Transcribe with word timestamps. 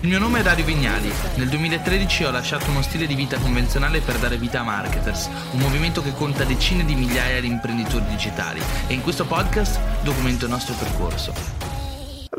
Il 0.00 0.08
mio 0.08 0.18
nome 0.18 0.40
è 0.40 0.42
Dario 0.42 0.66
Vignali. 0.66 1.10
Nel 1.36 1.48
2013 1.48 2.24
ho 2.24 2.30
lasciato 2.30 2.68
uno 2.70 2.82
stile 2.82 3.06
di 3.06 3.14
vita 3.14 3.38
convenzionale 3.38 4.00
per 4.00 4.18
dare 4.18 4.36
vita 4.36 4.60
a 4.60 4.62
Marketers, 4.62 5.30
un 5.52 5.58
movimento 5.58 6.02
che 6.02 6.12
conta 6.12 6.44
decine 6.44 6.84
di 6.84 6.94
migliaia 6.94 7.40
di 7.40 7.46
imprenditori 7.46 8.04
digitali 8.04 8.60
e 8.88 8.92
in 8.92 9.02
questo 9.02 9.24
podcast 9.24 9.80
documento 10.02 10.44
il 10.44 10.50
nostro 10.50 10.74
percorso. 10.74 11.32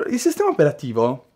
Il 0.08 0.20
sistema 0.20 0.50
operativo, 0.50 1.30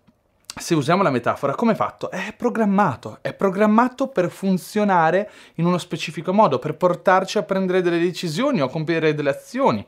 se 0.55 0.76
usiamo 0.76 1.02
la 1.02 1.10
metafora, 1.10 1.56
come 1.56 1.72
è 1.72 1.76
fatto? 1.76 2.12
È 2.12 2.35
programmato, 2.38 3.17
è 3.22 3.33
programmato 3.33 4.08
per 4.08 4.29
funzionare 4.29 5.29
in 5.56 5.65
uno 5.65 5.79
specifico 5.79 6.31
modo, 6.31 6.60
per 6.60 6.76
portarci 6.76 7.40
a 7.40 7.44
prendere 7.44 7.81
delle 7.81 7.99
decisioni 7.99 8.62
o 8.62 8.65
a 8.65 8.69
compiere 8.69 9.15
delle 9.15 9.31
azioni, 9.31 9.83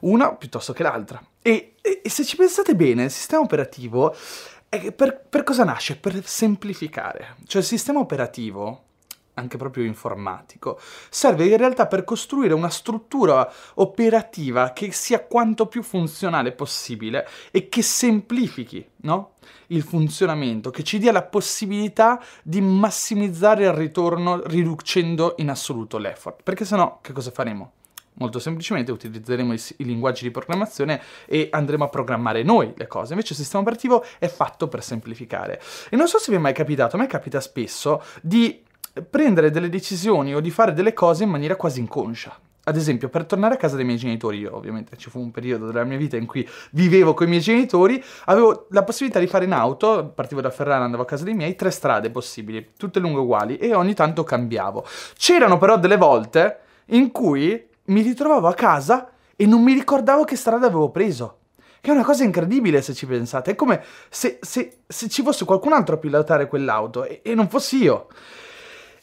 una 0.00 0.34
piuttosto 0.34 0.74
che 0.74 0.82
l'altra. 0.82 1.20
E, 1.40 1.74
e, 1.80 2.00
e 2.04 2.08
se 2.10 2.24
ci 2.24 2.36
pensate 2.36 2.74
bene, 2.74 3.04
il 3.04 3.10
sistema 3.10 3.42
operativo 3.42 4.14
per, 4.94 5.20
per 5.28 5.42
cosa 5.42 5.64
nasce? 5.64 5.96
Per 5.96 6.24
semplificare. 6.24 7.36
Cioè 7.46 7.60
il 7.60 7.66
sistema 7.66 8.00
operativo 8.00 8.84
anche 9.34 9.56
proprio 9.56 9.84
informatico, 9.84 10.78
serve 11.08 11.46
in 11.46 11.56
realtà 11.56 11.86
per 11.86 12.04
costruire 12.04 12.52
una 12.54 12.68
struttura 12.68 13.50
operativa 13.74 14.72
che 14.72 14.92
sia 14.92 15.24
quanto 15.24 15.66
più 15.66 15.82
funzionale 15.82 16.52
possibile 16.52 17.26
e 17.50 17.68
che 17.68 17.82
semplifichi 17.82 18.86
no? 18.96 19.34
il 19.68 19.82
funzionamento, 19.82 20.70
che 20.70 20.82
ci 20.82 20.98
dia 20.98 21.12
la 21.12 21.22
possibilità 21.22 22.22
di 22.42 22.60
massimizzare 22.60 23.64
il 23.64 23.72
ritorno 23.72 24.42
riducendo 24.44 25.34
in 25.38 25.48
assoluto 25.48 25.96
l'effort. 25.96 26.42
Perché 26.42 26.66
se 26.66 26.76
no, 26.76 26.98
che 27.00 27.12
cosa 27.12 27.30
faremo? 27.30 27.72
Molto 28.14 28.38
semplicemente 28.38 28.92
utilizzeremo 28.92 29.52
i, 29.54 29.60
i, 29.78 29.84
linguaggi 29.84 30.24
di 30.24 30.30
programmazione 30.30 31.00
e 31.26 31.48
andremo 31.50 31.84
a 31.84 31.88
programmare 31.88 32.42
noi 32.42 32.72
le 32.76 32.86
cose. 32.86 33.12
Invece 33.12 33.32
il 33.32 33.38
sistema 33.38 33.62
operativo 33.62 34.04
è 34.18 34.28
fatto 34.28 34.68
per 34.68 34.82
semplificare. 34.82 35.60
E 35.88 35.96
non 35.96 36.08
so 36.08 36.18
se 36.18 36.30
vi 36.30 36.36
è 36.36 36.40
mai 36.40 36.52
capitato, 36.52 36.96
a 36.96 36.98
me 36.98 37.06
capita 37.06 37.40
spesso 37.40 38.02
di 38.20 38.62
prendere 39.08 39.50
delle 39.50 39.70
decisioni 39.70 40.34
o 40.34 40.40
di 40.40 40.50
fare 40.50 40.74
delle 40.74 40.92
cose 40.92 41.24
in 41.24 41.30
maniera 41.30 41.56
quasi 41.56 41.80
inconscia. 41.80 42.38
Ad 42.64 42.76
esempio, 42.76 43.08
per 43.08 43.24
tornare 43.24 43.54
a 43.54 43.56
casa 43.56 43.74
dei 43.74 43.84
miei 43.84 43.98
genitori, 43.98 44.38
io 44.38 44.54
ovviamente 44.54 44.96
ci 44.96 45.10
fu 45.10 45.18
un 45.18 45.32
periodo 45.32 45.66
della 45.66 45.82
mia 45.82 45.96
vita 45.96 46.16
in 46.16 46.26
cui 46.26 46.48
vivevo 46.70 47.12
con 47.12 47.26
i 47.26 47.30
miei 47.30 47.42
genitori, 47.42 48.02
avevo 48.26 48.66
la 48.70 48.84
possibilità 48.84 49.18
di 49.18 49.26
fare 49.26 49.46
in 49.46 49.52
auto, 49.52 50.12
partivo 50.14 50.40
da 50.40 50.50
Ferrara, 50.50 50.84
andavo 50.84 51.02
a 51.02 51.06
casa 51.06 51.24
dei 51.24 51.34
miei, 51.34 51.56
tre 51.56 51.72
strade 51.72 52.10
possibili, 52.10 52.70
tutte 52.76 53.00
lunghe 53.00 53.18
uguali, 53.18 53.56
e 53.56 53.74
ogni 53.74 53.94
tanto 53.94 54.22
cambiavo. 54.22 54.86
C'erano 55.16 55.58
però 55.58 55.76
delle 55.76 55.96
volte 55.96 56.58
in 56.86 57.10
cui 57.10 57.70
mi 57.84 58.02
ritrovavo 58.02 58.48
a 58.48 58.54
casa 58.54 59.10
e 59.36 59.46
non 59.46 59.62
mi 59.62 59.72
ricordavo 59.72 60.24
che 60.24 60.36
strada 60.36 60.66
avevo 60.66 60.90
preso. 60.90 61.38
Che 61.80 61.90
è 61.90 61.94
una 61.94 62.04
cosa 62.04 62.22
incredibile 62.22 62.80
se 62.80 62.94
ci 62.94 63.06
pensate. 63.06 63.52
È 63.52 63.54
come 63.56 63.82
se, 64.08 64.38
se, 64.40 64.78
se 64.86 65.08
ci 65.08 65.22
fosse 65.22 65.44
qualcun 65.44 65.72
altro 65.72 65.96
a 65.96 65.98
pilotare 65.98 66.46
quell'auto 66.46 67.04
e, 67.04 67.22
e 67.24 67.34
non 67.34 67.48
fossi 67.48 67.82
io. 67.82 68.06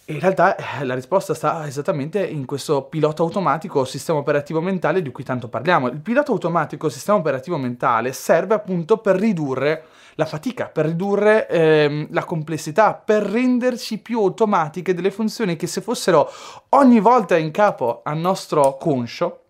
E 0.06 0.14
in 0.14 0.20
realtà 0.22 0.56
eh, 0.56 0.86
la 0.86 0.96
risposta 0.96 1.34
sta 1.34 1.68
esattamente 1.68 2.26
in 2.26 2.46
questo 2.46 2.84
pilota 2.84 3.22
automatico 3.22 3.82
o 3.82 3.86
sistema 3.86 4.18
operativo 4.18 4.62
mentale 4.62 5.02
di 5.02 5.12
cui 5.12 5.24
tanto 5.24 5.50
parliamo. 5.50 5.88
Il 5.88 6.00
pilota 6.00 6.32
automatico 6.32 6.88
o 6.88 6.90
sistema 6.90 7.18
operativo 7.18 7.58
mentale 7.58 8.14
serve 8.14 8.56
appunto 8.56 8.98
per 8.98 9.18
ridurre 9.18 9.84
la 10.20 10.26
fatica, 10.26 10.66
per 10.66 10.86
ridurre 10.86 11.48
ehm, 11.48 12.08
la 12.12 12.26
complessità, 12.26 12.94
per 12.94 13.24
renderci 13.24 14.00
più 14.00 14.20
automatiche 14.20 14.94
delle 14.94 15.12
funzioni 15.12 15.56
che 15.56 15.66
se 15.66 15.80
fossero 15.80 16.30
ogni 16.70 17.00
volta 17.00 17.38
in 17.38 17.52
capo 17.52 18.02
al 18.04 18.18
nostro 18.18 18.76
conscio 18.76 19.44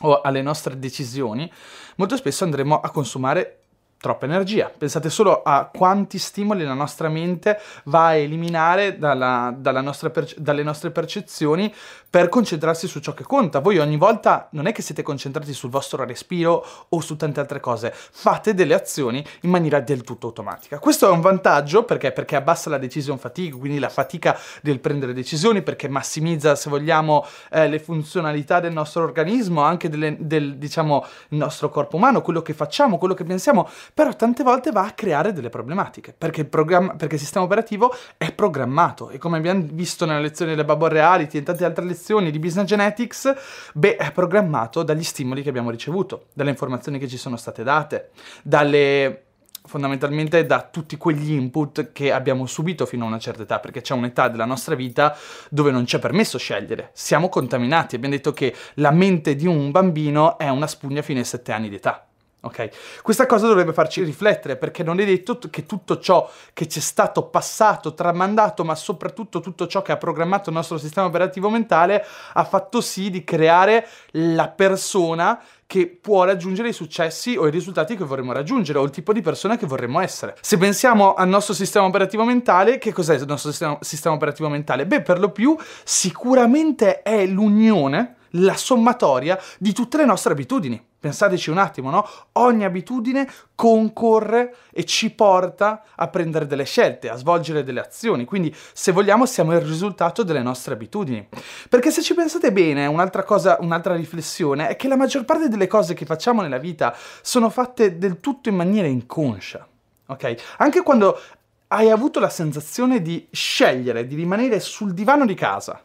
o 0.00 0.20
alle 0.20 0.42
nostre 0.42 0.76
decisioni, 0.76 1.48
molto 1.96 2.16
spesso 2.16 2.42
andremo 2.42 2.80
a 2.80 2.90
consumare 2.90 3.58
troppa 4.00 4.26
energia. 4.26 4.72
Pensate 4.76 5.08
solo 5.08 5.42
a 5.42 5.70
quanti 5.72 6.18
stimoli 6.18 6.64
la 6.64 6.74
nostra 6.74 7.08
mente 7.08 7.60
va 7.84 8.06
a 8.06 8.14
eliminare 8.14 8.98
dalla, 8.98 9.54
dalla 9.56 9.80
nostra 9.80 10.10
perce- 10.10 10.36
dalle 10.38 10.64
nostre 10.64 10.90
percezioni 10.90 11.72
per 12.10 12.28
concentrarsi 12.28 12.88
su 12.88 13.00
ciò 13.00 13.12
che 13.12 13.24
conta. 13.24 13.58
Voi 13.58 13.78
ogni 13.78 13.96
volta 13.96 14.48
non 14.52 14.66
è 14.66 14.72
che 14.72 14.82
siete 14.82 15.02
concentrati 15.02 15.52
sul 15.52 15.70
vostro 15.70 16.04
respiro 16.04 16.64
o 16.88 17.00
su 17.00 17.16
tante 17.16 17.40
altre 17.40 17.60
cose, 17.60 17.92
fate 17.94 18.54
delle 18.54 18.74
azioni 18.74 19.24
in 19.42 19.50
maniera 19.50 19.80
del 19.80 20.02
tutto 20.02 20.28
automatica. 20.28 20.78
Questo 20.78 21.06
è 21.06 21.10
un 21.10 21.20
vantaggio 21.20 21.84
perché? 21.84 22.12
Perché 22.12 22.36
abbassa 22.36 22.70
la 22.70 22.78
decision 22.78 23.18
fatigue, 23.18 23.58
quindi 23.58 23.78
la 23.78 23.90
fatica 23.90 24.38
del 24.62 24.80
prendere 24.80 25.12
decisioni, 25.12 25.62
perché 25.62 25.88
massimizza, 25.88 26.54
se 26.54 26.70
vogliamo, 26.70 27.26
eh, 27.50 27.68
le 27.68 27.78
funzionalità 27.78 28.60
del 28.60 28.72
nostro 28.72 29.02
organismo, 29.02 29.62
anche 29.62 29.90
delle, 29.90 30.16
del, 30.18 30.56
diciamo, 30.56 31.04
nostro 31.30 31.68
corpo 31.68 31.96
umano, 31.96 32.22
quello 32.22 32.40
che 32.40 32.54
facciamo, 32.54 32.96
quello 32.96 33.14
che 33.14 33.24
pensiamo 33.24 33.68
però 33.92 34.14
tante 34.14 34.42
volte 34.42 34.70
va 34.70 34.84
a 34.84 34.92
creare 34.92 35.32
delle 35.32 35.50
problematiche, 35.50 36.14
perché 36.16 36.40
il, 36.42 36.46
programma, 36.46 36.94
perché 36.94 37.16
il 37.16 37.20
sistema 37.20 37.44
operativo 37.44 37.94
è 38.16 38.32
programmato 38.32 39.10
e 39.10 39.18
come 39.18 39.36
abbiamo 39.36 39.66
visto 39.70 40.06
nella 40.06 40.20
lezione 40.20 40.52
delle 40.52 40.64
Bubble 40.64 40.88
Reality 40.88 41.36
e 41.36 41.38
in 41.40 41.44
tante 41.44 41.64
altre 41.64 41.84
lezioni 41.84 41.96
di 42.30 42.38
Business 42.38 42.66
Genetics, 42.66 43.34
beh, 43.74 43.96
è 43.96 44.12
programmato 44.12 44.82
dagli 44.82 45.02
stimoli 45.02 45.42
che 45.42 45.48
abbiamo 45.48 45.70
ricevuto, 45.70 46.26
dalle 46.32 46.50
informazioni 46.50 46.98
che 46.98 47.08
ci 47.08 47.16
sono 47.16 47.36
state 47.36 47.62
date, 47.62 48.10
dalle 48.42 49.22
fondamentalmente 49.68 50.46
da 50.46 50.62
tutti 50.62 50.96
quegli 50.96 51.32
input 51.32 51.92
che 51.92 52.10
abbiamo 52.10 52.46
subito 52.46 52.86
fino 52.86 53.04
a 53.04 53.08
una 53.08 53.18
certa 53.18 53.42
età, 53.42 53.60
perché 53.60 53.82
c'è 53.82 53.94
un'età 53.94 54.28
della 54.28 54.46
nostra 54.46 54.74
vita 54.74 55.16
dove 55.50 55.70
non 55.70 55.84
c'è 55.84 55.98
permesso 55.98 56.38
scegliere, 56.38 56.90
siamo 56.94 57.28
contaminati, 57.28 57.94
abbiamo 57.94 58.14
detto 58.14 58.32
che 58.32 58.54
la 58.74 58.90
mente 58.90 59.36
di 59.36 59.46
un 59.46 59.70
bambino 59.70 60.38
è 60.38 60.48
una 60.48 60.66
spugna 60.66 61.02
fino 61.02 61.18
ai 61.18 61.26
7 61.26 61.52
anni 61.52 61.68
di 61.68 61.76
età. 61.76 62.07
Ok? 62.40 63.00
Questa 63.02 63.26
cosa 63.26 63.48
dovrebbe 63.48 63.72
farci 63.72 64.04
riflettere 64.04 64.56
perché 64.56 64.84
non 64.84 65.00
è 65.00 65.04
detto 65.04 65.38
che 65.50 65.66
tutto 65.66 65.98
ciò 65.98 66.30
che 66.52 66.68
ci 66.68 66.78
è 66.78 66.82
stato 66.82 67.24
passato, 67.24 67.94
tramandato, 67.94 68.64
ma 68.64 68.76
soprattutto 68.76 69.40
tutto 69.40 69.66
ciò 69.66 69.82
che 69.82 69.90
ha 69.90 69.96
programmato 69.96 70.50
il 70.50 70.54
nostro 70.54 70.78
sistema 70.78 71.08
operativo 71.08 71.50
mentale 71.50 72.04
ha 72.34 72.44
fatto 72.44 72.80
sì 72.80 73.10
di 73.10 73.24
creare 73.24 73.88
la 74.12 74.48
persona 74.48 75.42
che 75.66 75.88
può 75.88 76.24
raggiungere 76.24 76.68
i 76.68 76.72
successi 76.72 77.36
o 77.36 77.46
i 77.46 77.50
risultati 77.50 77.96
che 77.96 78.04
vorremmo 78.04 78.32
raggiungere 78.32 78.78
o 78.78 78.84
il 78.84 78.90
tipo 78.90 79.12
di 79.12 79.20
persona 79.20 79.56
che 79.56 79.66
vorremmo 79.66 80.00
essere. 80.00 80.36
Se 80.40 80.56
pensiamo 80.56 81.14
al 81.14 81.28
nostro 81.28 81.54
sistema 81.54 81.86
operativo 81.86 82.24
mentale, 82.24 82.78
che 82.78 82.92
cos'è 82.92 83.16
il 83.16 83.24
nostro 83.26 83.50
sistema, 83.50 83.76
sistema 83.80 84.14
operativo 84.14 84.48
mentale? 84.48 84.86
Beh, 84.86 85.02
per 85.02 85.18
lo 85.18 85.30
più 85.30 85.56
sicuramente 85.84 87.02
è 87.02 87.26
l'unione, 87.26 88.14
la 88.30 88.56
sommatoria 88.56 89.38
di 89.58 89.72
tutte 89.72 89.96
le 89.98 90.04
nostre 90.04 90.32
abitudini. 90.32 90.87
Pensateci 91.00 91.50
un 91.50 91.58
attimo, 91.58 91.90
no? 91.90 92.08
Ogni 92.32 92.64
abitudine 92.64 93.28
concorre 93.54 94.56
e 94.72 94.84
ci 94.84 95.10
porta 95.10 95.84
a 95.94 96.08
prendere 96.08 96.46
delle 96.46 96.64
scelte, 96.64 97.08
a 97.08 97.14
svolgere 97.14 97.62
delle 97.62 97.78
azioni. 97.78 98.24
Quindi, 98.24 98.52
se 98.72 98.90
vogliamo, 98.90 99.24
siamo 99.24 99.52
il 99.54 99.60
risultato 99.60 100.24
delle 100.24 100.42
nostre 100.42 100.74
abitudini. 100.74 101.28
Perché 101.68 101.92
se 101.92 102.02
ci 102.02 102.14
pensate 102.14 102.50
bene, 102.50 102.86
un'altra 102.86 103.22
cosa, 103.22 103.58
un'altra 103.60 103.94
riflessione 103.94 104.68
è 104.68 104.74
che 104.74 104.88
la 104.88 104.96
maggior 104.96 105.24
parte 105.24 105.48
delle 105.48 105.68
cose 105.68 105.94
che 105.94 106.04
facciamo 106.04 106.42
nella 106.42 106.58
vita 106.58 106.92
sono 107.22 107.48
fatte 107.48 107.96
del 107.96 108.18
tutto 108.18 108.48
in 108.48 108.56
maniera 108.56 108.88
inconscia. 108.88 109.66
Ok? 110.06 110.34
Anche 110.56 110.82
quando 110.82 111.20
hai 111.68 111.90
avuto 111.90 112.18
la 112.18 112.30
sensazione 112.30 113.02
di 113.02 113.28
scegliere 113.30 114.06
di 114.06 114.16
rimanere 114.16 114.58
sul 114.58 114.94
divano 114.94 115.26
di 115.26 115.34
casa 115.34 115.80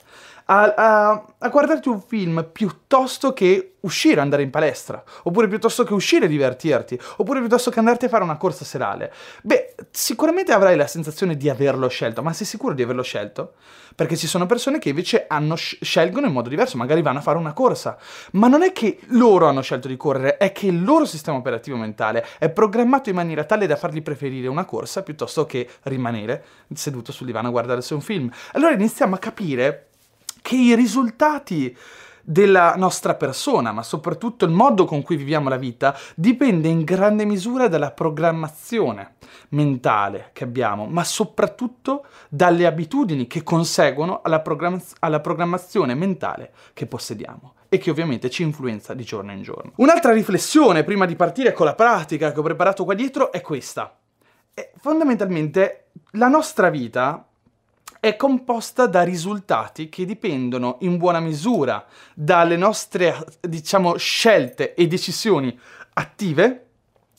a, 0.46 0.74
a, 0.76 1.26
a, 1.38 1.50
guardarti 1.50 1.88
un 1.88 2.02
film 2.02 2.50
piuttosto 2.52 3.34
che 3.34 3.76
uscire, 3.82 4.22
andare 4.22 4.44
in 4.44 4.50
palestra, 4.50 5.04
oppure 5.24 5.48
piuttosto 5.48 5.84
che 5.84 5.94
uscire 5.94 6.26
e 6.26 6.28
divertirti, 6.30 7.00
oppure 7.18 7.40
piuttosto 7.40 7.70
che 7.70 7.80
andarti 7.80 8.06
a 8.06 8.10
fare 8.10 8.24
una 8.24 8.38
corsa 8.38 8.66
serale. 8.66 9.12
Beh, 9.42 9.76
sicuramente 9.92 10.52
avrai 10.52 10.76
la 10.76 10.88
sensazione 10.88 11.36
di 11.36 11.50
averlo 11.50 11.88
scelto, 11.88 12.22
ma 12.24 12.34
sei 12.34 12.46
sicuro 12.46 12.74
di 12.74 12.82
averlo 12.82 13.04
scelto? 13.04 13.54
Perché 13.96 14.16
ci 14.16 14.28
sono 14.28 14.46
persone 14.46 14.80
che 14.80 14.90
invece 14.90 15.26
hanno, 15.28 15.56
scelgono 15.56 16.28
in 16.28 16.34
modo 16.34 16.50
diverso, 16.50 16.78
magari 16.78 17.02
vanno 17.02 17.20
a 17.20 17.22
fare 17.22 17.38
una 17.38 17.54
corsa, 17.54 17.98
ma 18.32 18.48
non 18.48 18.64
è 18.64 18.72
che 18.72 19.00
loro 19.08 19.48
hanno 19.48 19.62
scelto 19.62 19.88
di 19.88 19.98
correre, 19.98 20.38
è 20.38 20.52
che 20.52 20.68
il 20.68 20.84
loro 20.84 21.06
sistema 21.06 21.38
operativo 21.38 21.78
mentale 21.78 22.26
è 22.40 22.50
programmato 22.50 23.10
in 23.10 23.16
maniera 23.16 23.44
tale 23.44 23.68
da 23.68 23.76
fargli 23.76 24.02
preferire 24.02 24.48
una 24.48 24.66
corsa 24.66 25.04
piuttosto 25.04 25.46
che 25.46 25.70
rimanere 25.84 26.44
seduto 26.74 27.12
sul 27.12 27.28
divano 27.28 27.50
a 27.50 27.52
guardarsi 27.52 27.94
un 27.94 28.02
film. 28.02 28.32
Allora 28.54 28.74
iniziamo 28.74 29.16
a 29.16 29.20
capire 29.20 29.88
che 30.44 30.56
i 30.56 30.76
risultati 30.76 31.76
della 32.22 32.76
nostra 32.76 33.16
persona, 33.16 33.72
ma 33.72 33.82
soprattutto 33.82 34.44
il 34.46 34.52
modo 34.52 34.86
con 34.86 35.02
cui 35.02 35.16
viviamo 35.16 35.48
la 35.50 35.56
vita, 35.56 35.98
dipende 36.16 36.68
in 36.68 36.84
grande 36.84 37.26
misura 37.26 37.68
dalla 37.68 37.92
programmazione 37.92 39.16
mentale 39.50 40.30
che 40.34 40.44
abbiamo, 40.44 40.86
ma 40.86 41.04
soprattutto 41.06 42.06
dalle 42.30 42.66
abitudini 42.66 43.26
che 43.26 43.42
conseguono 43.44 44.22
alla, 44.22 44.42
programma- 44.42 44.82
alla 45.00 45.22
programmazione 45.22 45.96
mentale 45.96 46.52
che 46.74 46.88
possediamo 46.88 47.54
e 47.70 47.78
che 47.78 47.90
ovviamente 47.90 48.30
ci 48.30 48.44
influenza 48.44 48.94
di 48.94 49.04
giorno 49.04 49.32
in 49.32 49.42
giorno. 49.42 49.72
Un'altra 49.78 50.12
riflessione 50.12 50.84
prima 50.84 51.06
di 51.06 51.16
partire 51.16 51.54
con 51.54 51.66
la 51.66 51.74
pratica 51.74 52.34
che 52.34 52.40
ho 52.40 52.44
preparato 52.44 52.84
qua 52.84 52.94
dietro 52.94 53.32
è 53.32 53.40
questa. 53.40 53.98
E 54.54 54.72
fondamentalmente 54.78 55.88
la 56.12 56.28
nostra 56.28 56.70
vita 56.70 57.26
è 58.04 58.18
composta 58.18 58.86
da 58.86 59.02
risultati 59.02 59.88
che 59.88 60.04
dipendono 60.04 60.76
in 60.82 60.98
buona 60.98 61.22
misura 61.22 61.86
dalle 62.14 62.58
nostre, 62.58 63.16
diciamo, 63.40 63.96
scelte 63.96 64.74
e 64.74 64.88
decisioni 64.88 65.58
attive 65.94 66.66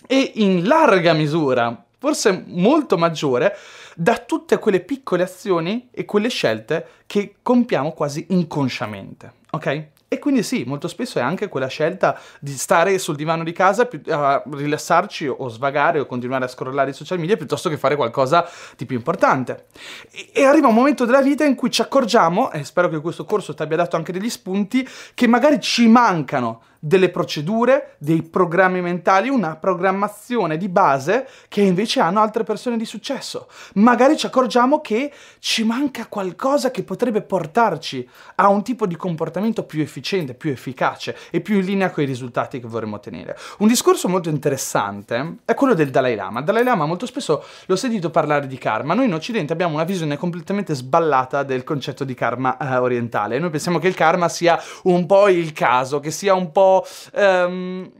e 0.07 0.33
in 0.35 0.67
larga 0.67 1.15
misura 1.15 1.87
forse 1.97 2.45
molto 2.49 2.99
maggiore, 2.99 3.57
da 3.97 4.19
tutte 4.19 4.59
quelle 4.59 4.81
piccole 4.81 5.23
azioni 5.23 5.89
e 5.91 6.05
quelle 6.05 6.29
scelte 6.29 6.87
che 7.07 7.37
compiamo 7.41 7.93
quasi 7.93 8.27
inconsciamente, 8.29 9.33
ok? 9.53 9.87
E 10.07 10.19
quindi 10.19 10.43
sì, 10.43 10.65
molto 10.65 10.87
spesso 10.87 11.19
è 11.19 11.23
anche 11.23 11.49
quella 11.49 11.67
scelta 11.67 12.19
di 12.39 12.53
stare 12.53 12.99
sul 12.99 13.17
divano 13.17 13.43
di 13.43 13.53
casa 13.53 13.89
a 14.09 14.43
rilassarci 14.49 15.27
o 15.27 15.49
svagare 15.49 15.99
o 15.99 16.07
continuare 16.07 16.45
a 16.45 16.49
scrollare 16.49 16.91
i 16.91 16.95
social 16.95 17.19
media 17.19 17.37
piuttosto 17.37 17.69
che 17.69 17.77
fare 17.77 17.97
qualcosa 17.97 18.49
di 18.77 18.87
più 18.87 18.97
importante. 18.97 19.67
E, 20.33 20.45
arriva 20.45 20.69
un 20.69 20.75
momento 20.75 21.05
della 21.05 21.23
vita 21.23 21.45
in 21.45 21.55
cui 21.55 21.71
ci 21.71 21.83
accorgiamo, 21.83 22.53
e 22.53 22.65
spero 22.65 22.89
che 22.89 23.01
questo 23.01 23.25
corso 23.25 23.55
ti 23.55 23.63
abbia 23.63 23.79
dato 23.79 23.97
anche 23.97 24.13
degli 24.13 24.31
spunti, 24.31 24.87
che 25.15 25.27
magari 25.27 25.59
ci 25.61 25.89
mancano 25.89 26.63
delle 26.87 27.09
procedure, 27.09 27.95
dei 27.97 28.23
programmi 28.23 28.83
mentali, 28.83 29.31
una 29.31 29.57
programmazione 29.57 30.59
di 30.59 30.69
base 30.69 31.27
che 31.49 31.63
invece 31.63 32.01
hanno 32.01 32.21
altre 32.21 32.45
persone 32.45 32.77
di 32.77 32.85
successo. 32.85 33.49
Magari 33.77 34.19
ci 34.19 34.27
accorgiamo 34.27 34.83
che 34.83 35.11
ci 35.39 35.65
manca 35.65 36.07
qualcosa 36.09 36.71
che 36.71 36.83
potrebbe 36.83 37.23
portarci 37.23 38.07
a 38.35 38.49
un 38.49 38.63
tipo 38.63 38.87
di 38.87 38.97
comportamento 38.97 39.63
più 39.63 39.81
efficiente, 39.81 40.35
più 40.35 40.51
efficace 40.51 41.17
e 41.31 41.41
più 41.41 41.57
in 41.57 41.65
linea 41.65 41.91
con 41.91 42.03
i 42.03 42.07
risultati 42.07 42.61
che 42.61 42.67
vorremmo 42.67 42.97
ottenere. 42.97 43.35
Un 43.61 43.69
discorso 43.69 44.07
molto 44.07 44.29
interessante 44.29 45.37
è 45.47 45.55
quello 45.55 45.73
del 45.73 45.89
Dalai 45.89 46.15
Lama. 46.15 46.43
Dalai 46.43 46.65
Lama 46.65 46.85
molto 46.85 47.07
spesso 47.07 47.43
l'ho 47.65 47.77
sentito 47.77 48.11
parlare 48.11 48.47
di 48.47 48.59
karma. 48.59 48.93
Noi 48.93 49.07
in 49.07 49.15
Occidente 49.15 49.55
abbiamo 49.55 49.73
una 49.73 49.85
visione 49.85 50.19
completamente 50.19 50.75
sballata 50.75 51.45
del 51.45 51.65
concetto 51.65 52.05
di 52.05 52.13
karma 52.13 52.59
eh, 52.59 52.77
orientale. 52.77 53.39
Noi 53.39 53.49
pensiamo 53.49 53.79
che 53.79 53.89
il 53.89 53.95
karma 53.95 54.29
sia 54.29 54.61
un 54.83 55.07
po' 55.07 55.29
il 55.29 55.55
caso, 55.55 55.99
che 55.99 56.11
sia 56.11 56.35
un 56.35 56.53
po' 56.53 56.73
um, 57.15 57.91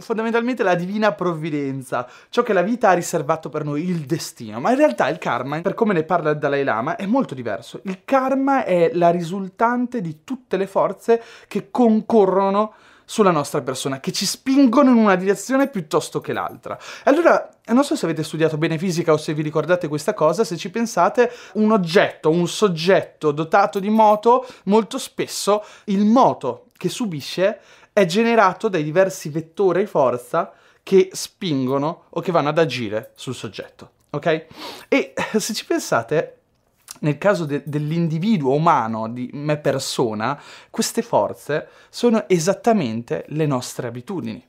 fondamentalmente 0.00 0.62
la 0.62 0.74
divina 0.74 1.12
provvidenza, 1.12 2.08
ciò 2.30 2.42
che 2.42 2.52
la 2.52 2.62
vita 2.62 2.88
ha 2.88 2.94
riservato 2.94 3.48
per 3.48 3.64
noi, 3.64 3.88
il 3.88 4.00
destino. 4.00 4.60
Ma 4.60 4.70
in 4.70 4.76
realtà 4.76 5.08
il 5.08 5.18
karma, 5.18 5.60
per 5.60 5.74
come 5.74 5.92
ne 5.92 6.04
parla 6.04 6.30
il 6.30 6.38
Dalai 6.38 6.64
Lama, 6.64 6.96
è 6.96 7.06
molto 7.06 7.34
diverso. 7.34 7.80
Il 7.84 8.00
karma 8.04 8.64
è 8.64 8.90
la 8.94 9.10
risultante 9.10 10.00
di 10.00 10.20
tutte 10.24 10.56
le 10.56 10.66
forze 10.66 11.22
che 11.48 11.70
concorrono 11.70 12.74
sulla 13.06 13.30
nostra 13.30 13.60
persona, 13.60 14.00
che 14.00 14.12
ci 14.12 14.24
spingono 14.24 14.90
in 14.90 14.96
una 14.96 15.16
direzione 15.16 15.68
piuttosto 15.68 16.20
che 16.20 16.32
l'altra. 16.32 16.78
Allora, 17.04 17.50
non 17.66 17.84
so 17.84 17.96
se 17.96 18.06
avete 18.06 18.22
studiato 18.22 18.56
bene 18.56 18.78
fisica 18.78 19.12
o 19.12 19.18
se 19.18 19.34
vi 19.34 19.42
ricordate 19.42 19.88
questa 19.88 20.14
cosa, 20.14 20.42
se 20.42 20.56
ci 20.56 20.70
pensate, 20.70 21.30
un 21.54 21.70
oggetto, 21.70 22.30
un 22.30 22.48
soggetto 22.48 23.30
dotato 23.30 23.78
di 23.78 23.90
moto, 23.90 24.46
molto 24.64 24.96
spesso 24.96 25.62
il 25.84 26.04
moto 26.06 26.66
che 26.76 26.88
subisce 26.88 27.60
è 27.94 28.04
generato 28.06 28.68
dai 28.68 28.82
diversi 28.82 29.28
vettori 29.28 29.86
forza 29.86 30.52
che 30.82 31.10
spingono 31.12 32.06
o 32.10 32.20
che 32.20 32.32
vanno 32.32 32.48
ad 32.48 32.58
agire 32.58 33.12
sul 33.14 33.36
soggetto. 33.36 33.90
Ok? 34.10 34.46
E 34.88 35.14
se 35.38 35.54
ci 35.54 35.64
pensate, 35.64 36.38
nel 37.00 37.16
caso 37.18 37.44
de- 37.44 37.62
dell'individuo 37.64 38.52
umano, 38.52 39.08
di 39.08 39.30
me 39.32 39.58
persona, 39.58 40.40
queste 40.70 41.02
forze 41.02 41.68
sono 41.88 42.28
esattamente 42.28 43.24
le 43.28 43.46
nostre 43.46 43.86
abitudini. 43.86 44.44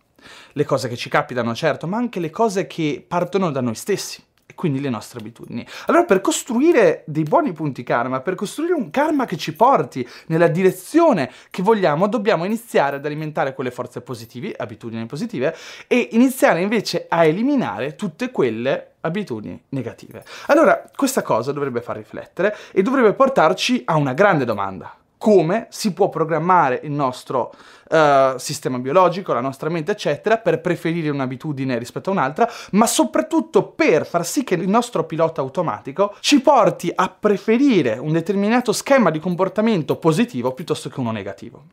Le 0.53 0.65
cose 0.65 0.89
che 0.89 0.95
ci 0.95 1.07
capitano, 1.07 1.53
certo, 1.53 1.85
ma 1.85 1.97
anche 1.97 2.19
le 2.19 2.31
cose 2.31 2.65
che 2.65 3.05
partono 3.07 3.51
da 3.51 3.61
noi 3.61 3.75
stessi 3.75 4.23
quindi 4.53 4.79
le 4.79 4.89
nostre 4.89 5.19
abitudini. 5.19 5.65
Allora, 5.87 6.05
per 6.05 6.21
costruire 6.21 7.03
dei 7.05 7.23
buoni 7.23 7.51
punti 7.51 7.83
karma, 7.83 8.21
per 8.21 8.35
costruire 8.35 8.73
un 8.73 8.89
karma 8.89 9.25
che 9.25 9.37
ci 9.37 9.53
porti 9.53 10.07
nella 10.27 10.47
direzione 10.47 11.31
che 11.49 11.61
vogliamo, 11.61 12.07
dobbiamo 12.07 12.45
iniziare 12.45 12.95
ad 12.97 13.05
alimentare 13.05 13.53
quelle 13.53 13.71
forze 13.71 14.01
positive, 14.01 14.53
abitudini 14.55 15.05
positive, 15.05 15.55
e 15.87 16.09
iniziare 16.11 16.61
invece 16.61 17.05
a 17.09 17.25
eliminare 17.25 17.95
tutte 17.95 18.31
quelle 18.31 18.93
abitudini 19.01 19.61
negative. 19.69 20.23
Allora, 20.47 20.89
questa 20.95 21.21
cosa 21.21 21.51
dovrebbe 21.51 21.81
far 21.81 21.97
riflettere 21.97 22.55
e 22.71 22.81
dovrebbe 22.81 23.13
portarci 23.13 23.83
a 23.85 23.95
una 23.95 24.13
grande 24.13 24.45
domanda 24.45 24.95
come 25.25 25.65
si 25.71 25.91
può 25.91 26.09
programmare 26.09 26.81
il 26.83 26.91
nostro 26.91 27.51
uh, 27.89 28.37
sistema 28.37 28.77
biologico, 28.77 29.33
la 29.33 29.41
nostra 29.41 29.71
mente, 29.71 29.93
eccetera, 29.93 30.37
per 30.37 30.61
preferire 30.61 31.09
un'abitudine 31.09 31.79
rispetto 31.79 32.11
a 32.11 32.13
un'altra, 32.13 32.47
ma 32.73 32.85
soprattutto 32.85 33.63
per 33.63 34.05
far 34.05 34.23
sì 34.23 34.43
che 34.43 34.53
il 34.53 34.69
nostro 34.69 35.03
pilota 35.05 35.41
automatico 35.41 36.13
ci 36.19 36.41
porti 36.41 36.91
a 36.93 37.09
preferire 37.09 37.97
un 37.97 38.11
determinato 38.11 38.71
schema 38.71 39.09
di 39.09 39.17
comportamento 39.17 39.95
positivo 39.95 40.53
piuttosto 40.53 40.89
che 40.89 40.99
uno 40.99 41.09
negativo. 41.09 41.63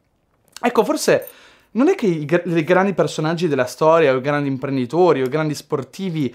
Ecco, 0.58 0.82
forse 0.82 1.28
non 1.72 1.90
è 1.90 1.94
che 1.94 2.06
i, 2.06 2.22
i 2.22 2.64
grandi 2.64 2.94
personaggi 2.94 3.48
della 3.48 3.66
storia, 3.66 4.14
o 4.14 4.16
i 4.16 4.22
grandi 4.22 4.48
imprenditori, 4.48 5.20
o 5.20 5.26
i 5.26 5.28
grandi 5.28 5.54
sportivi 5.54 6.34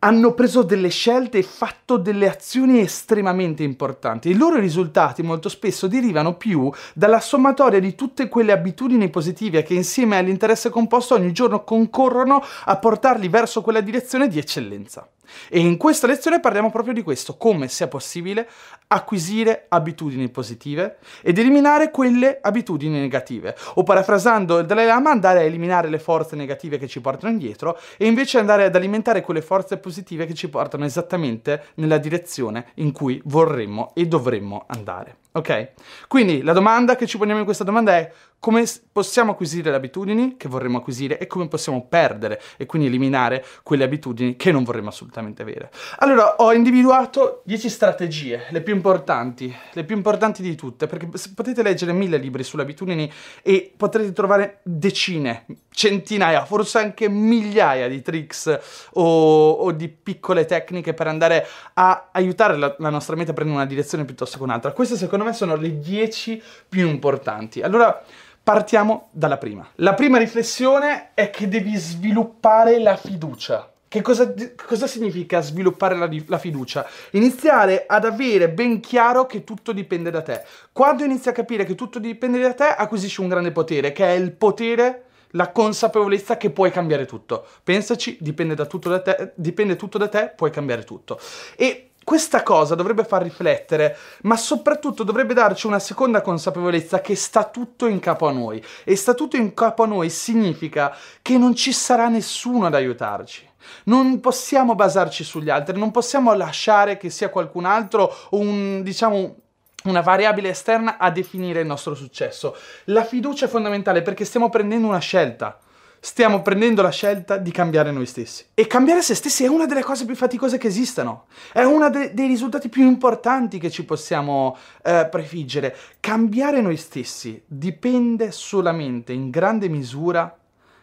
hanno 0.00 0.32
preso 0.32 0.62
delle 0.62 0.88
scelte 0.88 1.38
e 1.38 1.42
fatto 1.42 1.96
delle 1.96 2.28
azioni 2.28 2.80
estremamente 2.80 3.62
importanti. 3.62 4.30
I 4.30 4.36
loro 4.36 4.58
risultati 4.58 5.22
molto 5.22 5.48
spesso 5.48 5.88
derivano 5.88 6.36
più 6.36 6.70
dalla 6.94 7.20
sommatoria 7.20 7.80
di 7.80 7.94
tutte 7.94 8.28
quelle 8.28 8.52
abitudini 8.52 9.10
positive 9.10 9.62
che 9.62 9.74
insieme 9.74 10.18
all'interesse 10.18 10.70
composto 10.70 11.14
ogni 11.14 11.32
giorno 11.32 11.64
concorrono 11.64 12.42
a 12.64 12.76
portarli 12.76 13.28
verso 13.28 13.60
quella 13.60 13.80
direzione 13.80 14.28
di 14.28 14.38
eccellenza. 14.38 15.08
E 15.48 15.58
in 15.58 15.76
questa 15.76 16.06
lezione 16.06 16.40
parliamo 16.40 16.70
proprio 16.70 16.94
di 16.94 17.02
questo, 17.02 17.36
come 17.36 17.68
sia 17.68 17.88
possibile 17.88 18.48
acquisire 18.88 19.66
abitudini 19.68 20.28
positive 20.28 20.98
ed 21.22 21.38
eliminare 21.38 21.90
quelle 21.90 22.38
abitudini 22.40 22.98
negative. 22.98 23.56
O 23.74 23.82
parafrasando 23.82 24.58
il 24.58 24.66
Dalai 24.66 24.86
Lama, 24.86 25.10
andare 25.10 25.40
a 25.40 25.42
eliminare 25.42 25.88
le 25.88 25.98
forze 25.98 26.36
negative 26.36 26.78
che 26.78 26.88
ci 26.88 27.00
portano 27.00 27.32
indietro 27.32 27.78
e 27.96 28.06
invece 28.06 28.38
andare 28.38 28.64
ad 28.64 28.74
alimentare 28.74 29.20
quelle 29.20 29.42
forze 29.42 29.78
positive 29.78 30.26
che 30.26 30.34
ci 30.34 30.48
portano 30.48 30.84
esattamente 30.84 31.64
nella 31.74 31.98
direzione 31.98 32.66
in 32.74 32.92
cui 32.92 33.20
vorremmo 33.24 33.92
e 33.94 34.06
dovremmo 34.06 34.64
andare. 34.68 35.16
Ok? 35.32 35.72
Quindi 36.08 36.42
la 36.42 36.52
domanda 36.52 36.96
che 36.96 37.06
ci 37.06 37.18
poniamo 37.18 37.40
in 37.40 37.44
questa 37.44 37.64
domanda 37.64 37.96
è 37.96 38.10
come 38.40 38.64
possiamo 38.92 39.32
acquisire 39.32 39.70
le 39.70 39.76
abitudini 39.76 40.36
che 40.36 40.48
vorremmo 40.48 40.78
acquisire 40.78 41.18
e 41.18 41.26
come 41.26 41.48
possiamo 41.48 41.86
perdere 41.86 42.40
e 42.56 42.66
quindi 42.66 42.86
eliminare 42.86 43.44
quelle 43.62 43.84
abitudini 43.84 44.36
che 44.36 44.52
non 44.52 44.62
vorremmo 44.62 44.88
assolutamente 44.90 45.42
avere. 45.42 45.70
Allora, 45.98 46.36
ho 46.36 46.52
individuato 46.52 47.42
10 47.44 47.68
strategie, 47.68 48.46
le 48.50 48.62
più 48.62 48.74
importanti, 48.74 49.54
le 49.72 49.84
più 49.84 49.96
importanti 49.96 50.42
di 50.42 50.54
tutte, 50.54 50.86
perché 50.86 51.08
potete 51.34 51.62
leggere 51.62 51.92
mille 51.92 52.16
libri 52.16 52.44
sulle 52.44 52.62
abitudini 52.62 53.10
e 53.42 53.72
potrete 53.76 54.12
trovare 54.12 54.60
decine, 54.62 55.46
centinaia, 55.70 56.44
forse 56.44 56.78
anche 56.78 57.08
migliaia 57.08 57.88
di 57.88 58.02
tricks 58.02 58.58
o, 58.92 59.50
o 59.50 59.72
di 59.72 59.88
piccole 59.88 60.44
tecniche 60.44 60.94
per 60.94 61.08
andare 61.08 61.46
a 61.74 62.08
aiutare 62.12 62.56
la, 62.56 62.74
la 62.78 62.90
nostra 62.90 63.16
mente 63.16 63.32
a 63.32 63.34
prendere 63.34 63.58
una 63.58 63.68
direzione 63.68 64.04
piuttosto 64.04 64.38
che 64.38 64.44
un'altra. 64.44 64.72
Queste 64.72 64.96
secondo 64.96 65.24
me 65.24 65.32
sono 65.32 65.56
le 65.56 65.78
10 65.78 66.42
più 66.68 66.86
importanti. 66.88 67.62
Allora, 67.62 68.02
Partiamo 68.48 69.08
dalla 69.10 69.36
prima. 69.36 69.68
La 69.74 69.92
prima 69.92 70.16
riflessione 70.16 71.10
è 71.12 71.28
che 71.28 71.48
devi 71.48 71.76
sviluppare 71.76 72.78
la 72.80 72.96
fiducia. 72.96 73.70
Che 73.86 74.00
cosa, 74.00 74.32
cosa 74.66 74.86
significa 74.86 75.42
sviluppare 75.42 75.94
la, 75.94 76.08
la, 76.24 76.38
fiducia? 76.38 76.86
Iniziare 77.10 77.84
ad 77.86 78.06
avere 78.06 78.48
ben 78.48 78.80
chiaro 78.80 79.26
che 79.26 79.44
tutto 79.44 79.72
dipende 79.72 80.10
da 80.10 80.22
te. 80.22 80.44
Quando 80.72 81.04
inizi 81.04 81.28
a 81.28 81.32
capire 81.32 81.66
che 81.66 81.74
tutto 81.74 81.98
dipende 81.98 82.40
da 82.40 82.54
te, 82.54 82.68
acquisisci 82.68 83.20
un 83.20 83.28
grande 83.28 83.52
potere, 83.52 83.92
che 83.92 84.06
è 84.06 84.12
il 84.12 84.32
potere, 84.32 85.08
la 85.32 85.52
consapevolezza 85.52 86.38
che 86.38 86.48
puoi 86.48 86.70
cambiare 86.70 87.04
tutto. 87.04 87.44
Pensaci, 87.62 88.16
dipende, 88.18 88.54
da 88.54 88.64
tutto 88.64 88.88
da 88.88 89.02
te, 89.02 89.32
dipende 89.34 89.76
tutto 89.76 89.98
da 89.98 90.08
te, 90.08 90.32
puoi 90.34 90.50
cambiare 90.50 90.84
tutto. 90.84 91.20
E 91.54 91.87
questa 92.08 92.42
cosa 92.42 92.74
dovrebbe 92.74 93.04
far 93.04 93.22
riflettere, 93.22 93.94
ma 94.22 94.34
soprattutto 94.38 95.04
dovrebbe 95.04 95.34
darci 95.34 95.66
una 95.66 95.78
seconda 95.78 96.22
consapevolezza 96.22 97.02
che 97.02 97.14
sta 97.14 97.44
tutto 97.44 97.84
in 97.84 98.00
capo 98.00 98.26
a 98.26 98.32
noi. 98.32 98.64
E 98.84 98.96
sta 98.96 99.12
tutto 99.12 99.36
in 99.36 99.52
capo 99.52 99.82
a 99.82 99.86
noi 99.86 100.08
significa 100.08 100.96
che 101.20 101.36
non 101.36 101.54
ci 101.54 101.70
sarà 101.70 102.08
nessuno 102.08 102.64
ad 102.64 102.74
aiutarci. 102.74 103.46
Non 103.84 104.20
possiamo 104.20 104.74
basarci 104.74 105.22
sugli 105.22 105.50
altri, 105.50 105.78
non 105.78 105.90
possiamo 105.90 106.32
lasciare 106.32 106.96
che 106.96 107.10
sia 107.10 107.28
qualcun 107.28 107.66
altro 107.66 108.10
un, 108.30 108.80
diciamo, 108.82 109.36
una 109.84 110.00
variabile 110.00 110.48
esterna 110.48 110.96
a 110.96 111.10
definire 111.10 111.60
il 111.60 111.66
nostro 111.66 111.94
successo. 111.94 112.56
La 112.84 113.04
fiducia 113.04 113.44
è 113.44 113.48
fondamentale 113.50 114.00
perché 114.00 114.24
stiamo 114.24 114.48
prendendo 114.48 114.86
una 114.86 114.96
scelta 114.96 115.58
stiamo 116.00 116.42
prendendo 116.42 116.82
la 116.82 116.90
scelta 116.90 117.36
di 117.36 117.50
cambiare 117.50 117.90
noi 117.90 118.06
stessi. 118.06 118.44
E 118.54 118.66
cambiare 118.66 119.02
se 119.02 119.14
stessi 119.14 119.44
è 119.44 119.48
una 119.48 119.66
delle 119.66 119.82
cose 119.82 120.04
più 120.04 120.14
faticose 120.14 120.58
che 120.58 120.68
esistano, 120.68 121.26
è 121.52 121.62
uno 121.62 121.90
de- 121.90 122.14
dei 122.14 122.26
risultati 122.26 122.68
più 122.68 122.84
importanti 122.86 123.58
che 123.58 123.70
ci 123.70 123.84
possiamo 123.84 124.56
eh, 124.82 125.06
prefiggere. 125.10 125.76
Cambiare 126.00 126.60
noi 126.60 126.76
stessi 126.76 127.42
dipende 127.46 128.32
solamente 128.32 129.12
in 129.12 129.30
grande 129.30 129.68
misura 129.68 130.36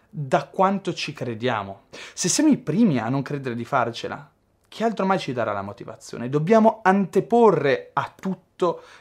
da 0.10 0.46
quanto 0.46 0.94
ci 0.94 1.12
crediamo. 1.12 1.84
Se 2.14 2.30
siamo 2.30 2.50
i 2.50 2.58
primi 2.58 3.00
a 3.00 3.10
non 3.10 3.22
credere 3.22 3.56
di 3.56 3.66
farcela, 3.66 4.30
chi 4.68 4.84
altro 4.84 5.06
mai 5.06 5.20
ci 5.20 5.34
darà 5.34 5.54
la 5.54 5.62
motivazione? 5.62 6.30
Dobbiamo 6.30 6.80
anteporre 6.84 7.92
a 7.94 8.14
tutto 8.14 8.45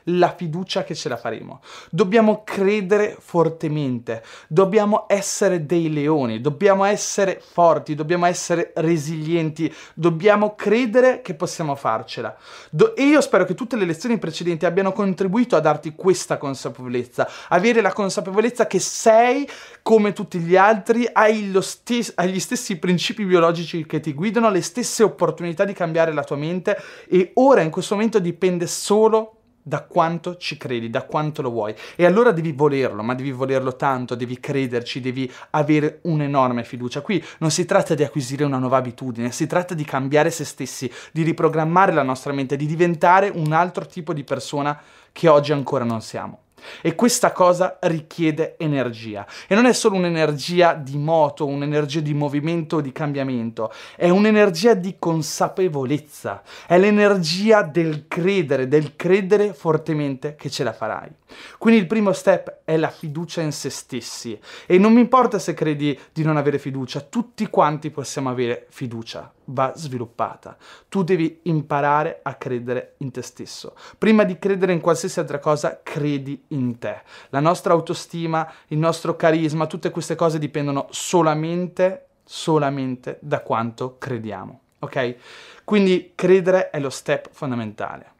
la 0.04 0.34
fiducia 0.34 0.82
che 0.82 0.94
ce 0.94 1.08
la 1.08 1.16
faremo. 1.16 1.60
Dobbiamo 1.90 2.42
credere 2.44 3.16
fortemente, 3.18 4.22
dobbiamo 4.48 5.06
essere 5.08 5.64
dei 5.64 5.92
leoni, 5.92 6.40
dobbiamo 6.40 6.84
essere 6.84 7.40
forti, 7.40 7.94
dobbiamo 7.94 8.26
essere 8.26 8.72
resilienti, 8.74 9.72
dobbiamo 9.94 10.54
credere 10.54 11.22
che 11.22 11.34
possiamo 11.34 11.74
farcela. 11.76 12.36
Do- 12.70 12.96
e 12.96 13.04
io 13.04 13.20
spero 13.20 13.44
che 13.44 13.54
tutte 13.54 13.76
le 13.76 13.84
lezioni 13.84 14.18
precedenti 14.18 14.66
abbiano 14.66 14.92
contribuito 14.92 15.56
a 15.56 15.60
darti 15.60 15.94
questa 15.94 16.36
consapevolezza, 16.36 17.28
avere 17.48 17.80
la 17.80 17.92
consapevolezza 17.92 18.66
che 18.66 18.80
sei 18.80 19.48
come 19.82 20.12
tutti 20.12 20.38
gli 20.38 20.56
altri, 20.56 21.08
hai, 21.12 21.56
stes- 21.60 22.12
hai 22.16 22.32
gli 22.32 22.40
stessi 22.40 22.78
principi 22.78 23.24
biologici 23.24 23.86
che 23.86 24.00
ti 24.00 24.14
guidano, 24.14 24.50
le 24.50 24.62
stesse 24.62 25.02
opportunità 25.02 25.64
di 25.64 25.72
cambiare 25.72 26.12
la 26.12 26.24
tua 26.24 26.36
mente 26.36 26.76
e 27.08 27.30
ora 27.34 27.60
in 27.60 27.70
questo 27.70 27.94
momento 27.94 28.18
dipende 28.18 28.66
solo 28.66 29.38
da 29.66 29.80
quanto 29.80 30.36
ci 30.36 30.58
credi, 30.58 30.90
da 30.90 31.04
quanto 31.04 31.40
lo 31.40 31.50
vuoi. 31.50 31.74
E 31.96 32.04
allora 32.04 32.32
devi 32.32 32.52
volerlo, 32.52 33.02
ma 33.02 33.14
devi 33.14 33.32
volerlo 33.32 33.76
tanto, 33.76 34.14
devi 34.14 34.38
crederci, 34.38 35.00
devi 35.00 35.30
avere 35.50 36.00
un'enorme 36.02 36.64
fiducia. 36.64 37.00
Qui 37.00 37.24
non 37.38 37.50
si 37.50 37.64
tratta 37.64 37.94
di 37.94 38.04
acquisire 38.04 38.44
una 38.44 38.58
nuova 38.58 38.76
abitudine, 38.76 39.32
si 39.32 39.46
tratta 39.46 39.74
di 39.74 39.84
cambiare 39.84 40.30
se 40.30 40.44
stessi, 40.44 40.90
di 41.12 41.22
riprogrammare 41.22 41.92
la 41.92 42.02
nostra 42.02 42.32
mente, 42.34 42.56
di 42.56 42.66
diventare 42.66 43.30
un 43.34 43.52
altro 43.52 43.86
tipo 43.86 44.12
di 44.12 44.22
persona 44.22 44.78
che 45.10 45.28
oggi 45.28 45.52
ancora 45.52 45.84
non 45.84 46.02
siamo. 46.02 46.43
E 46.80 46.94
questa 46.94 47.32
cosa 47.32 47.78
richiede 47.80 48.56
energia. 48.58 49.26
E 49.46 49.54
non 49.54 49.66
è 49.66 49.72
solo 49.72 49.96
un'energia 49.96 50.74
di 50.74 50.96
moto, 50.96 51.46
un'energia 51.46 52.00
di 52.00 52.14
movimento 52.14 52.80
di 52.80 52.92
cambiamento, 52.92 53.72
è 53.96 54.08
un'energia 54.08 54.74
di 54.74 54.96
consapevolezza. 54.98 56.42
È 56.66 56.78
l'energia 56.78 57.62
del 57.62 58.06
credere, 58.08 58.68
del 58.68 58.96
credere 58.96 59.52
fortemente 59.52 60.34
che 60.36 60.50
ce 60.50 60.64
la 60.64 60.72
farai. 60.72 61.10
Quindi 61.58 61.80
il 61.80 61.86
primo 61.86 62.12
step 62.12 62.60
è 62.64 62.76
la 62.76 62.90
fiducia 62.90 63.40
in 63.40 63.52
se 63.52 63.70
stessi. 63.70 64.38
E 64.66 64.78
non 64.78 64.92
mi 64.92 65.00
importa 65.00 65.38
se 65.38 65.54
credi 65.54 65.98
di 66.12 66.22
non 66.22 66.36
avere 66.36 66.58
fiducia, 66.58 67.00
tutti 67.00 67.46
quanti 67.48 67.90
possiamo 67.90 68.30
avere 68.30 68.66
fiducia 68.70 69.32
va 69.46 69.72
sviluppata. 69.74 70.56
Tu 70.88 71.02
devi 71.02 71.40
imparare 71.42 72.20
a 72.22 72.34
credere 72.34 72.94
in 72.98 73.10
te 73.10 73.22
stesso. 73.22 73.74
Prima 73.98 74.24
di 74.24 74.38
credere 74.38 74.72
in 74.72 74.80
qualsiasi 74.80 75.20
altra 75.20 75.38
cosa, 75.38 75.80
credi 75.82 76.44
in 76.48 76.78
te. 76.78 77.02
La 77.30 77.40
nostra 77.40 77.72
autostima, 77.72 78.50
il 78.68 78.78
nostro 78.78 79.16
carisma, 79.16 79.66
tutte 79.66 79.90
queste 79.90 80.14
cose 80.14 80.38
dipendono 80.38 80.86
solamente, 80.90 82.06
solamente 82.24 83.18
da 83.20 83.40
quanto 83.40 83.96
crediamo. 83.98 84.60
Ok? 84.80 85.16
Quindi 85.64 86.12
credere 86.14 86.70
è 86.70 86.78
lo 86.78 86.90
step 86.90 87.28
fondamentale. 87.32 88.12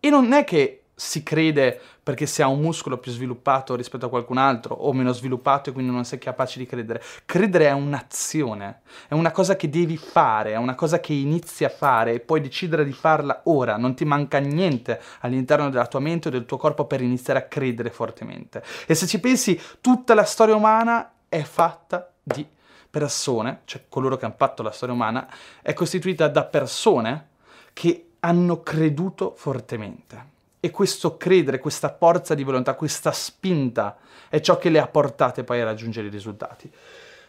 E 0.00 0.10
non 0.10 0.32
è 0.32 0.44
che 0.44 0.82
si 0.98 1.22
crede 1.22 1.78
perché 2.02 2.24
si 2.24 2.40
ha 2.40 2.46
un 2.46 2.60
muscolo 2.60 2.96
più 2.96 3.12
sviluppato 3.12 3.74
rispetto 3.74 4.06
a 4.06 4.08
qualcun 4.08 4.38
altro 4.38 4.74
o 4.74 4.94
meno 4.94 5.12
sviluppato 5.12 5.68
e 5.68 5.72
quindi 5.74 5.92
non 5.92 6.06
sei 6.06 6.18
capace 6.18 6.58
di 6.58 6.64
credere. 6.64 7.02
Credere 7.26 7.66
è 7.66 7.72
un'azione, 7.72 8.80
è 9.06 9.12
una 9.12 9.30
cosa 9.30 9.56
che 9.56 9.68
devi 9.68 9.98
fare, 9.98 10.52
è 10.52 10.56
una 10.56 10.74
cosa 10.74 10.98
che 10.98 11.12
inizi 11.12 11.64
a 11.64 11.68
fare 11.68 12.14
e 12.14 12.20
puoi 12.20 12.40
decidere 12.40 12.82
di 12.82 12.92
farla 12.92 13.42
ora, 13.44 13.76
non 13.76 13.94
ti 13.94 14.06
manca 14.06 14.38
niente 14.38 14.98
all'interno 15.20 15.68
della 15.68 15.86
tua 15.86 16.00
mente 16.00 16.28
o 16.28 16.30
del 16.30 16.46
tuo 16.46 16.56
corpo 16.56 16.86
per 16.86 17.02
iniziare 17.02 17.40
a 17.40 17.44
credere 17.44 17.90
fortemente. 17.90 18.62
E 18.86 18.94
se 18.94 19.06
ci 19.06 19.20
pensi, 19.20 19.60
tutta 19.82 20.14
la 20.14 20.24
storia 20.24 20.56
umana 20.56 21.12
è 21.28 21.42
fatta 21.42 22.10
di 22.22 22.46
persone, 22.88 23.60
cioè 23.66 23.84
coloro 23.90 24.16
che 24.16 24.24
hanno 24.24 24.34
fatto 24.38 24.62
la 24.62 24.70
storia 24.70 24.94
umana, 24.94 25.28
è 25.60 25.74
costituita 25.74 26.28
da 26.28 26.44
persone 26.44 27.28
che 27.74 28.12
hanno 28.20 28.62
creduto 28.62 29.34
fortemente. 29.36 30.35
E 30.66 30.72
questo 30.72 31.16
credere, 31.16 31.60
questa 31.60 31.94
forza 31.96 32.34
di 32.34 32.42
volontà, 32.42 32.74
questa 32.74 33.12
spinta 33.12 33.98
è 34.28 34.40
ciò 34.40 34.58
che 34.58 34.68
le 34.68 34.80
ha 34.80 34.88
portate 34.88 35.44
poi 35.44 35.60
a 35.60 35.64
raggiungere 35.64 36.08
i 36.08 36.10
risultati. 36.10 36.68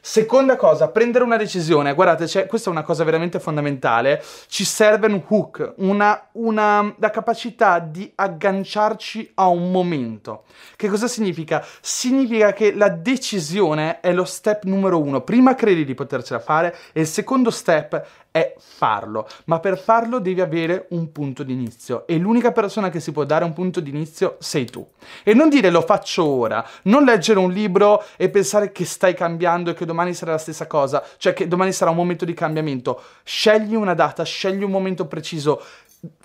Seconda 0.02 0.56
cosa, 0.56 0.88
prendere 0.88 1.24
una 1.24 1.38
decisione. 1.38 1.94
Guardate, 1.94 2.48
questa 2.48 2.70
è 2.70 2.72
una 2.72 2.82
cosa 2.82 3.04
veramente 3.04 3.40
fondamentale. 3.40 4.24
Ci 4.48 4.64
serve 4.64 5.06
un 5.06 5.22
hook, 5.28 5.74
una, 5.78 6.30
una, 6.32 6.96
la 6.98 7.10
capacità 7.12 7.78
di 7.78 8.12
agganciarci 8.16 9.34
a 9.36 9.48
un 9.48 9.70
momento. 9.70 10.46
Che 10.76 10.88
cosa 10.88 11.08
significa? 11.08 11.64
Significa 11.80 12.54
che 12.54 12.74
la 12.74 12.90
decisione 12.90 14.00
è 14.00 14.14
lo 14.14 14.26
step 14.26 14.64
numero 14.64 15.00
uno. 15.00 15.22
Prima 15.22 15.54
credi 15.54 15.86
di 15.86 15.94
potercela 15.94 16.40
fare 16.40 16.76
e 16.92 17.02
il 17.02 17.08
secondo 17.08 17.52
step 17.52 18.04
è 18.38 18.56
farlo, 18.58 19.28
ma 19.46 19.60
per 19.60 19.78
farlo 19.78 20.20
devi 20.20 20.42
avere 20.42 20.86
un 20.90 21.12
punto 21.12 21.44
di 21.44 21.54
inizio 21.54 22.06
e 22.08 22.18
l'unica 22.18 22.52
persona 22.52 22.90
che 22.90 23.00
si 23.00 23.12
può 23.12 23.24
dare 23.24 23.44
un 23.44 23.54
punto 23.54 23.80
di 23.80 23.90
inizio 23.90 24.38
sei 24.40 24.66
tu. 24.66 24.86
E 25.24 25.34
non 25.34 25.50
dire 25.50 25.70
lo 25.70 25.82
faccio 25.82 26.26
ora, 26.26 26.66
non 26.84 27.04
leggere 27.04 27.40
un 27.40 27.52
libro 27.52 28.04
e 28.16 28.30
pensare 28.30 28.72
che 28.72 28.86
stai 28.86 29.14
cambiando 29.14 29.72
e 29.72 29.74
che 29.74 29.86
domani 29.86 30.14
sarà 30.14 30.32
la 30.32 30.38
stessa 30.38 30.68
cosa, 30.68 31.04
cioè 31.18 31.34
che 31.34 31.48
domani 31.48 31.72
sarà 31.72 31.92
un 31.92 31.98
momento 31.98 32.26
di 32.26 32.34
cambiamento. 32.34 33.02
Scegli 33.24 33.76
una 33.76 33.94
data, 33.94 34.24
scegli 34.24 34.64
un 34.64 34.72
momento 34.72 35.08
preciso, 35.08 35.62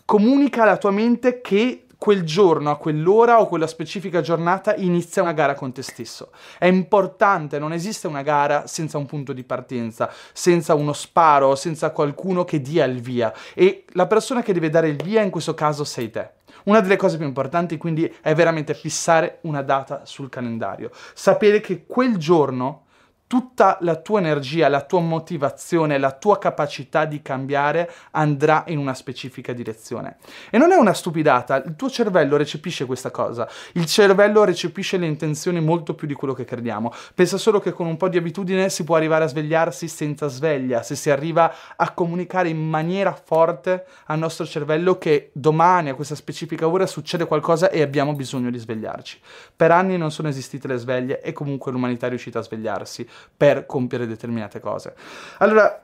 comunica 0.05 0.63
alla 0.63 0.77
tua 0.77 0.91
mente 0.91 1.41
che 1.41 1.87
quel 2.03 2.25
giorno, 2.25 2.73
a 2.73 2.79
quell'ora 2.79 3.41
o 3.41 3.47
quella 3.47 3.69
specifica 3.69 4.23
giornata 4.23 4.75
inizia 4.75 5.23
una 5.23 5.33
gara 5.33 5.55
con 5.55 5.71
te 5.71 5.83
stesso. 5.83 6.33
È 6.59 6.67
importante, 6.67 7.61
non 7.61 7.73
esiste 7.73 8.09
una 8.09 8.23
gara 8.23 8.67
senza 8.67 8.99
un 8.99 9.07
punto 9.07 9.33
di 9.33 9.45
partenza, 9.45 10.11
senza 10.33 10.75
uno 10.75 10.95
sparo, 10.95 11.55
senza 11.55 11.93
qualcuno 11.93 12.43
che 12.43 12.61
dia 12.61 12.87
il 12.87 13.01
via. 13.01 13.33
E 13.55 13.85
la 13.91 14.09
persona 14.09 14.43
che 14.43 14.53
deve 14.53 14.69
dare 14.69 14.89
il 14.89 15.01
via 15.01 15.23
in 15.23 15.31
questo 15.31 15.55
caso 15.55 15.85
sei 15.85 16.11
te. 16.11 16.31
Una 16.65 16.81
delle 16.81 16.97
cose 16.97 17.19
più 17.19 17.27
importanti 17.27 17.77
quindi 17.77 18.13
è 18.21 18.35
veramente 18.35 18.75
fissare 18.75 19.39
una 19.43 19.63
data 19.63 20.05
sul 20.05 20.29
calendario, 20.29 20.91
sapere 21.15 21.61
che 21.61 21.85
quel 21.87 22.17
giorno 22.17 22.87
tutta 23.33 23.79
la 23.81 23.97
tua 23.97 24.19
energia, 24.19 24.69
la 24.69 24.83
tua 24.83 25.01
motivazione, 25.01 25.97
la 25.97 26.13
tua 26.13 26.37
capacità 26.39 27.07
di 27.07 27.23
cambiare 27.23 27.91
andrà 28.11 28.65
in 28.67 28.77
una 28.77 28.93
specifica 28.93 29.55
direzione. 29.55 30.17
E 30.51 30.59
non 30.59 30.71
è 30.71 30.75
una 30.75 30.93
stupidata, 30.93 31.63
il 31.63 31.75
tuo 31.75 31.89
cervello 31.89 32.37
recepisce 32.37 32.85
questa 32.85 33.11
cosa. 33.11 33.49
Il 33.73 33.87
cervello 33.87 34.45
recepisce 34.45 34.99
le 34.99 35.07
intenzioni 35.07 35.63
molto 35.63 35.95
più 35.95 36.07
di 36.07 36.13
quello 36.13 36.35
che 36.35 36.45
crediamo. 36.45 36.93
Pensa 37.15 37.39
solo 37.39 37.59
che 37.59 37.73
con 37.73 37.87
un 37.87 37.97
po' 37.97 38.11
di 38.11 38.19
abitudine 38.19 38.69
si 38.69 38.85
può 38.85 38.97
arrivare 38.97 39.25
a 39.25 39.29
svegliarsi 39.29 39.89
senza 39.89 40.29
sveglia, 40.29 40.83
se 40.83 40.95
si 40.95 41.09
arriva 41.09 41.55
a 41.75 41.91
comunicare 41.93 42.51
in 42.51 42.63
maniera 42.63 43.15
forte 43.15 43.87
al 44.09 44.19
nostro 44.19 44.45
cervello 44.45 44.99
che 44.99 45.31
domani 45.33 45.89
a 45.89 45.95
questa 45.95 46.15
specifica 46.15 46.69
ora 46.69 46.85
succede 46.85 47.25
qualcosa 47.25 47.71
e 47.71 47.81
abbiamo 47.81 48.13
bisogno 48.13 48.51
di 48.51 48.59
svegliarci. 48.59 49.19
Per 49.57 49.71
anni 49.71 49.97
non 49.97 50.11
sono 50.11 50.29
esistite 50.29 50.69
le 50.69 50.77
sveglie 50.77 51.23
e 51.23 51.33
comunque 51.33 51.73
l'umanità 51.73 52.05
è 52.05 52.09
riuscita 52.11 52.41
a 52.41 52.43
svegliarsi 52.43 53.09
per 53.37 53.67
compiere 53.67 54.07
determinate 54.07 54.61
cose. 54.61 54.95
Allora, 55.39 55.83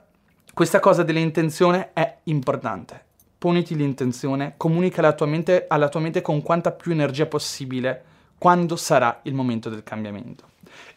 questa 0.52 0.80
cosa 0.80 1.02
dell'intenzione 1.02 1.90
è 1.92 2.18
importante. 2.24 3.04
Poniti 3.38 3.76
l'intenzione, 3.76 4.54
comunica 4.56 5.00
alla 5.00 5.12
tua, 5.12 5.26
mente, 5.26 5.66
alla 5.68 5.88
tua 5.88 6.00
mente 6.00 6.20
con 6.20 6.42
quanta 6.42 6.72
più 6.72 6.90
energia 6.92 7.26
possibile 7.26 8.04
quando 8.38 8.76
sarà 8.76 9.20
il 9.22 9.34
momento 9.34 9.68
del 9.68 9.82
cambiamento. 9.84 10.44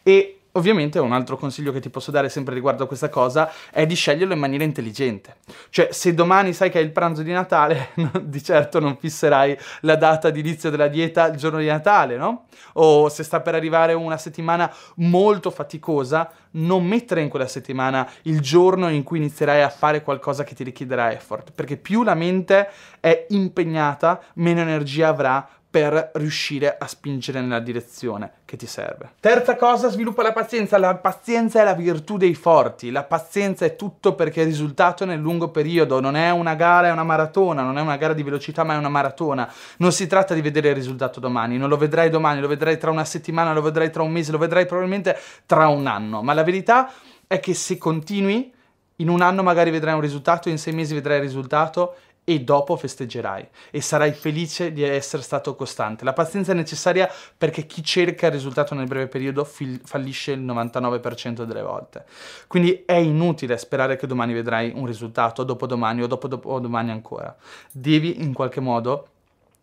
E 0.02 0.41
Ovviamente 0.54 0.98
un 0.98 1.12
altro 1.12 1.38
consiglio 1.38 1.72
che 1.72 1.80
ti 1.80 1.88
posso 1.88 2.10
dare 2.10 2.28
sempre 2.28 2.52
riguardo 2.52 2.84
a 2.84 2.86
questa 2.86 3.08
cosa 3.08 3.50
è 3.70 3.86
di 3.86 3.94
sceglierlo 3.94 4.34
in 4.34 4.38
maniera 4.40 4.64
intelligente. 4.64 5.36
Cioè, 5.70 5.88
se 5.92 6.12
domani 6.12 6.52
sai 6.52 6.70
che 6.70 6.78
è 6.78 6.82
il 6.82 6.92
pranzo 6.92 7.22
di 7.22 7.32
Natale, 7.32 7.88
di 8.20 8.42
certo 8.42 8.78
non 8.78 8.98
fisserai 8.98 9.56
la 9.80 9.96
data 9.96 10.28
di 10.28 10.40
inizio 10.40 10.68
della 10.68 10.88
dieta 10.88 11.28
il 11.28 11.38
giorno 11.38 11.58
di 11.58 11.66
Natale, 11.66 12.18
no? 12.18 12.48
O 12.74 13.08
se 13.08 13.22
sta 13.22 13.40
per 13.40 13.54
arrivare 13.54 13.94
una 13.94 14.18
settimana 14.18 14.70
molto 14.96 15.50
faticosa, 15.50 16.30
non 16.52 16.84
mettere 16.84 17.22
in 17.22 17.30
quella 17.30 17.46
settimana 17.46 18.06
il 18.22 18.40
giorno 18.40 18.90
in 18.90 19.04
cui 19.04 19.16
inizierai 19.16 19.62
a 19.62 19.70
fare 19.70 20.02
qualcosa 20.02 20.44
che 20.44 20.54
ti 20.54 20.64
richiederà 20.64 21.12
effort, 21.12 21.52
perché 21.54 21.78
più 21.78 22.02
la 22.02 22.14
mente 22.14 22.68
è 23.00 23.24
impegnata, 23.30 24.20
meno 24.34 24.60
energia 24.60 25.08
avrà 25.08 25.48
per 25.72 26.10
riuscire 26.16 26.76
a 26.76 26.86
spingere 26.86 27.40
nella 27.40 27.58
direzione 27.58 28.32
che 28.44 28.58
ti 28.58 28.66
serve. 28.66 29.12
Terza 29.20 29.56
cosa, 29.56 29.88
sviluppa 29.88 30.22
la 30.22 30.34
pazienza. 30.34 30.76
La 30.76 30.96
pazienza 30.96 31.62
è 31.62 31.64
la 31.64 31.72
virtù 31.72 32.18
dei 32.18 32.34
forti. 32.34 32.90
La 32.90 33.04
pazienza 33.04 33.64
è 33.64 33.74
tutto 33.74 34.14
perché 34.14 34.42
il 34.42 34.48
risultato 34.48 35.06
nel 35.06 35.18
lungo 35.18 35.48
periodo 35.48 35.98
non 35.98 36.14
è 36.14 36.28
una 36.28 36.54
gara, 36.56 36.88
è 36.88 36.92
una 36.92 37.04
maratona, 37.04 37.62
non 37.62 37.78
è 37.78 37.80
una 37.80 37.96
gara 37.96 38.12
di 38.12 38.22
velocità, 38.22 38.64
ma 38.64 38.74
è 38.74 38.76
una 38.76 38.90
maratona. 38.90 39.50
Non 39.78 39.92
si 39.92 40.06
tratta 40.06 40.34
di 40.34 40.42
vedere 40.42 40.68
il 40.68 40.74
risultato 40.74 41.20
domani, 41.20 41.56
non 41.56 41.70
lo 41.70 41.78
vedrai 41.78 42.10
domani, 42.10 42.42
lo 42.42 42.48
vedrai 42.48 42.76
tra 42.76 42.90
una 42.90 43.06
settimana, 43.06 43.54
lo 43.54 43.62
vedrai 43.62 43.90
tra 43.90 44.02
un 44.02 44.12
mese, 44.12 44.30
lo 44.30 44.36
vedrai 44.36 44.66
probabilmente 44.66 45.18
tra 45.46 45.68
un 45.68 45.86
anno. 45.86 46.20
Ma 46.20 46.34
la 46.34 46.44
verità 46.44 46.92
è 47.26 47.40
che 47.40 47.54
se 47.54 47.78
continui, 47.78 48.52
in 48.96 49.08
un 49.08 49.22
anno 49.22 49.42
magari 49.42 49.70
vedrai 49.70 49.94
un 49.94 50.02
risultato, 50.02 50.50
in 50.50 50.58
sei 50.58 50.74
mesi 50.74 50.92
vedrai 50.92 51.16
il 51.16 51.22
risultato 51.22 51.94
e 52.34 52.40
dopo 52.40 52.76
festeggerai 52.76 53.48
e 53.70 53.80
sarai 53.80 54.12
felice 54.12 54.72
di 54.72 54.82
essere 54.82 55.22
stato 55.22 55.54
costante. 55.54 56.04
La 56.04 56.12
pazienza 56.12 56.52
è 56.52 56.54
necessaria 56.54 57.10
perché 57.36 57.66
chi 57.66 57.82
cerca 57.82 58.26
il 58.26 58.32
risultato 58.32 58.74
nel 58.74 58.86
breve 58.86 59.08
periodo 59.08 59.44
fil- 59.44 59.80
fallisce 59.84 60.32
il 60.32 60.42
99% 60.42 61.44
delle 61.44 61.62
volte. 61.62 62.04
Quindi 62.46 62.82
è 62.86 62.94
inutile 62.94 63.58
sperare 63.58 63.96
che 63.96 64.06
domani 64.06 64.32
vedrai 64.32 64.72
un 64.74 64.86
risultato, 64.86 65.44
dopodomani 65.44 66.02
o 66.02 66.06
dopodomani 66.06 66.90
ancora. 66.90 67.34
Devi 67.70 68.22
in 68.22 68.32
qualche 68.32 68.60
modo 68.60 69.08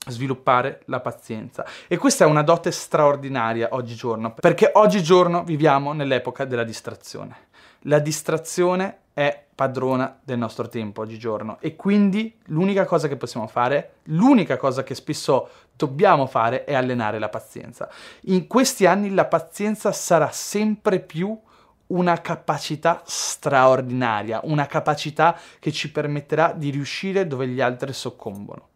sviluppare 0.07 0.81
la 0.85 0.99
pazienza. 0.99 1.65
E 1.87 1.97
questa 1.97 2.25
è 2.25 2.27
una 2.27 2.41
dote 2.41 2.71
straordinaria 2.71 3.69
oggigiorno, 3.71 4.33
perché 4.33 4.71
oggigiorno 4.73 5.43
viviamo 5.43 5.93
nell'epoca 5.93 6.45
della 6.45 6.63
distrazione. 6.63 7.47
La 7.83 7.99
distrazione 7.99 8.97
è 9.13 9.45
padrona 9.53 10.17
del 10.23 10.37
nostro 10.37 10.69
tempo 10.69 11.01
oggigiorno 11.01 11.57
e 11.59 11.75
quindi 11.75 12.33
l'unica 12.45 12.85
cosa 12.85 13.07
che 13.07 13.17
possiamo 13.17 13.47
fare, 13.47 13.95
l'unica 14.03 14.57
cosa 14.57 14.83
che 14.83 14.95
spesso 14.95 15.49
dobbiamo 15.75 16.25
fare 16.25 16.63
è 16.63 16.73
allenare 16.73 17.19
la 17.19 17.29
pazienza. 17.29 17.89
In 18.23 18.47
questi 18.47 18.85
anni 18.85 19.13
la 19.13 19.25
pazienza 19.25 19.91
sarà 19.91 20.31
sempre 20.31 20.99
più 20.99 21.37
una 21.87 22.21
capacità 22.21 23.01
straordinaria, 23.05 24.41
una 24.43 24.65
capacità 24.65 25.37
che 25.59 25.71
ci 25.71 25.91
permetterà 25.91 26.53
di 26.55 26.69
riuscire 26.69 27.27
dove 27.27 27.47
gli 27.47 27.61
altri 27.61 27.93
soccombono. 27.93 28.67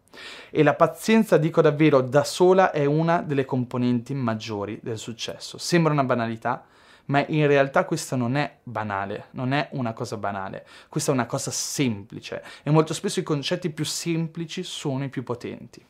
E 0.50 0.64
la 0.64 0.74
pazienza, 0.74 1.38
dico 1.38 1.62
davvero, 1.62 2.02
da 2.02 2.24
sola 2.24 2.72
è 2.72 2.86
una 2.86 3.22
delle 3.22 3.46
componenti 3.46 4.14
maggiori 4.14 4.80
del 4.82 4.98
successo. 4.98 5.58
Sembra 5.58 5.94
una 5.94 6.04
banalità, 6.04 6.66
ma 7.06 7.26
in 7.28 7.48
realtà 7.48 7.86
questa 7.86 8.16
non 8.16 8.36
è 8.36 8.58
banale, 8.64 9.28
non 9.32 9.54
è 9.54 9.70
una 9.72 9.94
cosa 9.94 10.18
banale, 10.18 10.66
questa 10.90 11.12
è 11.12 11.14
una 11.14 11.26
cosa 11.26 11.52
semplice 11.52 12.44
e 12.64 12.72
molto 12.72 12.94
spesso 12.94 13.20
i 13.20 13.24
concetti 13.24 13.70
più 13.70 13.86
semplici 13.86 14.64
sono 14.64 15.04
i 15.04 15.10
più 15.10 15.24
potenti. 15.24 15.86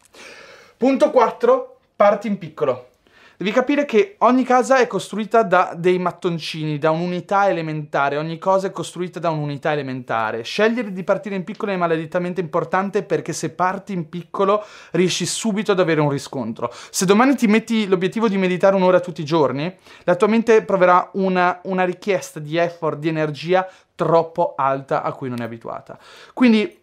Punto 0.77 1.11
4, 1.11 1.77
parti 1.95 2.27
in 2.27 2.37
piccolo. 2.37 2.89
Devi 3.43 3.55
capire 3.55 3.83
che 3.83 4.15
ogni 4.19 4.45
casa 4.45 4.77
è 4.77 4.87
costruita 4.87 5.43
da 5.43 5.73
dei 5.75 5.99
mattoncini, 5.99 6.77
da 6.77 6.91
un'unità 6.91 7.49
elementare, 7.49 8.15
ogni 8.15 8.37
cosa 8.37 8.67
è 8.67 8.71
costruita 8.71 9.19
da 9.19 9.31
un'unità 9.31 9.73
elementare. 9.73 10.43
Scegliere 10.43 10.93
di 10.93 11.03
partire 11.03 11.35
in 11.35 11.43
piccolo 11.43 11.73
è 11.73 11.75
maledettamente 11.75 12.39
importante 12.39 13.03
perché 13.03 13.33
se 13.33 13.49
parti 13.49 13.91
in 13.91 14.07
piccolo 14.07 14.63
riesci 14.91 15.25
subito 15.25 15.73
ad 15.73 15.81
avere 15.81 15.99
un 15.99 16.09
riscontro. 16.09 16.71
Se 16.89 17.03
domani 17.03 17.35
ti 17.35 17.47
metti 17.47 17.85
l'obiettivo 17.85 18.29
di 18.29 18.37
meditare 18.37 18.77
un'ora 18.77 19.01
tutti 19.01 19.19
i 19.19 19.25
giorni, 19.25 19.75
la 20.05 20.15
tua 20.15 20.27
mente 20.27 20.61
proverà 20.61 21.09
una, 21.15 21.59
una 21.63 21.83
richiesta 21.83 22.39
di 22.39 22.55
effort, 22.55 22.97
di 22.97 23.09
energia 23.09 23.67
troppo 23.93 24.53
alta 24.55 25.03
a 25.03 25.11
cui 25.11 25.27
non 25.27 25.41
è 25.41 25.43
abituata. 25.43 25.99
Quindi 26.33 26.79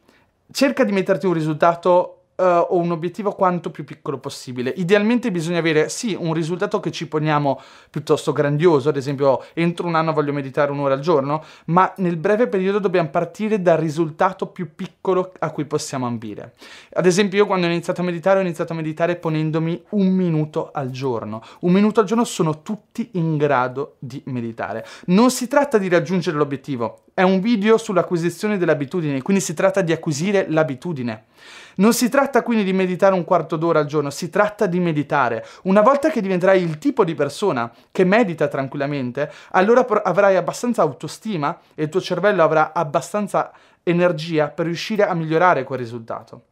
cerca 0.53 0.85
di 0.85 0.93
metterti 0.93 1.25
un 1.25 1.33
risultato 1.33 2.20
uh, 2.41 2.73
o 2.73 2.79
un 2.79 2.91
obiettivo 2.91 3.33
quanto 3.33 3.71
più 3.71 3.85
piccolo 3.85 4.19
possibile. 4.19 4.73
Idealmente 4.77 5.31
bisogna 5.31 5.59
avere 5.59 5.89
sì 5.91 6.17
un 6.19 6.33
risultato 6.33 6.81
che 6.81 6.91
ci 6.91 7.07
poniamo 7.07 7.61
piuttosto 7.91 8.33
grandioso, 8.33 8.89
ad 8.89 8.97
esempio 8.97 9.45
entro 9.53 9.87
un 9.87 9.95
anno 9.95 10.13
voglio 10.13 10.33
meditare 10.33 10.73
un'ora 10.73 10.95
al 10.95 11.01
giorno, 11.01 11.45
ma 11.67 11.93
nel 11.99 12.17
breve 12.17 12.49
periodo 12.49 12.79
dobbiamo 12.79 13.11
partire 13.11 13.61
dal 13.61 13.77
risultato 13.77 14.47
più 14.47 14.75
piccolo 14.75 15.33
a 15.39 15.51
cui 15.51 15.67
possiamo 15.67 16.07
ambire. 16.07 16.55
Ad 16.95 17.07
esempio 17.07 17.39
io 17.39 17.47
quando 17.47 17.67
ho 17.67 17.71
iniziato 17.71 18.01
a 18.01 18.05
meditare 18.05 18.39
ho 18.39 18.43
iniziato 18.43 18.73
a 18.73 18.77
meditare 18.77 19.17
ponendomi 19.17 19.85
un 19.91 20.09
minuto 20.09 20.71
al 20.73 20.91
giorno. 20.91 21.43
Un 21.61 21.73
minuto 21.73 22.01
al 22.01 22.07
giorno 22.07 22.25
sono 22.25 22.63
tutti 22.63 23.11
in 23.13 23.37
grado 23.37 23.97
di 23.99 24.23
meditare. 24.27 24.87
Non 25.07 25.31
si 25.31 25.47
tratta 25.47 25.79
di 25.79 25.89
raggiungere 25.89 26.37
l'obiettivo, 26.37 27.03
è 27.15 27.23
un 27.23 27.41
video 27.41 27.77
sull'acquisizione 27.77 28.57
delle 28.57 28.73
abitudini, 28.73 29.21
quindi 29.21 29.43
si 29.43 29.53
tratta 29.53 29.83
di 29.83 29.93
acquisire 29.93 30.47
l'abitudine. 30.49 31.25
Non 31.81 31.95
si 31.95 32.11
tratta 32.11 32.43
quindi 32.43 32.63
di 32.63 32.75
meditare 32.75 33.15
un 33.15 33.25
quarto 33.25 33.57
d'ora 33.57 33.79
al 33.79 33.87
giorno, 33.87 34.11
si 34.11 34.29
tratta 34.29 34.67
di 34.67 34.79
meditare. 34.79 35.47
Una 35.63 35.81
volta 35.81 36.11
che 36.11 36.21
diventerai 36.21 36.63
il 36.63 36.77
tipo 36.77 37.05
di 37.05 37.15
persona 37.15 37.73
che 37.91 38.05
medita 38.05 38.49
tranquillamente, 38.49 39.33
allora 39.53 39.87
avrai 40.03 40.37
abbastanza 40.37 40.83
autostima 40.83 41.59
e 41.75 41.85
il 41.85 41.89
tuo 41.89 42.03
cervello 42.03 42.43
avrà 42.43 42.75
abbastanza 42.75 43.51
energia 43.83 44.49
per 44.49 44.67
riuscire 44.67 45.07
a 45.07 45.15
migliorare 45.15 45.65
quel 45.65 45.79
risultato. 45.79 46.43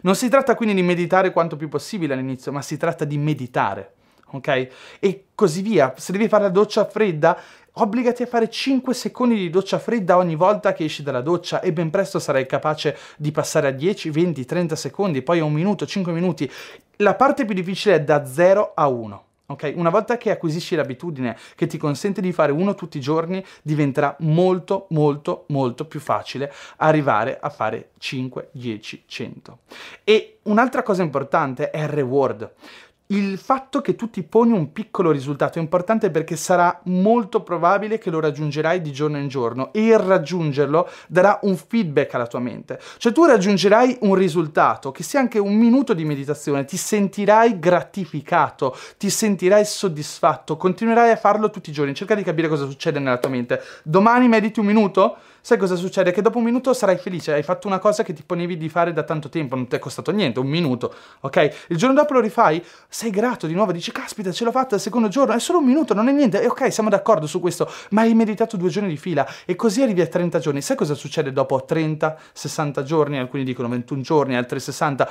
Non 0.00 0.16
si 0.16 0.30
tratta 0.30 0.54
quindi 0.54 0.74
di 0.74 0.82
meditare 0.82 1.32
quanto 1.32 1.56
più 1.56 1.68
possibile 1.68 2.14
all'inizio, 2.14 2.50
ma 2.50 2.62
si 2.62 2.78
tratta 2.78 3.04
di 3.04 3.18
meditare. 3.18 3.92
Ok? 4.30 4.68
E 4.98 5.26
così 5.34 5.60
via. 5.60 5.92
Se 5.98 6.12
devi 6.12 6.28
fare 6.28 6.44
la 6.44 6.48
doccia 6.48 6.86
fredda, 6.86 7.38
obbligati 7.78 8.22
a 8.22 8.26
fare 8.26 8.48
5 8.48 8.94
secondi 8.94 9.34
di 9.34 9.50
doccia 9.50 9.78
fredda 9.78 10.16
ogni 10.16 10.34
volta 10.36 10.72
che 10.72 10.84
esci 10.84 11.02
dalla 11.02 11.20
doccia 11.20 11.60
e 11.60 11.72
ben 11.72 11.90
presto 11.90 12.18
sarai 12.18 12.46
capace 12.46 12.96
di 13.16 13.32
passare 13.32 13.68
a 13.68 13.72
10, 13.72 14.10
20, 14.10 14.44
30 14.44 14.76
secondi, 14.76 15.22
poi 15.22 15.40
a 15.40 15.44
un 15.44 15.52
minuto, 15.52 15.86
5 15.86 16.12
minuti. 16.12 16.50
La 16.96 17.14
parte 17.14 17.44
più 17.44 17.54
difficile 17.54 17.96
è 17.96 18.02
da 18.02 18.24
0 18.24 18.72
a 18.74 18.86
1. 18.88 19.24
Ok, 19.48 19.74
una 19.76 19.90
volta 19.90 20.16
che 20.16 20.32
acquisisci 20.32 20.74
l'abitudine 20.74 21.36
che 21.54 21.68
ti 21.68 21.78
consente 21.78 22.20
di 22.20 22.32
fare 22.32 22.50
uno 22.50 22.74
tutti 22.74 22.96
i 22.96 23.00
giorni, 23.00 23.44
diventerà 23.62 24.16
molto, 24.20 24.86
molto, 24.90 25.44
molto 25.48 25.84
più 25.84 26.00
facile 26.00 26.52
arrivare 26.78 27.38
a 27.40 27.48
fare 27.48 27.90
5, 27.98 28.48
10, 28.50 29.04
100. 29.06 29.58
E 30.02 30.38
un'altra 30.44 30.82
cosa 30.82 31.04
importante 31.04 31.70
è 31.70 31.80
il 31.80 31.88
reward 31.88 32.54
il 33.08 33.38
fatto 33.38 33.80
che 33.80 33.94
tu 33.94 34.10
ti 34.10 34.22
poni 34.22 34.52
un 34.52 34.72
piccolo 34.72 35.10
risultato 35.10 35.58
è 35.58 35.62
importante 35.62 36.10
perché 36.10 36.34
sarà 36.34 36.80
molto 36.84 37.42
probabile 37.42 37.98
che 37.98 38.10
lo 38.10 38.18
raggiungerai 38.18 38.80
di 38.80 38.92
giorno 38.92 39.18
in 39.18 39.28
giorno 39.28 39.72
e 39.72 39.86
il 39.86 39.98
raggiungerlo 39.98 40.88
darà 41.06 41.38
un 41.42 41.56
feedback 41.56 42.14
alla 42.14 42.26
tua 42.26 42.40
mente. 42.40 42.80
Cioè 42.98 43.12
tu 43.12 43.24
raggiungerai 43.24 43.98
un 44.00 44.14
risultato, 44.14 44.90
che 44.90 45.02
sia 45.02 45.20
anche 45.20 45.38
un 45.38 45.54
minuto 45.54 45.94
di 45.94 46.04
meditazione, 46.04 46.64
ti 46.64 46.76
sentirai 46.76 47.58
gratificato, 47.58 48.76
ti 48.96 49.10
sentirai 49.10 49.64
soddisfatto, 49.64 50.56
continuerai 50.56 51.10
a 51.10 51.16
farlo 51.16 51.50
tutti 51.50 51.70
i 51.70 51.72
giorni, 51.72 51.94
cerca 51.94 52.14
di 52.14 52.22
capire 52.22 52.48
cosa 52.48 52.66
succede 52.66 52.98
nella 52.98 53.18
tua 53.18 53.30
mente. 53.30 53.60
Domani 53.84 54.26
mediti 54.26 54.58
un 54.58 54.66
minuto? 54.66 55.16
Sai 55.46 55.58
cosa 55.58 55.76
succede? 55.76 56.10
Che 56.10 56.22
dopo 56.22 56.38
un 56.38 56.44
minuto 56.44 56.74
sarai 56.74 56.96
felice, 56.96 57.32
hai 57.32 57.44
fatto 57.44 57.68
una 57.68 57.78
cosa 57.78 58.02
che 58.02 58.12
ti 58.12 58.24
ponevi 58.26 58.56
di 58.56 58.68
fare 58.68 58.92
da 58.92 59.04
tanto 59.04 59.28
tempo, 59.28 59.54
non 59.54 59.68
ti 59.68 59.76
è 59.76 59.78
costato 59.78 60.10
niente, 60.10 60.40
un 60.40 60.48
minuto, 60.48 60.92
ok? 61.20 61.66
Il 61.68 61.76
giorno 61.76 61.94
dopo 61.94 62.14
lo 62.14 62.20
rifai, 62.20 62.60
sei 62.88 63.10
grato 63.10 63.46
di 63.46 63.54
nuovo, 63.54 63.70
dici 63.70 63.92
caspita 63.92 64.32
ce 64.32 64.42
l'ho 64.42 64.50
fatta 64.50 64.74
il 64.74 64.80
secondo 64.80 65.06
giorno, 65.06 65.34
è 65.34 65.38
solo 65.38 65.58
un 65.58 65.64
minuto, 65.66 65.94
non 65.94 66.08
è 66.08 66.12
niente, 66.12 66.42
e 66.42 66.48
ok, 66.48 66.72
siamo 66.72 66.88
d'accordo 66.88 67.28
su 67.28 67.38
questo, 67.38 67.70
ma 67.90 68.00
hai 68.00 68.12
meditato 68.14 68.56
due 68.56 68.70
giorni 68.70 68.88
di 68.88 68.96
fila. 68.96 69.24
E 69.44 69.54
così 69.54 69.82
arrivi 69.82 70.00
a 70.00 70.08
30 70.08 70.40
giorni, 70.40 70.60
sai 70.60 70.74
cosa 70.74 70.94
succede 70.94 71.30
dopo 71.30 71.64
30, 71.64 72.18
60 72.32 72.82
giorni, 72.82 73.16
alcuni 73.16 73.44
dicono 73.44 73.68
21 73.68 74.00
giorni, 74.00 74.34
altri 74.34 74.58
60, 74.58 75.08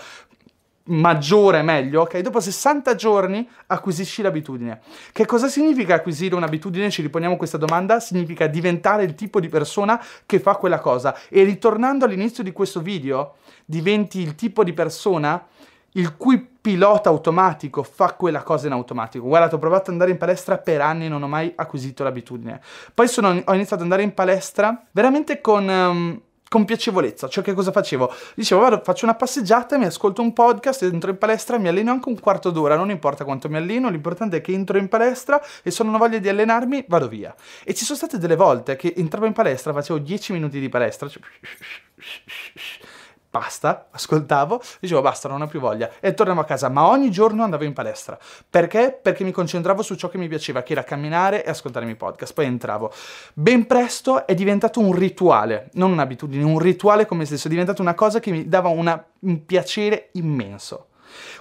maggiore 0.86 1.62
meglio, 1.62 2.02
ok? 2.02 2.20
Dopo 2.20 2.40
60 2.40 2.96
giorni 2.96 3.48
acquisisci 3.68 4.22
l'abitudine. 4.22 4.82
Che 5.12 5.26
cosa 5.26 5.48
significa 5.48 5.96
acquisire 5.96 6.36
un'abitudine? 6.36 6.90
Ci 6.90 7.02
riponiamo 7.02 7.38
questa 7.38 7.58
domanda. 7.58 8.00
Significa 8.00 8.48
diventare 8.48 9.04
il 9.04 9.16
tipo 9.16 9.40
di 9.40 9.50
persona 9.50 10.02
che 10.26 10.40
fa 10.40 10.56
quella 10.56 10.80
cosa. 10.80 11.16
E 11.30 11.44
ritornando 11.44 12.06
all'inizio 12.06 12.44
di 12.44 12.52
questo 12.52 12.82
video, 12.82 13.36
diventi 13.66 14.20
il 14.20 14.36
tipo 14.36 14.64
di 14.64 14.74
persona 14.74 15.48
il 15.98 16.18
cui 16.18 16.46
pilota 16.66 17.10
automatico 17.10 17.82
fa 17.84 18.14
quella 18.14 18.44
cosa 18.44 18.68
in 18.68 18.74
automatico. 18.74 19.26
Guardate, 19.26 19.56
ho 19.56 19.60
provato 19.60 19.84
ad 19.84 19.90
andare 19.92 20.12
in 20.12 20.18
palestra 20.18 20.58
per 20.58 20.82
anni 20.82 21.06
e 21.06 21.10
non 21.10 21.24
ho 21.24 21.28
mai 21.28 21.52
acquisito 21.56 22.04
l'abitudine. 22.04 22.60
Poi 22.94 23.08
sono, 23.08 23.30
ho 23.30 23.54
iniziato 23.54 23.76
ad 23.76 23.82
andare 23.82 24.04
in 24.04 24.14
palestra 24.14 24.84
veramente 24.92 25.42
con... 25.42 25.68
Um, 25.68 26.22
con 26.56 26.64
piacevolezza. 26.64 27.28
Cioè, 27.28 27.44
che 27.44 27.54
cosa 27.54 27.74
facevo? 27.74 28.14
Dicevo, 28.34 28.62
vado, 28.62 28.82
faccio 28.82 29.04
una 29.04 29.16
passeggiata, 29.16 29.78
mi 29.78 29.84
ascolto 29.84 30.22
un 30.22 30.32
podcast, 30.32 30.84
entro 30.84 31.10
in 31.10 31.18
palestra, 31.18 31.58
mi 31.58 31.68
alleno 31.68 31.92
anche 31.92 32.08
un 32.08 32.18
quarto 32.18 32.50
d'ora, 32.50 32.78
non 32.78 32.90
importa 32.90 33.26
quanto 33.26 33.50
mi 33.50 33.58
alleno, 33.58 33.90
l'importante 33.90 34.38
è 34.38 34.42
che 34.42 34.54
entro 34.54 34.78
in 34.78 34.88
palestra 34.88 35.44
e 35.62 35.70
se 35.70 35.84
non 35.84 35.96
ho 35.96 35.98
voglia 35.98 36.18
di 36.18 36.30
allenarmi, 36.30 36.86
vado 36.88 37.10
via. 37.10 37.36
E 37.66 37.74
ci 37.74 37.84
sono 37.84 37.98
state 37.98 38.18
delle 38.18 38.38
volte 38.38 38.78
che 38.78 38.94
entravo 38.96 39.26
in 39.26 39.34
palestra, 39.34 39.74
facevo 39.74 40.00
10 40.00 40.32
minuti 40.32 40.62
di 40.62 40.70
palestra, 40.70 41.10
cioè 41.10 41.22
basta, 43.36 43.88
ascoltavo, 43.92 44.62
dicevo 44.80 45.02
basta, 45.02 45.28
non 45.28 45.42
ho 45.42 45.48
più 45.48 45.60
voglia 45.60 45.90
e 46.00 46.14
tornavo 46.14 46.40
a 46.40 46.46
casa, 46.46 46.70
ma 46.70 46.88
ogni 46.88 47.12
giorno 47.12 47.44
andavo 47.44 47.66
in 47.66 47.74
palestra. 47.74 48.18
Perché? 48.50 48.98
Perché 49.02 49.26
mi 49.26 49.32
concentravo 49.32 49.82
su 49.82 49.96
ciò 49.96 50.08
che 50.08 50.18
mi 50.18 50.30
piaceva, 50.30 50.64
che 50.64 50.72
era 50.72 50.86
camminare 50.86 51.44
e 51.44 51.50
ascoltare 51.50 51.84
i 51.84 51.88
miei 51.88 51.98
podcast. 51.98 52.34
Poi 52.34 52.46
entravo. 52.46 52.94
Ben 53.34 53.68
presto 53.68 54.26
è 54.26 54.34
diventato 54.34 54.80
un 54.80 54.94
rituale, 54.94 55.70
non 55.74 55.92
un'abitudine, 55.92 56.44
un 56.46 56.60
rituale 56.60 57.06
come 57.06 57.26
stesso, 57.26 57.48
è 57.48 57.50
diventato 57.50 57.82
una 57.82 57.94
cosa 57.94 58.22
che 58.22 58.32
mi 58.32 58.48
dava 58.48 58.70
una, 58.70 59.06
un 59.20 59.46
piacere 59.46 60.12
immenso. 60.14 60.88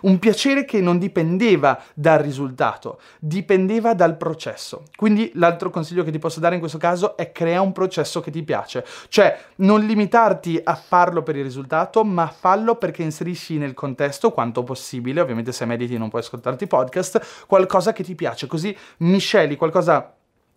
Un 0.03 0.19
piacere 0.19 0.65
che 0.65 0.81
non 0.81 0.99
dipendeva 0.99 1.81
dal 1.95 2.19
risultato, 2.19 3.01
dipendeva 3.19 3.95
dal 3.95 4.17
processo. 4.17 4.85
Quindi 4.97 5.33
l'altro 5.35 5.71
consiglio 5.71 6.05
che 6.05 6.11
ti 6.11 6.19
posso 6.19 6.41
dare 6.41 6.55
in 6.55 6.61
questo 6.61 6.79
caso 6.79 7.17
è 7.17 7.33
crea 7.33 7.61
un 7.61 7.73
processo 7.73 8.21
che 8.21 8.31
ti 8.31 8.43
piace. 8.43 8.85
Cioè 9.09 9.39
non 9.57 9.85
limitarti 9.85 10.61
a 10.63 10.75
farlo 10.75 11.23
per 11.23 11.37
il 11.37 11.43
risultato, 11.43 12.05
ma 12.05 12.27
fallo 12.27 12.77
perché 12.77 13.03
inserisci 13.03 13.59
nel 13.59 13.75
contesto 13.75 14.33
quanto 14.33 14.63
possibile, 14.63 15.21
ovviamente 15.21 15.53
se 15.53 15.65
mediti 15.65 15.97
non 15.99 16.09
puoi 16.09 16.23
ascoltarti 16.23 16.67
podcast, 16.67 17.47
qualcosa 17.47 17.93
che 17.93 18.03
ti 18.03 18.15
piace, 18.15 18.47
così 18.47 18.77
misceli 18.99 19.57
qualcosa 19.57 20.15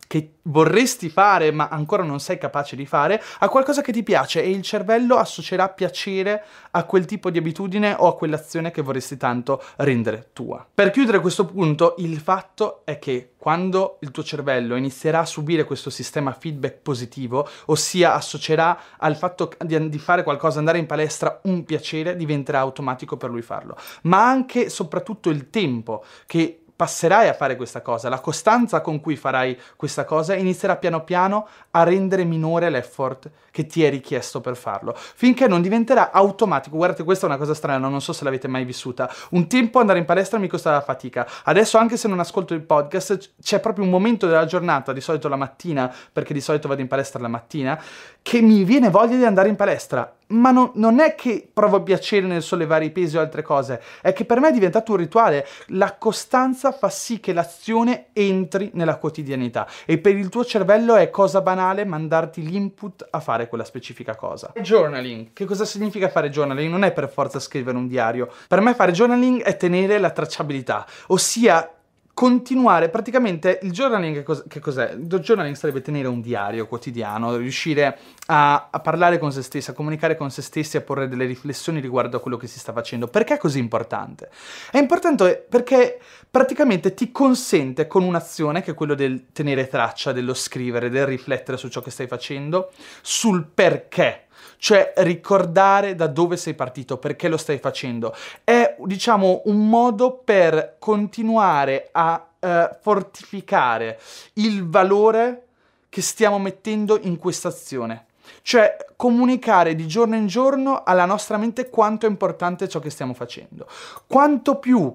che 0.08 0.32
vorresti 0.48 1.10
fare 1.10 1.52
ma 1.52 1.68
ancora 1.68 2.02
non 2.02 2.18
sei 2.18 2.38
capace 2.38 2.74
di 2.74 2.86
fare, 2.86 3.22
a 3.38 3.48
qualcosa 3.48 3.82
che 3.82 3.92
ti 3.92 4.02
piace 4.02 4.42
e 4.42 4.50
il 4.50 4.62
cervello 4.62 5.16
associerà 5.16 5.68
piacere 5.68 6.42
a 6.72 6.84
quel 6.84 7.04
tipo 7.04 7.30
di 7.30 7.38
abitudine 7.38 7.94
o 7.96 8.08
a 8.08 8.16
quell'azione 8.16 8.72
che 8.72 8.82
vorresti 8.82 9.16
tanto 9.16 9.62
rendere 9.76 10.30
tua. 10.32 10.66
Per 10.74 10.90
chiudere 10.90 11.20
questo 11.20 11.44
punto, 11.44 11.94
il 11.98 12.18
fatto 12.18 12.80
è 12.84 12.98
che 12.98 13.34
quando 13.36 13.98
il 14.00 14.10
tuo 14.10 14.24
cervello 14.24 14.74
inizierà 14.74 15.20
a 15.20 15.26
subire 15.26 15.64
questo 15.64 15.90
sistema 15.90 16.32
feedback 16.32 16.78
positivo, 16.78 17.46
ossia 17.66 18.14
associerà 18.14 18.78
al 18.96 19.16
fatto 19.16 19.50
di, 19.64 19.98
fare 19.98 20.22
qualcosa, 20.22 20.58
andare 20.58 20.78
in 20.78 20.86
palestra, 20.86 21.40
un 21.44 21.64
piacere, 21.64 22.16
diventerà 22.16 22.60
automatico 22.60 23.16
per 23.16 23.30
lui 23.30 23.42
farlo. 23.42 23.76
Ma 24.02 24.26
anche 24.26 24.68
e 24.68 24.70
soprattutto 24.70 25.30
il 25.30 25.50
tempo 25.50 26.04
che 26.26 26.62
passerai 26.78 27.26
a 27.26 27.34
fare 27.34 27.56
questa 27.56 27.82
cosa, 27.82 28.08
la 28.08 28.20
costanza 28.20 28.80
con 28.80 29.00
cui 29.00 29.16
farai 29.16 29.58
questa 29.74 30.04
cosa 30.04 30.36
inizierà 30.36 30.76
piano 30.76 31.02
piano 31.02 31.48
a 31.72 31.82
rendere 31.82 32.22
minore 32.22 32.70
l'effort 32.70 33.28
che 33.50 33.66
ti 33.66 33.82
è 33.82 33.90
richiesto 33.90 34.40
per 34.40 34.54
farlo, 34.54 34.94
finché 34.96 35.48
non 35.48 35.60
diventerà 35.60 36.12
automatico. 36.12 36.76
Guardate, 36.76 37.02
questa 37.02 37.26
è 37.26 37.28
una 37.28 37.36
cosa 37.36 37.52
strana, 37.52 37.88
non 37.88 38.00
so 38.00 38.12
se 38.12 38.22
l'avete 38.22 38.46
mai 38.46 38.64
vissuta. 38.64 39.12
Un 39.30 39.48
tempo 39.48 39.80
andare 39.80 39.98
in 39.98 40.04
palestra 40.04 40.38
mi 40.38 40.46
costava 40.46 40.80
fatica, 40.80 41.28
adesso 41.42 41.78
anche 41.78 41.96
se 41.96 42.06
non 42.06 42.20
ascolto 42.20 42.54
il 42.54 42.60
podcast, 42.60 43.32
c'è 43.42 43.58
proprio 43.58 43.82
un 43.82 43.90
momento 43.90 44.28
della 44.28 44.44
giornata, 44.44 44.92
di 44.92 45.00
solito 45.00 45.26
la 45.26 45.34
mattina, 45.34 45.92
perché 46.12 46.32
di 46.32 46.40
solito 46.40 46.68
vado 46.68 46.80
in 46.80 46.86
palestra 46.86 47.20
la 47.20 47.26
mattina, 47.26 47.82
che 48.28 48.42
mi 48.42 48.62
viene 48.62 48.90
voglia 48.90 49.16
di 49.16 49.24
andare 49.24 49.48
in 49.48 49.56
palestra 49.56 50.18
ma 50.28 50.50
no, 50.50 50.72
non 50.74 51.00
è 51.00 51.14
che 51.14 51.48
provo 51.50 51.82
piacere 51.82 52.26
nel 52.26 52.42
sollevare 52.42 52.84
i 52.84 52.90
pesi 52.90 53.16
o 53.16 53.20
altre 53.20 53.42
cose, 53.42 53.80
è 54.02 54.12
che 54.12 54.24
per 54.24 54.40
me 54.40 54.48
è 54.48 54.52
diventato 54.52 54.92
un 54.92 54.98
rituale. 54.98 55.46
La 55.68 55.94
costanza 55.96 56.72
fa 56.72 56.90
sì 56.90 57.20
che 57.20 57.32
l'azione 57.32 58.08
entri 58.12 58.70
nella 58.74 58.96
quotidianità 58.96 59.66
e 59.86 59.98
per 59.98 60.16
il 60.16 60.28
tuo 60.28 60.44
cervello 60.44 60.96
è 60.96 61.10
cosa 61.10 61.40
banale 61.40 61.84
mandarti 61.84 62.42
l'input 62.42 63.06
a 63.08 63.20
fare 63.20 63.48
quella 63.48 63.64
specifica 63.64 64.16
cosa. 64.16 64.52
Journaling. 64.60 65.32
Che 65.32 65.44
cosa 65.44 65.64
significa 65.64 66.08
fare 66.08 66.30
journaling? 66.30 66.70
Non 66.70 66.84
è 66.84 66.92
per 66.92 67.08
forza 67.08 67.40
scrivere 67.40 67.76
un 67.76 67.88
diario. 67.88 68.30
Per 68.46 68.60
me 68.60 68.74
fare 68.74 68.92
journaling 68.92 69.42
è 69.42 69.56
tenere 69.56 69.98
la 69.98 70.10
tracciabilità, 70.10 70.86
ossia 71.06 71.72
continuare 72.18 72.88
praticamente 72.88 73.60
il 73.62 73.70
journaling 73.70 74.12
che, 74.12 74.22
cos- 74.24 74.42
che, 74.48 74.58
cos'è? 74.58 74.90
Il 74.90 75.06
journaling 75.06 75.54
sarebbe 75.54 75.82
tenere 75.82 76.08
un 76.08 76.20
diario 76.20 76.66
quotidiano, 76.66 77.36
riuscire 77.36 77.96
a, 78.26 78.70
a, 78.72 78.80
parlare 78.80 79.18
con 79.18 79.30
se 79.30 79.40
stessi, 79.40 79.70
a 79.70 79.72
comunicare 79.72 80.16
con 80.16 80.28
se 80.28 80.42
stessi, 80.42 80.76
a 80.76 80.80
porre 80.80 81.06
delle 81.06 81.26
riflessioni 81.26 81.78
riguardo 81.78 82.16
a 82.16 82.20
quello 82.20 82.36
che 82.36 82.48
si 82.48 82.58
sta 82.58 82.72
facendo. 82.72 83.06
Perché 83.06 83.34
è 83.34 83.38
così 83.38 83.60
importante? 83.60 84.30
È 84.72 84.78
importante 84.78 85.46
perché 85.48 86.00
praticamente 86.28 86.92
ti 86.92 87.12
consente 87.12 87.86
con 87.86 88.02
un'azione 88.02 88.62
che 88.62 88.72
è 88.72 88.74
quello 88.74 88.96
del 88.96 89.26
tenere 89.30 89.68
traccia, 89.68 90.10
dello 90.10 90.34
scrivere, 90.34 90.90
del 90.90 91.06
riflettere 91.06 91.56
su 91.56 91.68
ciò 91.68 91.80
che 91.80 91.92
stai 91.92 92.08
facendo, 92.08 92.72
sul 93.00 93.46
perché 93.46 94.26
cioè 94.58 94.92
ricordare 94.98 95.94
da 95.94 96.06
dove 96.06 96.36
sei 96.36 96.54
partito, 96.54 96.98
perché 96.98 97.28
lo 97.28 97.36
stai 97.36 97.58
facendo. 97.58 98.14
È, 98.44 98.76
diciamo, 98.84 99.42
un 99.46 99.68
modo 99.68 100.20
per 100.24 100.76
continuare 100.78 101.88
a 101.92 102.26
eh, 102.38 102.70
fortificare 102.80 103.98
il 104.34 104.68
valore 104.68 105.46
che 105.88 106.02
stiamo 106.02 106.38
mettendo 106.38 106.98
in 107.00 107.16
questa 107.16 107.48
azione. 107.48 108.06
Cioè 108.42 108.76
comunicare 108.94 109.74
di 109.74 109.86
giorno 109.86 110.16
in 110.16 110.26
giorno 110.26 110.82
alla 110.84 111.06
nostra 111.06 111.38
mente 111.38 111.70
quanto 111.70 112.06
è 112.06 112.08
importante 112.08 112.68
ciò 112.68 112.78
che 112.78 112.90
stiamo 112.90 113.14
facendo. 113.14 113.66
Quanto 114.06 114.58
più 114.58 114.94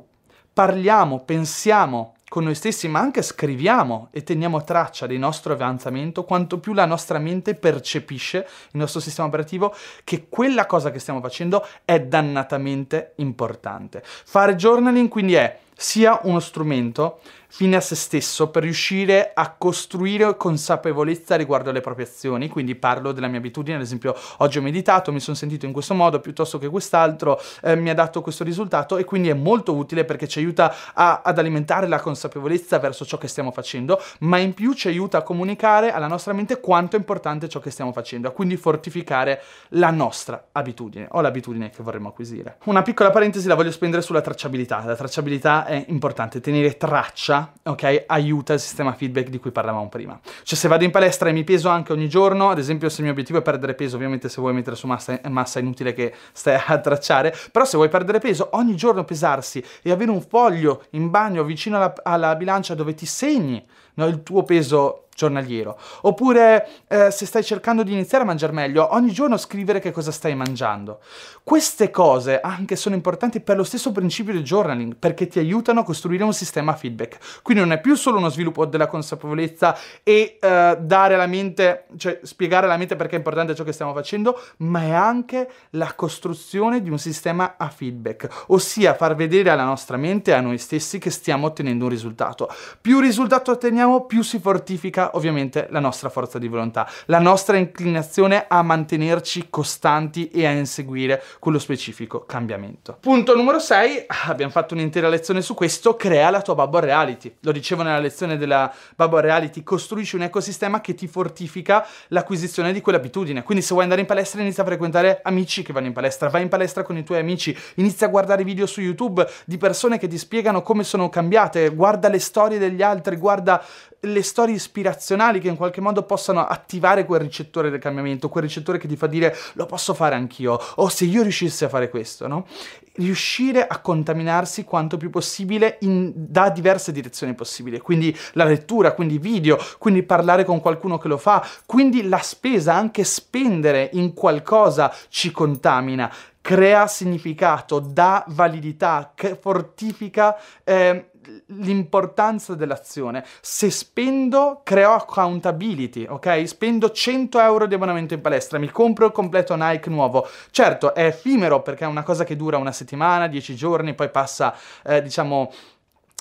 parliamo, 0.53 1.21
pensiamo 1.21 2.15
con 2.33 2.45
noi 2.45 2.55
stessi, 2.55 2.87
ma 2.87 2.99
anche 2.99 3.21
scriviamo 3.21 4.07
e 4.09 4.23
teniamo 4.23 4.63
traccia 4.63 5.05
del 5.05 5.19
nostro 5.19 5.53
avanzamento, 5.53 6.23
quanto 6.23 6.57
più 6.57 6.73
la 6.73 6.87
nostra 6.87 7.19
mente 7.19 7.53
percepisce, 7.53 8.37
il 8.71 8.79
nostro 8.79 8.99
sistema 8.99 9.27
operativo, 9.27 9.71
che 10.03 10.29
quella 10.29 10.65
cosa 10.65 10.89
che 10.89 10.97
stiamo 10.97 11.21
facendo 11.21 11.63
è 11.85 12.01
dannatamente 12.01 13.11
importante. 13.17 14.01
Fare 14.03 14.55
journaling 14.55 15.09
quindi 15.09 15.35
è 15.35 15.59
sia 15.75 16.19
uno 16.23 16.39
strumento 16.39 17.19
fine 17.55 17.75
a 17.75 17.81
se 17.81 17.93
stesso 17.93 18.49
per 18.49 18.63
riuscire 18.63 19.29
a 19.31 19.53
costruire 19.55 20.35
consapevolezza 20.35 21.35
riguardo 21.35 21.69
alle 21.69 21.81
proprie 21.81 22.07
azioni, 22.07 22.49
quindi 22.49 22.73
parlo 22.73 23.11
della 23.11 23.27
mia 23.27 23.37
abitudine, 23.37 23.75
ad 23.75 23.83
esempio 23.83 24.15
oggi 24.37 24.57
ho 24.57 24.61
meditato, 24.63 25.11
mi 25.11 25.19
sono 25.19 25.35
sentito 25.35 25.67
in 25.67 25.71
questo 25.71 25.93
modo 25.93 26.19
piuttosto 26.19 26.57
che 26.57 26.67
quest'altro, 26.67 27.39
eh, 27.61 27.75
mi 27.75 27.91
ha 27.91 27.93
dato 27.93 28.23
questo 28.23 28.43
risultato 28.43 28.97
e 28.97 29.03
quindi 29.03 29.29
è 29.29 29.35
molto 29.35 29.75
utile 29.75 30.03
perché 30.03 30.27
ci 30.27 30.39
aiuta 30.39 30.73
a, 30.95 31.21
ad 31.23 31.37
alimentare 31.37 31.87
la 31.87 31.99
consapevolezza 31.99 32.79
verso 32.79 33.05
ciò 33.05 33.19
che 33.19 33.27
stiamo 33.27 33.51
facendo, 33.51 34.01
ma 34.21 34.39
in 34.39 34.55
più 34.55 34.73
ci 34.73 34.87
aiuta 34.87 35.19
a 35.19 35.21
comunicare 35.21 35.91
alla 35.91 36.07
nostra 36.07 36.33
mente 36.33 36.59
quanto 36.59 36.95
è 36.95 36.99
importante 36.99 37.47
ciò 37.47 37.59
che 37.59 37.69
stiamo 37.69 37.91
facendo, 37.91 38.31
quindi 38.31 38.57
fortificare 38.57 39.43
la 39.69 39.91
nostra 39.91 40.47
abitudine 40.53 41.05
o 41.11 41.21
l'abitudine 41.21 41.69
che 41.69 41.83
vorremmo 41.83 42.07
acquisire. 42.07 42.57
Una 42.63 42.81
piccola 42.81 43.11
parentesi 43.11 43.47
la 43.47 43.53
voglio 43.53 43.69
spendere 43.69 44.01
sulla 44.01 44.21
tracciabilità, 44.21 44.83
la 44.83 44.95
tracciabilità 44.95 45.62
è 45.65 45.85
importante, 45.87 46.39
tenere 46.39 46.77
traccia 46.77 47.53
ok, 47.63 48.03
aiuta 48.07 48.53
il 48.53 48.59
sistema 48.59 48.93
feedback 48.93 49.29
di 49.29 49.39
cui 49.39 49.51
parlavamo 49.51 49.89
prima. 49.89 50.19
Cioè 50.43 50.57
se 50.57 50.67
vado 50.67 50.83
in 50.83 50.91
palestra 50.91 51.29
e 51.29 51.31
mi 51.31 51.43
peso 51.43 51.69
anche 51.69 51.93
ogni 51.93 52.09
giorno, 52.09 52.49
ad 52.49 52.57
esempio 52.57 52.89
se 52.89 52.97
il 52.97 53.03
mio 53.03 53.11
obiettivo 53.11 53.39
è 53.39 53.41
perdere 53.41 53.73
peso, 53.73 53.95
ovviamente 53.95 54.29
se 54.29 54.41
vuoi 54.41 54.53
mettere 54.53 54.75
su 54.75 54.87
massa, 54.87 55.19
massa 55.29 55.59
è 55.59 55.61
inutile 55.61 55.93
che 55.93 56.13
stai 56.31 56.61
a 56.65 56.77
tracciare, 56.79 57.35
però 57.51 57.65
se 57.65 57.77
vuoi 57.77 57.89
perdere 57.89 58.19
peso, 58.19 58.49
ogni 58.53 58.75
giorno 58.75 59.03
pesarsi 59.03 59.63
e 59.81 59.91
avere 59.91 60.11
un 60.11 60.21
foglio 60.21 60.83
in 60.91 61.09
bagno 61.09 61.43
vicino 61.43 61.77
alla, 61.77 61.93
alla 62.03 62.35
bilancia 62.35 62.75
dove 62.75 62.93
ti 62.93 63.05
segni 63.05 63.63
no, 63.95 64.05
il 64.05 64.23
tuo 64.23 64.43
peso 64.43 65.02
giornaliero. 65.15 65.77
Oppure 66.01 66.67
eh, 66.87 67.11
se 67.11 67.25
stai 67.25 67.43
cercando 67.43 67.83
di 67.83 67.93
iniziare 67.93 68.23
a 68.23 68.27
mangiare 68.27 68.53
meglio, 68.53 68.93
ogni 68.93 69.11
giorno 69.11 69.37
scrivere 69.37 69.79
che 69.79 69.91
cosa 69.91 70.11
stai 70.11 70.35
mangiando. 70.35 70.99
Queste 71.43 71.91
cose 71.91 72.39
anche 72.39 72.75
sono 72.75 72.95
importanti 72.95 73.39
per 73.39 73.57
lo 73.57 73.63
stesso 73.63 73.91
principio 73.91 74.33
del 74.33 74.43
journaling, 74.43 74.95
perché 74.95 75.27
ti 75.27 75.39
aiutano 75.39 75.81
a 75.81 75.83
costruire 75.83 76.23
un 76.23 76.33
sistema 76.33 76.73
feedback. 76.73 77.41
Quindi 77.41 77.63
non 77.63 77.73
è 77.73 77.81
più 77.81 77.95
solo 77.95 78.17
uno 78.17 78.29
sviluppo 78.29 78.65
della 78.65 78.87
consapevolezza 78.87 79.77
e 80.03 80.37
eh, 80.39 80.77
dare 80.79 81.13
alla 81.13 81.27
mente, 81.27 81.85
cioè 81.97 82.19
spiegare 82.23 82.65
alla 82.65 82.77
mente 82.77 82.95
perché 82.95 83.15
è 83.15 83.17
importante 83.17 83.55
ciò 83.55 83.63
che 83.63 83.71
stiamo 83.71 83.93
facendo, 83.93 84.39
ma 84.57 84.81
è 84.83 84.91
anche 84.91 85.49
la 85.71 85.93
costruzione 85.93 86.81
di 86.81 86.89
un 86.89 86.97
sistema 86.97 87.55
a 87.57 87.69
feedback, 87.69 88.45
ossia 88.47 88.93
far 88.93 89.15
vedere 89.15 89.49
alla 89.49 89.65
nostra 89.65 89.97
mente 89.97 90.31
e 90.31 90.33
a 90.33 90.41
noi 90.41 90.57
stessi 90.57 90.99
che 90.99 91.09
stiamo 91.09 91.47
ottenendo 91.47 91.85
un 91.85 91.89
risultato. 91.89 92.49
Più 92.79 92.99
risultato 92.99 93.51
otteniamo, 93.51 94.05
più 94.05 94.21
si 94.21 94.39
fortifica 94.39 95.02
ovviamente 95.13 95.67
la 95.69 95.79
nostra 95.79 96.09
forza 96.09 96.39
di 96.39 96.47
volontà, 96.47 96.89
la 97.05 97.19
nostra 97.19 97.57
inclinazione 97.57 98.45
a 98.47 98.61
mantenerci 98.61 99.47
costanti 99.49 100.29
e 100.29 100.45
a 100.45 100.51
inseguire 100.51 101.21
quello 101.39 101.59
specifico 101.59 102.25
cambiamento. 102.25 102.97
Punto 102.99 103.35
numero 103.35 103.59
6, 103.59 104.05
abbiamo 104.27 104.51
fatto 104.51 104.73
un'intera 104.73 105.09
lezione 105.09 105.41
su 105.41 105.53
questo, 105.53 105.95
crea 105.95 106.29
la 106.29 106.41
tua 106.41 106.55
bubble 106.55 106.81
reality. 106.81 107.35
Lo 107.41 107.51
dicevo 107.51 107.83
nella 107.83 107.99
lezione 107.99 108.37
della 108.37 108.73
bubble 108.95 109.21
reality, 109.21 109.63
costruisci 109.63 110.15
un 110.15 110.23
ecosistema 110.23 110.81
che 110.81 110.93
ti 110.93 111.07
fortifica 111.07 111.85
l'acquisizione 112.09 112.73
di 112.73 112.81
quell'abitudine. 112.81 113.43
Quindi 113.43 113.63
se 113.63 113.71
vuoi 113.71 113.83
andare 113.83 114.01
in 114.01 114.07
palestra 114.07 114.41
inizia 114.41 114.63
a 114.63 114.65
frequentare 114.65 115.21
amici 115.23 115.63
che 115.63 115.73
vanno 115.73 115.87
in 115.87 115.93
palestra, 115.93 116.29
vai 116.29 116.43
in 116.43 116.49
palestra 116.49 116.83
con 116.83 116.97
i 116.97 117.03
tuoi 117.03 117.19
amici, 117.19 117.55
inizia 117.75 118.07
a 118.07 118.09
guardare 118.09 118.43
video 118.43 118.65
su 118.65 118.81
YouTube 118.81 119.27
di 119.45 119.57
persone 119.57 119.97
che 119.97 120.07
ti 120.07 120.17
spiegano 120.17 120.61
come 120.61 120.83
sono 120.83 121.09
cambiate, 121.09 121.69
guarda 121.69 122.09
le 122.09 122.19
storie 122.19 122.57
degli 122.57 122.81
altri, 122.81 123.15
guarda 123.17 123.63
le 124.05 124.23
storie 124.23 124.55
ispirazionali 124.55 125.39
che 125.39 125.47
in 125.47 125.55
qualche 125.55 125.81
modo 125.81 126.03
possano 126.03 126.45
attivare 126.45 127.05
quel 127.05 127.21
ricettore 127.21 127.69
del 127.69 127.79
cambiamento, 127.79 128.29
quel 128.29 128.43
ricettore 128.43 128.77
che 128.77 128.87
ti 128.87 128.95
fa 128.95 129.07
dire 129.07 129.35
lo 129.53 129.65
posso 129.65 129.93
fare 129.93 130.15
anch'io, 130.15 130.59
o 130.75 130.89
se 130.89 131.05
io 131.05 131.21
riuscissi 131.21 131.63
a 131.63 131.69
fare 131.69 131.89
questo, 131.89 132.27
no? 132.27 132.47
Riuscire 132.95 133.65
a 133.65 133.79
contaminarsi 133.79 134.63
quanto 134.63 134.97
più 134.97 135.09
possibile 135.09 135.77
in, 135.81 136.11
da 136.13 136.49
diverse 136.49 136.91
direzioni 136.91 137.33
possibili, 137.33 137.79
quindi 137.79 138.15
la 138.33 138.43
lettura, 138.43 138.93
quindi 138.93 139.17
video, 139.17 139.57
quindi 139.77 140.03
parlare 140.03 140.43
con 140.43 140.59
qualcuno 140.59 140.97
che 140.97 141.07
lo 141.07 141.17
fa, 141.17 141.45
quindi 141.65 142.07
la 142.07 142.19
spesa, 142.19 142.73
anche 142.73 143.03
spendere 143.03 143.89
in 143.93 144.13
qualcosa 144.13 144.93
ci 145.09 145.31
contamina, 145.31 146.13
crea 146.41 146.87
significato, 146.87 147.79
dà 147.79 148.25
validità, 148.27 149.13
fortifica 149.39 150.37
eh, 150.65 151.11
l'importanza 151.47 152.55
dell'azione. 152.55 153.23
Se 153.41 153.69
spendo, 153.69 154.61
creo 154.63 154.91
accountability, 154.91 156.05
ok? 156.07 156.47
Spendo 156.47 156.91
100 156.91 157.39
euro 157.39 157.67
di 157.67 157.75
abbonamento 157.75 158.13
in 158.13 158.21
palestra, 158.21 158.59
mi 158.59 158.69
compro 158.69 159.05
il 159.05 159.11
completo 159.11 159.55
Nike 159.55 159.89
nuovo. 159.89 160.27
Certo, 160.51 160.93
è 160.93 161.05
effimero 161.05 161.61
perché 161.61 161.85
è 161.85 161.87
una 161.87 162.03
cosa 162.03 162.23
che 162.23 162.35
dura 162.35 162.57
una 162.57 162.71
settimana, 162.71 163.27
10 163.27 163.55
giorni, 163.55 163.93
poi 163.93 164.09
passa, 164.09 164.55
eh, 164.83 165.01
diciamo 165.01 165.51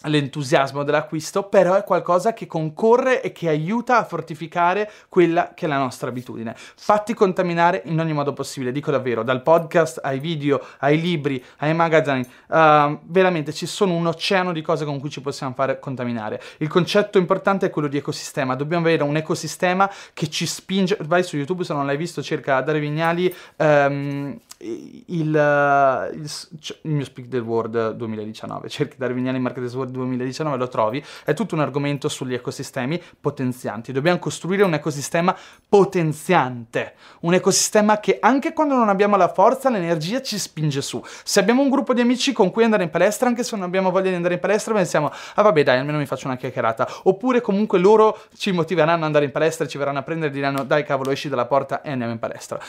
l'entusiasmo 0.04 0.82
dell'acquisto, 0.82 1.44
però 1.44 1.74
è 1.74 1.84
qualcosa 1.84 2.32
che 2.32 2.46
concorre 2.46 3.22
e 3.22 3.32
che 3.32 3.48
aiuta 3.48 3.98
a 3.98 4.04
fortificare 4.04 4.90
quella 5.08 5.52
che 5.54 5.66
è 5.66 5.68
la 5.68 5.78
nostra 5.78 6.08
abitudine. 6.08 6.54
Fatti 6.56 7.14
contaminare 7.14 7.82
in 7.86 7.98
ogni 8.00 8.12
modo 8.12 8.32
possibile, 8.32 8.72
dico 8.72 8.90
davvero, 8.90 9.22
dal 9.22 9.42
podcast 9.42 10.00
ai 10.02 10.18
video, 10.18 10.60
ai 10.78 11.00
libri, 11.00 11.42
ai 11.58 11.74
magazine, 11.74 12.26
uh, 12.48 12.98
veramente 13.04 13.52
ci 13.52 13.66
sono 13.66 13.94
un 13.94 14.06
oceano 14.06 14.52
di 14.52 14.62
cose 14.62 14.84
con 14.84 14.98
cui 14.98 15.10
ci 15.10 15.20
possiamo 15.20 15.52
fare 15.54 15.78
contaminare. 15.78 16.40
Il 16.58 16.68
concetto 16.68 17.18
importante 17.18 17.66
è 17.66 17.70
quello 17.70 17.88
di 17.88 17.96
ecosistema, 17.96 18.54
dobbiamo 18.54 18.86
avere 18.86 19.02
un 19.02 19.16
ecosistema 19.16 19.90
che 20.12 20.28
ci 20.28 20.46
spinge, 20.46 20.96
vai 21.02 21.22
su 21.22 21.36
YouTube 21.36 21.64
se 21.64 21.72
non 21.72 21.86
l'hai 21.86 21.96
visto, 21.96 22.22
cerca 22.22 22.60
Dario 22.60 22.80
Vignali, 22.80 23.34
um, 23.56 24.38
il, 24.62 25.04
il, 25.06 26.30
il, 26.82 26.90
mio 26.90 27.04
Speak 27.04 27.28
the 27.28 27.38
World 27.38 27.92
2019, 27.92 28.68
cerchi 28.70 28.96
Dario 28.96 29.16
Vignali 29.16 29.38
Market 29.38 29.72
World 29.72 29.92
2019 29.92 30.56
lo 30.56 30.68
trovi, 30.68 31.04
è 31.24 31.34
tutto 31.34 31.54
un 31.54 31.60
argomento 31.60 32.08
sugli 32.08 32.34
ecosistemi 32.34 33.00
potenzianti. 33.20 33.92
Dobbiamo 33.92 34.18
costruire 34.18 34.62
un 34.62 34.74
ecosistema 34.74 35.36
potenziante, 35.68 36.94
un 37.20 37.34
ecosistema 37.34 37.98
che 37.98 38.18
anche 38.20 38.52
quando 38.52 38.74
non 38.74 38.88
abbiamo 38.88 39.16
la 39.16 39.28
forza, 39.28 39.70
l'energia 39.70 40.22
ci 40.22 40.38
spinge 40.38 40.80
su. 40.82 41.02
Se 41.24 41.40
abbiamo 41.40 41.62
un 41.62 41.70
gruppo 41.70 41.94
di 41.94 42.00
amici 42.00 42.32
con 42.32 42.50
cui 42.50 42.64
andare 42.64 42.84
in 42.84 42.90
palestra, 42.90 43.28
anche 43.28 43.42
se 43.42 43.56
non 43.56 43.64
abbiamo 43.64 43.90
voglia 43.90 44.10
di 44.10 44.16
andare 44.16 44.34
in 44.34 44.40
palestra, 44.40 44.74
pensiamo, 44.74 45.10
ah 45.34 45.42
vabbè 45.42 45.62
dai, 45.62 45.78
almeno 45.78 45.98
mi 45.98 46.06
faccio 46.06 46.26
una 46.26 46.36
chiacchierata. 46.36 46.88
Oppure 47.04 47.40
comunque 47.40 47.78
loro 47.78 48.18
ci 48.36 48.52
motiveranno 48.52 48.98
ad 48.98 49.04
andare 49.04 49.24
in 49.24 49.32
palestra, 49.32 49.66
ci 49.66 49.78
verranno 49.78 49.98
a 49.98 50.02
prendere 50.02 50.30
e 50.30 50.34
diranno, 50.34 50.64
dai 50.64 50.84
cavolo, 50.84 51.10
esci 51.10 51.28
dalla 51.28 51.46
porta 51.46 51.82
e 51.82 51.90
andiamo 51.90 52.12
in 52.12 52.18
palestra. 52.18 52.60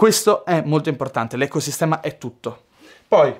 Questo 0.00 0.46
è 0.46 0.62
molto 0.62 0.88
importante, 0.88 1.36
l'ecosistema 1.36 2.00
è 2.00 2.16
tutto. 2.16 2.62
Poi, 3.06 3.36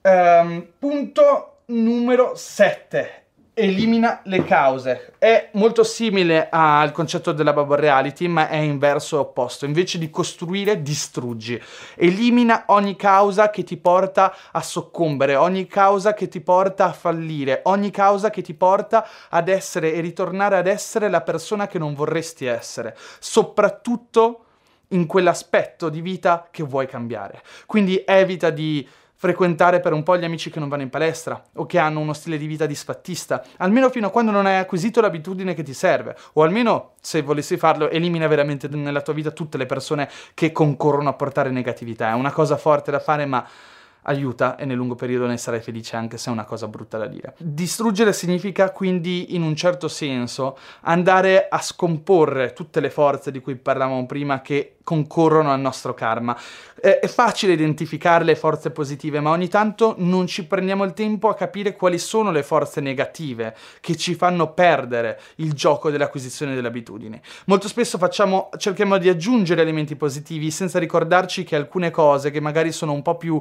um, 0.00 0.66
punto 0.78 1.56
numero 1.66 2.32
7 2.34 3.24
elimina 3.52 4.22
le 4.24 4.42
cause. 4.42 5.12
È 5.18 5.50
molto 5.52 5.84
simile 5.84 6.48
al 6.50 6.92
concetto 6.92 7.32
della 7.32 7.52
bubble 7.52 7.76
reality, 7.76 8.26
ma 8.26 8.48
è 8.48 8.56
in 8.56 8.78
verso 8.78 9.18
opposto. 9.18 9.66
Invece 9.66 9.98
di 9.98 10.08
costruire, 10.08 10.80
distruggi. 10.80 11.62
Elimina 11.96 12.64
ogni 12.68 12.96
causa 12.96 13.50
che 13.50 13.62
ti 13.62 13.76
porta 13.76 14.34
a 14.50 14.62
soccombere, 14.62 15.36
ogni 15.36 15.66
causa 15.66 16.14
che 16.14 16.28
ti 16.28 16.40
porta 16.40 16.86
a 16.86 16.92
fallire, 16.92 17.60
ogni 17.64 17.90
causa 17.90 18.30
che 18.30 18.40
ti 18.40 18.54
porta 18.54 19.06
ad 19.28 19.48
essere 19.48 19.92
e 19.92 20.00
ritornare 20.00 20.56
ad 20.56 20.68
essere 20.68 21.10
la 21.10 21.20
persona 21.20 21.66
che 21.66 21.78
non 21.78 21.92
vorresti 21.92 22.46
essere. 22.46 22.96
Soprattutto 23.18 24.44
in 24.88 25.06
quell'aspetto 25.06 25.88
di 25.88 26.00
vita 26.00 26.48
che 26.50 26.62
vuoi 26.62 26.86
cambiare. 26.86 27.42
Quindi 27.66 28.02
evita 28.06 28.50
di 28.50 28.86
frequentare 29.20 29.80
per 29.80 29.92
un 29.92 30.04
po' 30.04 30.16
gli 30.16 30.24
amici 30.24 30.48
che 30.48 30.60
non 30.60 30.68
vanno 30.68 30.82
in 30.82 30.90
palestra 30.90 31.42
o 31.54 31.66
che 31.66 31.78
hanno 31.78 31.98
uno 31.98 32.12
stile 32.12 32.38
di 32.38 32.46
vita 32.46 32.66
disfattista, 32.66 33.44
almeno 33.56 33.90
fino 33.90 34.06
a 34.06 34.10
quando 34.10 34.30
non 34.30 34.46
hai 34.46 34.58
acquisito 34.58 35.00
l'abitudine 35.00 35.54
che 35.54 35.64
ti 35.64 35.74
serve, 35.74 36.16
o 36.34 36.44
almeno 36.44 36.92
se 37.00 37.22
volessi 37.22 37.56
farlo 37.56 37.90
elimina 37.90 38.28
veramente 38.28 38.68
nella 38.68 39.00
tua 39.00 39.14
vita 39.14 39.32
tutte 39.32 39.58
le 39.58 39.66
persone 39.66 40.08
che 40.34 40.52
concorrono 40.52 41.08
a 41.08 41.14
portare 41.14 41.50
negatività. 41.50 42.10
È 42.10 42.14
una 42.14 42.30
cosa 42.30 42.56
forte 42.56 42.92
da 42.92 43.00
fare, 43.00 43.26
ma 43.26 43.44
aiuta 44.08 44.56
e 44.56 44.64
nel 44.64 44.76
lungo 44.76 44.94
periodo 44.94 45.26
ne 45.26 45.36
sarai 45.36 45.60
felice 45.60 45.96
anche 45.96 46.18
se 46.18 46.30
è 46.30 46.32
una 46.32 46.44
cosa 46.44 46.66
brutta 46.66 46.98
da 46.98 47.06
dire. 47.06 47.34
Distruggere 47.38 48.12
significa 48.12 48.70
quindi 48.70 49.34
in 49.34 49.42
un 49.42 49.54
certo 49.54 49.86
senso 49.88 50.58
andare 50.82 51.46
a 51.48 51.60
scomporre 51.60 52.52
tutte 52.52 52.80
le 52.80 52.90
forze 52.90 53.30
di 53.30 53.40
cui 53.40 53.56
parlavamo 53.56 54.06
prima 54.06 54.40
che 54.40 54.78
concorrono 54.88 55.52
al 55.52 55.60
nostro 55.60 55.92
karma. 55.92 56.34
È, 56.80 57.06
facile 57.08 57.52
identificare 57.52 58.24
le 58.24 58.34
forze 58.34 58.70
positive, 58.70 59.20
ma 59.20 59.28
ogni 59.28 59.48
tanto 59.48 59.94
non 59.98 60.26
ci 60.26 60.46
prendiamo 60.46 60.84
il 60.84 60.94
tempo 60.94 61.28
a 61.28 61.34
capire 61.34 61.76
quali 61.76 61.98
sono 61.98 62.30
le 62.30 62.42
forze 62.42 62.80
negative 62.80 63.54
che 63.80 63.96
ci 63.96 64.14
fanno 64.14 64.54
perdere 64.54 65.20
il 65.36 65.52
gioco 65.52 65.90
dell'acquisizione 65.90 66.54
delle 66.54 66.68
abitudini. 66.68 67.20
Molto 67.46 67.68
spesso 67.68 67.98
facciamo, 67.98 68.48
cerchiamo 68.56 68.96
di 68.96 69.10
aggiungere 69.10 69.60
elementi 69.60 69.94
positivi 69.94 70.50
senza 70.50 70.78
ricordarci 70.78 71.44
che 71.44 71.56
alcune 71.56 71.90
cose 71.90 72.30
che 72.30 72.40
magari 72.40 72.72
sono 72.72 72.92
un 72.92 73.02
po' 73.02 73.16
più 73.18 73.38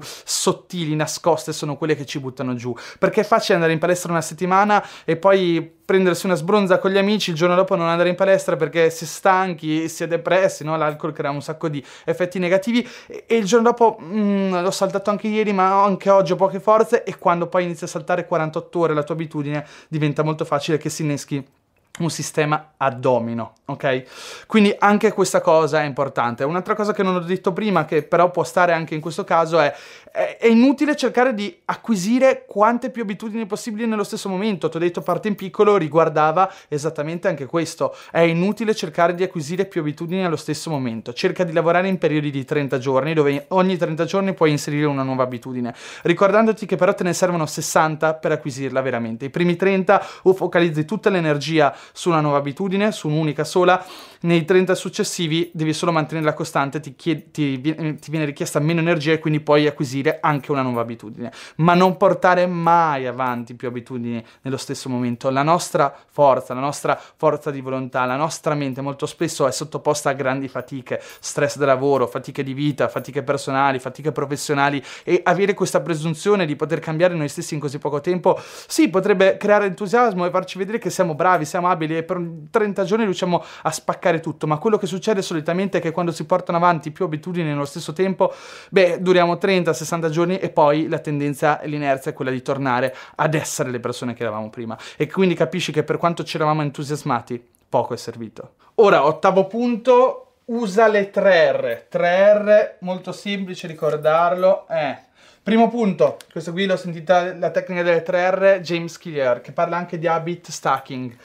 sottili, 0.57 0.95
nascoste, 0.95 1.53
sono 1.53 1.77
quelle 1.77 1.95
che 1.95 2.05
ci 2.05 2.19
buttano 2.19 2.55
giù. 2.55 2.75
Perché 2.97 3.21
è 3.21 3.23
facile 3.23 3.55
andare 3.55 3.73
in 3.73 3.79
palestra 3.79 4.11
una 4.11 4.21
settimana 4.21 4.83
e 5.05 5.17
poi 5.17 5.75
prendersi 5.85 6.25
una 6.25 6.35
sbronza 6.35 6.79
con 6.79 6.91
gli 6.91 6.97
amici, 6.97 7.29
il 7.29 7.37
giorno 7.37 7.55
dopo 7.55 7.75
non 7.75 7.87
andare 7.87 8.09
in 8.09 8.15
palestra 8.15 8.57
perché 8.57 8.89
si 8.89 9.05
è 9.05 9.07
stanchi, 9.07 9.87
si 9.87 10.03
è 10.03 10.07
depressi, 10.07 10.65
no? 10.65 10.75
l'alcol 10.75 11.13
crea 11.13 11.31
un 11.31 11.41
sacco 11.41 11.69
di 11.69 11.83
effetti 12.03 12.39
negativi 12.39 12.85
e, 13.07 13.37
il 13.37 13.45
giorno 13.45 13.69
dopo 13.69 13.97
mm, 14.01 14.59
l'ho 14.61 14.71
saltato 14.71 15.11
anche 15.11 15.29
ieri 15.29 15.53
ma 15.53 15.81
anche 15.85 16.09
oggi 16.09 16.33
ho 16.33 16.35
poche 16.35 16.59
forze 16.59 17.05
e 17.05 17.17
quando 17.17 17.47
poi 17.47 17.63
inizi 17.63 17.85
a 17.85 17.87
saltare 17.87 18.25
48 18.27 18.79
ore 18.79 18.93
la 18.93 19.03
tua 19.03 19.15
abitudine 19.15 19.65
diventa 19.87 20.23
molto 20.23 20.43
facile 20.43 20.77
che 20.77 20.89
si 20.89 21.03
inneschi 21.03 21.56
un 21.99 22.09
sistema 22.09 22.73
a 22.77 22.91
domino, 22.91 23.53
ok? 23.65 24.45
Quindi 24.45 24.75
anche 24.77 25.11
questa 25.11 25.41
cosa 25.41 25.81
è 25.81 25.85
importante. 25.85 26.43
Un'altra 26.43 26.75
cosa 26.75 26.93
che 26.93 27.03
non 27.03 27.15
ho 27.15 27.19
detto 27.19 27.53
prima, 27.53 27.85
che 27.85 28.03
però 28.03 28.29
può 28.29 28.43
stare 28.43 28.73
anche 28.73 28.93
in 28.93 29.01
questo 29.01 29.23
caso, 29.23 29.59
è, 29.59 29.73
è, 30.11 30.37
è 30.39 30.47
inutile 30.47 30.95
cercare 30.95 31.33
di 31.33 31.55
acquisire 31.65 32.45
quante 32.47 32.91
più 32.91 33.01
abitudini 33.01 33.45
possibili 33.45 33.87
nello 33.87 34.03
stesso 34.03 34.29
momento. 34.29 34.69
Ti 34.69 34.77
ho 34.77 34.79
detto 34.79 35.01
parte 35.01 35.27
in 35.27 35.35
piccolo 35.35 35.77
riguardava 35.77 36.51
esattamente 36.67 37.27
anche 37.27 37.45
questo. 37.45 37.95
È 38.11 38.19
inutile 38.19 38.75
cercare 38.75 39.15
di 39.15 39.23
acquisire 39.23 39.65
più 39.65 39.81
abitudini 39.81 40.23
allo 40.23 40.35
stesso 40.35 40.69
momento. 40.69 41.13
Cerca 41.13 41.43
di 41.43 41.53
lavorare 41.53 41.87
in 41.87 41.97
periodi 41.97 42.29
di 42.29 42.45
30 42.45 42.77
giorni, 42.77 43.13
dove 43.13 43.45
ogni 43.49 43.77
30 43.77 44.05
giorni 44.05 44.33
puoi 44.33 44.51
inserire 44.51 44.85
una 44.85 45.03
nuova 45.03 45.23
abitudine, 45.23 45.73
ricordandoti 46.03 46.65
che 46.65 46.75
però 46.75 46.93
te 46.93 47.03
ne 47.03 47.13
servono 47.13 47.45
60 47.45 48.13
per 48.15 48.31
acquisirla 48.31 48.81
veramente. 48.81 49.25
I 49.25 49.29
primi 49.29 49.55
30 49.55 50.05
o 50.23 50.33
focalizzi 50.33 50.85
tutta 50.85 51.09
l'energia 51.09 51.75
su 51.93 52.09
una 52.09 52.21
nuova 52.21 52.37
abitudine, 52.37 52.91
su 52.91 53.07
un'unica 53.07 53.43
sola, 53.43 53.85
nei 54.21 54.45
30 54.45 54.73
successivi 54.75 55.51
devi 55.53 55.73
solo 55.73 55.91
mantenerla 55.91 56.33
costante, 56.33 56.79
ti, 56.79 56.95
chied- 56.95 57.31
ti, 57.31 57.61
ti 57.61 58.11
viene 58.11 58.25
richiesta 58.25 58.59
meno 58.59 58.79
energia 58.79 59.13
e 59.13 59.19
quindi 59.19 59.39
puoi 59.41 59.67
acquisire 59.67 60.17
anche 60.21 60.51
una 60.51 60.61
nuova 60.61 60.81
abitudine, 60.81 61.31
ma 61.57 61.73
non 61.73 61.97
portare 61.97 62.45
mai 62.47 63.05
avanti 63.05 63.53
più 63.53 63.67
abitudini 63.67 64.23
nello 64.41 64.57
stesso 64.57 64.89
momento. 64.89 65.29
La 65.29 65.43
nostra 65.43 65.95
forza, 66.07 66.53
la 66.53 66.59
nostra 66.59 66.99
forza 67.15 67.51
di 67.51 67.61
volontà, 67.61 68.05
la 68.05 68.15
nostra 68.15 68.55
mente 68.55 68.81
molto 68.81 69.05
spesso 69.05 69.47
è 69.47 69.51
sottoposta 69.51 70.09
a 70.09 70.13
grandi 70.13 70.47
fatiche, 70.47 71.01
stress 71.19 71.57
da 71.57 71.65
lavoro, 71.65 72.07
fatiche 72.07 72.43
di 72.43 72.53
vita, 72.53 72.87
fatiche 72.87 73.23
personali, 73.23 73.79
fatiche 73.79 74.11
professionali. 74.11 74.83
E 75.03 75.21
avere 75.23 75.53
questa 75.53 75.81
presunzione 75.81 76.45
di 76.45 76.55
poter 76.55 76.79
cambiare 76.79 77.13
noi 77.13 77.29
stessi 77.29 77.53
in 77.53 77.59
così 77.59 77.77
poco 77.77 78.01
tempo, 78.01 78.39
sì, 78.67 78.89
potrebbe 78.89 79.37
creare 79.37 79.65
entusiasmo 79.65 80.25
e 80.25 80.29
farci 80.29 80.57
vedere 80.57 80.79
che 80.79 80.89
siamo 80.89 81.13
bravi, 81.13 81.45
siamo 81.45 81.69
abili 81.69 81.76
e 81.85 82.03
per 82.03 82.21
30 82.49 82.83
giorni 82.83 83.03
riusciamo 83.05 83.43
a 83.63 83.71
spaccare 83.71 84.19
tutto, 84.19 84.47
ma 84.47 84.57
quello 84.57 84.77
che 84.77 84.87
succede 84.87 85.21
solitamente 85.21 85.77
è 85.77 85.81
che 85.81 85.91
quando 85.91 86.11
si 86.11 86.25
portano 86.25 86.57
avanti 86.57 86.91
più 86.91 87.05
abitudini 87.05 87.47
nello 87.47 87.65
stesso 87.65 87.93
tempo, 87.93 88.33
beh, 88.69 89.01
duriamo 89.01 89.33
30-60 89.33 90.09
giorni 90.09 90.37
e 90.39 90.49
poi 90.49 90.87
la 90.87 90.99
tendenza 90.99 91.59
l'inerzia 91.63 92.11
è 92.11 92.13
quella 92.13 92.31
di 92.31 92.41
tornare 92.41 92.95
ad 93.15 93.33
essere 93.33 93.69
le 93.69 93.79
persone 93.79 94.13
che 94.13 94.23
eravamo 94.23 94.49
prima. 94.49 94.77
E 94.95 95.07
quindi 95.07 95.35
capisci 95.35 95.71
che 95.71 95.83
per 95.83 95.97
quanto 95.97 96.23
ci 96.23 96.37
eravamo 96.37 96.61
entusiasmati, 96.61 97.43
poco 97.69 97.93
è 97.93 97.97
servito. 97.97 98.53
Ora, 98.75 99.05
ottavo 99.05 99.47
punto, 99.47 100.35
usa 100.45 100.87
le 100.87 101.11
3R. 101.11 101.83
3R, 101.91 102.75
molto 102.79 103.11
semplice 103.11 103.67
ricordarlo, 103.67 104.67
è... 104.67 105.05
Primo 105.47 105.69
punto, 105.69 106.17
questo 106.29 106.51
qui 106.51 106.65
l'ho 106.65 106.75
sentita 106.75 107.33
la 107.33 107.51
tecnica 107.51 107.81
delle 107.81 108.03
3R, 108.03 108.59
James 108.59 108.97
Clear, 108.97 109.39
che 109.39 109.53
parla 109.53 109.77
anche 109.77 109.97
di 109.97 110.05
habit 110.05 110.49
stacking. 110.49 111.15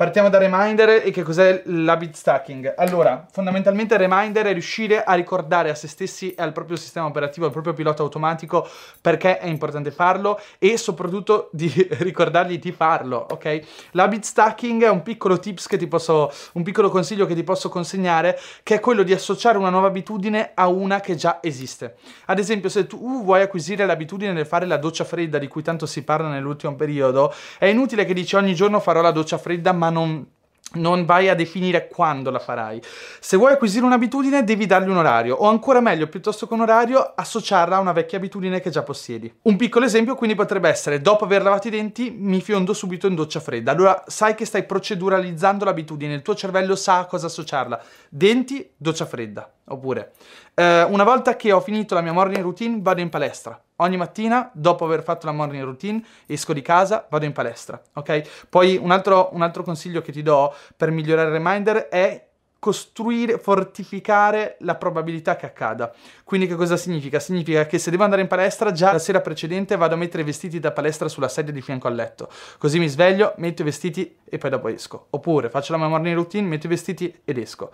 Partiamo 0.00 0.30
da 0.30 0.38
reminder 0.38 1.02
e 1.04 1.10
che 1.10 1.22
cos'è 1.22 1.60
l'habit 1.66 2.14
stacking. 2.14 2.72
Allora, 2.78 3.26
fondamentalmente 3.30 3.98
reminder 3.98 4.46
è 4.46 4.52
riuscire 4.54 5.04
a 5.04 5.12
ricordare 5.12 5.68
a 5.68 5.74
se 5.74 5.88
stessi 5.88 6.32
e 6.32 6.40
al 6.40 6.52
proprio 6.52 6.78
sistema 6.78 7.04
operativo, 7.04 7.44
al 7.44 7.52
proprio 7.52 7.74
pilota 7.74 8.02
automatico 8.02 8.66
perché 8.98 9.36
è 9.36 9.46
importante 9.46 9.90
farlo 9.90 10.40
e 10.58 10.78
soprattutto 10.78 11.50
di 11.52 11.70
ricordargli 11.98 12.58
di 12.58 12.72
farlo, 12.72 13.26
ok? 13.28 13.60
L'habit 13.90 14.24
stacking 14.24 14.84
è 14.84 14.88
un 14.88 15.02
piccolo 15.02 15.38
tips 15.38 15.66
che 15.66 15.76
ti 15.76 15.86
posso, 15.86 16.32
un 16.54 16.62
piccolo 16.62 16.88
consiglio 16.88 17.26
che 17.26 17.34
ti 17.34 17.44
posso 17.44 17.68
consegnare 17.68 18.40
che 18.62 18.76
è 18.76 18.80
quello 18.80 19.02
di 19.02 19.12
associare 19.12 19.58
una 19.58 19.68
nuova 19.68 19.88
abitudine 19.88 20.52
a 20.54 20.66
una 20.68 21.00
che 21.00 21.14
già 21.14 21.40
esiste. 21.42 21.96
Ad 22.24 22.38
esempio, 22.38 22.70
se 22.70 22.86
tu 22.86 23.22
vuoi 23.22 23.42
acquisire 23.42 23.84
l'abitudine 23.84 24.32
di 24.32 24.46
fare 24.46 24.64
la 24.64 24.78
doccia 24.78 25.04
fredda 25.04 25.36
di 25.36 25.46
cui 25.46 25.62
tanto 25.62 25.84
si 25.84 26.04
parla 26.04 26.28
nell'ultimo 26.28 26.74
periodo, 26.74 27.34
è 27.58 27.66
inutile 27.66 28.06
che 28.06 28.14
dici 28.14 28.34
ogni 28.34 28.54
giorno 28.54 28.80
farò 28.80 29.02
la 29.02 29.10
doccia 29.10 29.36
fredda, 29.36 29.74
ma 29.74 29.88
non 29.90 30.26
non 30.72 31.04
vai 31.04 31.28
a 31.28 31.34
definire 31.34 31.88
quando 31.88 32.30
la 32.30 32.38
farai. 32.38 32.80
Se 33.18 33.36
vuoi 33.36 33.52
acquisire 33.52 33.84
un'abitudine 33.84 34.44
devi 34.44 34.66
dargli 34.66 34.88
un 34.88 34.98
orario 34.98 35.34
o 35.36 35.48
ancora 35.48 35.80
meglio, 35.80 36.06
piuttosto 36.08 36.46
che 36.46 36.54
un 36.54 36.60
orario, 36.60 37.12
associarla 37.14 37.76
a 37.76 37.80
una 37.80 37.92
vecchia 37.92 38.18
abitudine 38.18 38.60
che 38.60 38.70
già 38.70 38.82
possiedi. 38.82 39.32
Un 39.42 39.56
piccolo 39.56 39.84
esempio 39.84 40.14
quindi 40.14 40.36
potrebbe 40.36 40.68
essere 40.68 41.00
dopo 41.00 41.24
aver 41.24 41.42
lavato 41.42 41.68
i 41.68 41.70
denti 41.70 42.10
mi 42.16 42.40
fiondo 42.40 42.72
subito 42.72 43.06
in 43.06 43.14
doccia 43.14 43.40
fredda. 43.40 43.72
Allora 43.72 44.04
sai 44.06 44.34
che 44.34 44.44
stai 44.44 44.64
proceduralizzando 44.64 45.64
l'abitudine, 45.64 46.14
il 46.14 46.22
tuo 46.22 46.34
cervello 46.34 46.76
sa 46.76 46.98
a 46.98 47.06
cosa 47.06 47.26
associarla. 47.26 47.82
Denti, 48.08 48.70
doccia 48.76 49.06
fredda. 49.06 49.50
Oppure 49.70 50.12
eh, 50.54 50.82
una 50.84 51.04
volta 51.04 51.36
che 51.36 51.52
ho 51.52 51.60
finito 51.60 51.94
la 51.94 52.00
mia 52.00 52.12
morning 52.12 52.42
routine 52.42 52.78
vado 52.80 53.00
in 53.00 53.08
palestra. 53.08 53.60
Ogni 53.80 53.96
mattina, 53.96 54.50
dopo 54.52 54.84
aver 54.84 55.02
fatto 55.02 55.26
la 55.26 55.32
morning 55.32 55.62
routine, 55.62 56.02
esco 56.26 56.52
di 56.52 56.62
casa, 56.62 57.06
vado 57.10 57.24
in 57.24 57.32
palestra, 57.32 57.80
ok? 57.94 58.46
Poi 58.48 58.76
un 58.76 58.90
altro, 58.90 59.30
un 59.32 59.42
altro 59.42 59.62
consiglio 59.62 60.00
che 60.00 60.12
ti 60.12 60.22
do 60.22 60.54
per 60.76 60.90
migliorare 60.90 61.28
il 61.28 61.34
reminder 61.34 61.88
è 61.88 62.28
costruire, 62.60 63.38
fortificare 63.38 64.56
la 64.60 64.76
probabilità 64.76 65.34
che 65.34 65.46
accada. 65.46 65.92
Quindi 66.22 66.46
che 66.46 66.54
cosa 66.54 66.76
significa? 66.76 67.18
Significa 67.18 67.66
che 67.66 67.78
se 67.78 67.90
devo 67.90 68.04
andare 68.04 68.20
in 68.20 68.28
palestra, 68.28 68.70
già 68.70 68.92
la 68.92 68.98
sera 68.98 69.20
precedente 69.22 69.76
vado 69.76 69.94
a 69.94 69.96
mettere 69.96 70.22
i 70.22 70.26
vestiti 70.26 70.60
da 70.60 70.70
palestra 70.70 71.08
sulla 71.08 71.28
sedia 71.28 71.54
di 71.54 71.62
fianco 71.62 71.88
al 71.88 71.94
letto. 71.94 72.28
Così 72.58 72.78
mi 72.78 72.86
sveglio, 72.86 73.32
metto 73.38 73.62
i 73.62 73.64
vestiti 73.64 74.18
e 74.24 74.36
poi 74.38 74.50
dopo 74.50 74.68
esco. 74.68 75.06
Oppure 75.10 75.48
faccio 75.48 75.72
la 75.72 75.78
mia 75.78 75.88
morning 75.88 76.14
routine, 76.14 76.46
metto 76.46 76.66
i 76.66 76.68
vestiti 76.68 77.20
ed 77.24 77.38
esco. 77.38 77.72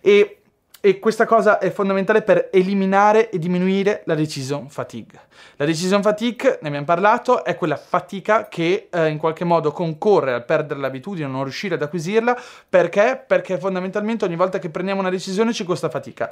E 0.00 0.38
e 0.84 0.98
questa 0.98 1.24
cosa 1.24 1.56
è 1.56 1.70
fondamentale 1.70 2.20
per 2.20 2.50
eliminare 2.52 3.30
e 3.30 3.38
diminuire 3.38 4.02
la 4.04 4.14
decision 4.14 4.68
fatigue. 4.68 5.18
La 5.56 5.64
decision 5.64 6.02
fatigue, 6.02 6.58
ne 6.60 6.68
abbiamo 6.68 6.84
parlato, 6.84 7.42
è 7.42 7.56
quella 7.56 7.76
fatica 7.76 8.48
che 8.48 8.88
eh, 8.90 9.08
in 9.08 9.16
qualche 9.16 9.44
modo 9.44 9.72
concorre 9.72 10.34
al 10.34 10.44
perdere 10.44 10.80
l'abitudine, 10.80 11.26
non 11.26 11.44
riuscire 11.44 11.76
ad 11.76 11.82
acquisirla. 11.82 12.38
Perché? 12.68 13.24
Perché 13.26 13.56
fondamentalmente 13.56 14.26
ogni 14.26 14.36
volta 14.36 14.58
che 14.58 14.68
prendiamo 14.68 15.00
una 15.00 15.08
decisione 15.08 15.54
ci 15.54 15.64
costa 15.64 15.88
fatica 15.88 16.30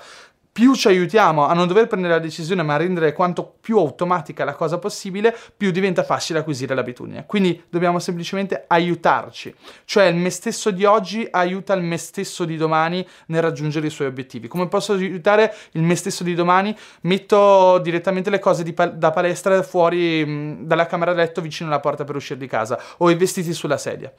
più 0.52 0.74
ci 0.74 0.88
aiutiamo 0.88 1.46
a 1.46 1.54
non 1.54 1.66
dover 1.66 1.86
prendere 1.86 2.12
la 2.12 2.18
decisione 2.20 2.62
ma 2.62 2.74
a 2.74 2.76
rendere 2.76 3.14
quanto 3.14 3.54
più 3.58 3.78
automatica 3.78 4.44
la 4.44 4.52
cosa 4.52 4.78
possibile, 4.78 5.34
più 5.56 5.70
diventa 5.70 6.02
facile 6.02 6.40
acquisire 6.40 6.74
l'abitudine. 6.74 7.24
Quindi 7.26 7.62
dobbiamo 7.70 7.98
semplicemente 7.98 8.64
aiutarci, 8.66 9.54
cioè 9.86 10.04
il 10.04 10.16
me 10.16 10.28
stesso 10.28 10.70
di 10.70 10.84
oggi 10.84 11.26
aiuta 11.30 11.72
il 11.72 11.82
me 11.82 11.96
stesso 11.96 12.44
di 12.44 12.58
domani 12.58 13.06
nel 13.26 13.40
raggiungere 13.40 13.86
i 13.86 13.90
suoi 13.90 14.08
obiettivi. 14.08 14.46
Come 14.46 14.68
posso 14.68 14.92
aiutare 14.92 15.54
il 15.72 15.82
me 15.82 15.94
stesso 15.94 16.22
di 16.22 16.34
domani? 16.34 16.76
Metto 17.02 17.78
direttamente 17.78 18.28
le 18.28 18.38
cose 18.38 18.70
pal- 18.74 18.98
da 18.98 19.10
palestra 19.10 19.62
fuori 19.62 20.24
mh, 20.24 20.66
dalla 20.66 20.84
camera 20.84 21.12
da 21.12 21.22
letto 21.22 21.40
vicino 21.40 21.70
alla 21.70 21.80
porta 21.80 22.04
per 22.04 22.16
uscire 22.16 22.38
di 22.38 22.46
casa 22.46 22.78
o 22.98 23.10
i 23.10 23.14
vestiti 23.14 23.54
sulla 23.54 23.78
sedia. 23.78 24.12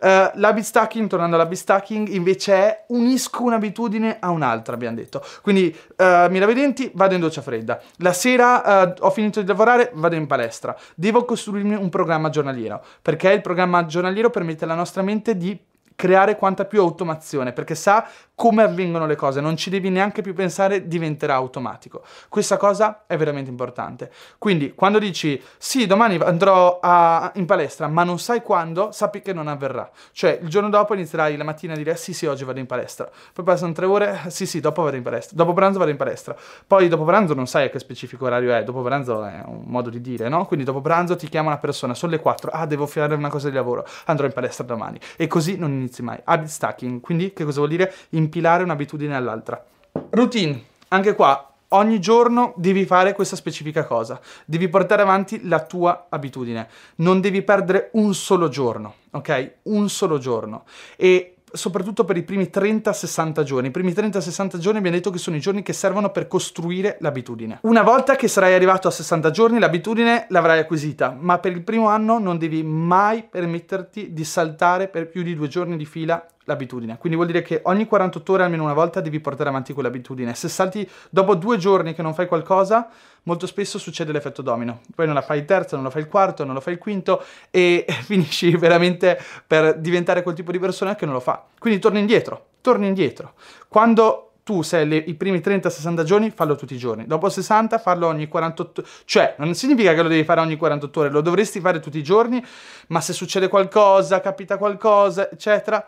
Uh, 0.00 0.30
l'habit 0.34 0.64
stacking, 0.64 1.08
tornando 1.08 1.34
all'habit 1.34 1.58
stacking, 1.58 2.08
invece 2.08 2.54
è 2.54 2.84
unisco 2.88 3.42
un'abitudine 3.42 4.18
a 4.20 4.30
un'altra, 4.30 4.74
abbiamo 4.74 4.94
detto. 4.96 5.24
Quindi 5.42 5.76
uh, 5.96 6.30
mi 6.30 6.38
lavo 6.38 6.52
i 6.52 6.54
denti, 6.54 6.90
vado 6.94 7.14
in 7.14 7.20
doccia 7.20 7.42
fredda. 7.42 7.80
La 7.98 8.12
sera 8.12 8.84
uh, 8.84 8.94
ho 9.00 9.10
finito 9.10 9.40
di 9.40 9.46
lavorare, 9.46 9.90
vado 9.94 10.14
in 10.14 10.26
palestra. 10.26 10.76
Devo 10.94 11.24
costruirmi 11.24 11.74
un 11.74 11.88
programma 11.88 12.28
giornaliero, 12.30 12.82
perché 13.02 13.32
il 13.32 13.40
programma 13.40 13.86
giornaliero 13.86 14.30
permette 14.30 14.64
alla 14.64 14.74
nostra 14.74 15.02
mente 15.02 15.36
di 15.36 15.58
creare 16.00 16.34
quanta 16.36 16.64
più 16.64 16.80
automazione, 16.80 17.52
perché 17.52 17.74
sa 17.74 18.08
come 18.34 18.62
avvengono 18.62 19.04
le 19.04 19.16
cose, 19.16 19.42
non 19.42 19.54
ci 19.58 19.68
devi 19.68 19.90
neanche 19.90 20.22
più 20.22 20.32
pensare, 20.32 20.88
diventerà 20.88 21.34
automatico. 21.34 22.02
Questa 22.30 22.56
cosa 22.56 23.04
è 23.06 23.18
veramente 23.18 23.50
importante. 23.50 24.10
Quindi, 24.38 24.72
quando 24.72 24.98
dici 24.98 25.38
sì, 25.58 25.86
domani 25.86 26.16
andrò 26.16 26.78
a, 26.80 27.32
in 27.34 27.44
palestra, 27.44 27.86
ma 27.86 28.02
non 28.02 28.18
sai 28.18 28.40
quando, 28.40 28.92
sappi 28.92 29.20
che 29.20 29.34
non 29.34 29.46
avverrà. 29.46 29.90
Cioè, 30.12 30.38
il 30.40 30.48
giorno 30.48 30.70
dopo 30.70 30.94
inizierai 30.94 31.36
la 31.36 31.44
mattina 31.44 31.74
a 31.74 31.76
dire 31.76 31.94
sì, 31.96 32.14
sì, 32.14 32.24
oggi 32.24 32.44
vado 32.44 32.60
in 32.60 32.64
palestra. 32.64 33.10
Poi 33.34 33.44
passano 33.44 33.72
tre 33.72 33.84
ore, 33.84 34.22
sì, 34.28 34.46
sì, 34.46 34.60
dopo 34.60 34.84
vado 34.84 34.96
in 34.96 35.02
palestra. 35.02 35.36
Dopo 35.36 35.52
pranzo 35.52 35.78
vado 35.78 35.90
in 35.90 35.98
palestra. 35.98 36.34
Poi 36.66 36.88
dopo 36.88 37.04
pranzo 37.04 37.34
non 37.34 37.46
sai 37.46 37.66
a 37.66 37.68
che 37.68 37.78
specifico 37.78 38.24
orario 38.24 38.54
è, 38.54 38.64
dopo 38.64 38.80
pranzo 38.80 39.22
è 39.22 39.42
un 39.44 39.64
modo 39.66 39.90
di 39.90 40.00
dire, 40.00 40.30
no? 40.30 40.46
Quindi 40.46 40.64
dopo 40.64 40.80
pranzo 40.80 41.14
ti 41.14 41.28
chiama 41.28 41.48
una 41.48 41.58
persona, 41.58 41.92
sono 41.92 42.12
le 42.12 42.20
4, 42.20 42.50
ah, 42.50 42.64
devo 42.64 42.86
fare 42.86 43.14
una 43.14 43.28
cosa 43.28 43.50
di 43.50 43.54
lavoro, 43.54 43.84
andrò 44.06 44.24
in 44.24 44.32
palestra 44.32 44.64
domani. 44.64 44.98
E 45.18 45.26
così 45.26 45.58
non 45.58 45.89
inizi 45.90 46.02
mai. 46.02 46.20
Habit 46.24 46.48
stacking, 46.48 47.00
quindi 47.00 47.32
che 47.32 47.44
cosa 47.44 47.58
vuol 47.58 47.70
dire? 47.70 47.92
Impilare 48.10 48.62
un'abitudine 48.62 49.14
all'altra. 49.14 49.62
Routine, 50.10 50.62
anche 50.88 51.14
qua 51.14 51.44
ogni 51.72 52.00
giorno 52.00 52.52
devi 52.56 52.84
fare 52.84 53.12
questa 53.12 53.36
specifica 53.36 53.84
cosa, 53.84 54.20
devi 54.44 54.68
portare 54.68 55.02
avanti 55.02 55.46
la 55.46 55.64
tua 55.64 56.06
abitudine, 56.08 56.68
non 56.96 57.20
devi 57.20 57.42
perdere 57.42 57.90
un 57.92 58.14
solo 58.14 58.48
giorno, 58.48 58.94
ok? 59.10 59.54
Un 59.64 59.88
solo 59.88 60.18
giorno. 60.18 60.64
E 60.96 61.36
soprattutto 61.52 62.04
per 62.04 62.16
i 62.16 62.22
primi 62.22 62.50
30-60 62.52 63.42
giorni. 63.42 63.68
I 63.68 63.70
primi 63.70 63.92
30-60 63.92 64.58
giorni 64.58 64.78
abbiamo 64.78 64.96
detto 64.96 65.10
che 65.10 65.18
sono 65.18 65.36
i 65.36 65.40
giorni 65.40 65.62
che 65.62 65.72
servono 65.72 66.10
per 66.10 66.26
costruire 66.26 66.96
l'abitudine. 67.00 67.58
Una 67.62 67.82
volta 67.82 68.16
che 68.16 68.28
sarai 68.28 68.54
arrivato 68.54 68.88
a 68.88 68.90
60 68.90 69.30
giorni, 69.30 69.58
l'abitudine 69.58 70.26
l'avrai 70.28 70.60
acquisita, 70.60 71.16
ma 71.18 71.38
per 71.38 71.52
il 71.52 71.62
primo 71.62 71.88
anno 71.88 72.18
non 72.18 72.38
devi 72.38 72.62
mai 72.62 73.22
permetterti 73.22 74.12
di 74.12 74.24
saltare 74.24 74.88
per 74.88 75.08
più 75.08 75.22
di 75.22 75.34
due 75.34 75.48
giorni 75.48 75.76
di 75.76 75.86
fila 75.86 76.24
l'abitudine. 76.50 76.98
Quindi 76.98 77.16
vuol 77.16 77.30
dire 77.30 77.42
che 77.42 77.60
ogni 77.64 77.86
48 77.86 78.32
ore 78.32 78.42
almeno 78.44 78.64
una 78.64 78.72
volta 78.72 79.00
devi 79.00 79.20
portare 79.20 79.48
avanti 79.48 79.72
quell'abitudine. 79.72 80.34
Se 80.34 80.48
salti 80.48 80.88
dopo 81.08 81.34
due 81.34 81.56
giorni 81.56 81.94
che 81.94 82.02
non 82.02 82.14
fai 82.14 82.26
qualcosa, 82.26 82.88
molto 83.24 83.46
spesso 83.46 83.78
succede 83.78 84.12
l'effetto 84.12 84.42
domino. 84.42 84.80
Poi 84.94 85.06
non 85.06 85.14
la 85.14 85.22
fai 85.22 85.38
il 85.38 85.44
terzo, 85.44 85.76
non 85.76 85.84
lo 85.84 85.90
fai 85.90 86.02
il 86.02 86.08
quarto, 86.08 86.44
non 86.44 86.54
lo 86.54 86.60
fai 86.60 86.74
il 86.74 86.78
quinto 86.78 87.22
e 87.50 87.84
finisci 88.02 88.56
veramente 88.56 89.18
per 89.46 89.78
diventare 89.78 90.22
quel 90.22 90.34
tipo 90.34 90.52
di 90.52 90.58
persona 90.58 90.94
che 90.94 91.04
non 91.04 91.14
lo 91.14 91.20
fa. 91.20 91.44
Quindi 91.58 91.80
torni 91.80 92.00
indietro, 92.00 92.46
torni 92.60 92.86
indietro. 92.86 93.34
Quando 93.68 94.30
tu 94.42 94.62
sei 94.62 94.88
le, 94.88 94.96
i 94.96 95.14
primi 95.14 95.38
30-60 95.38 96.02
giorni, 96.02 96.30
fallo 96.30 96.56
tutti 96.56 96.74
i 96.74 96.76
giorni. 96.76 97.06
Dopo 97.06 97.28
60, 97.28 97.78
farlo 97.78 98.08
ogni 98.08 98.26
48 98.26 98.84
Cioè, 99.04 99.36
non 99.38 99.54
significa 99.54 99.94
che 99.94 100.02
lo 100.02 100.08
devi 100.08 100.24
fare 100.24 100.40
ogni 100.40 100.56
48 100.56 101.00
ore, 101.00 101.10
lo 101.10 101.20
dovresti 101.20 101.60
fare 101.60 101.78
tutti 101.78 101.98
i 101.98 102.02
giorni, 102.02 102.44
ma 102.88 103.00
se 103.00 103.12
succede 103.12 103.46
qualcosa, 103.46 104.20
capita 104.20 104.56
qualcosa, 104.56 105.30
eccetera, 105.30 105.86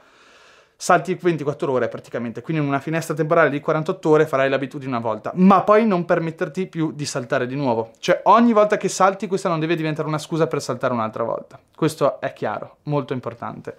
salti 0.83 1.15
24 1.15 1.71
ore 1.71 1.87
praticamente, 1.87 2.43
quindi 2.43 2.61
in 2.61 2.69
una 2.69 2.81
finestra 2.81 3.15
temporale 3.15 3.51
di 3.51 3.61
48 3.61 4.09
ore 4.09 4.27
farai 4.27 4.51
l'abitudine 4.51 4.91
una 4.91 4.99
volta, 4.99 5.31
ma 5.37 5.63
poi 5.63 5.87
non 5.87 6.05
permetterti 6.05 6.67
più 6.67 6.91
di 6.91 7.07
saltare 7.07 7.47
di 7.47 7.55
nuovo. 7.55 7.93
Cioè 8.01 8.23
ogni 8.25 8.53
volta 8.53 8.77
che 8.77 8.89
salti 8.89 9.29
questa 9.29 9.49
non 9.49 9.61
deve 9.61 9.77
diventare 9.77 10.09
una 10.09 10.19
scusa 10.19 10.49
per 10.49 10.61
saltare 10.61 10.93
un'altra 10.93 11.23
volta. 11.23 11.57
Questo 11.73 12.21
è 12.21 12.33
chiaro, 12.33 12.79
molto 12.85 13.13
importante. 13.13 13.77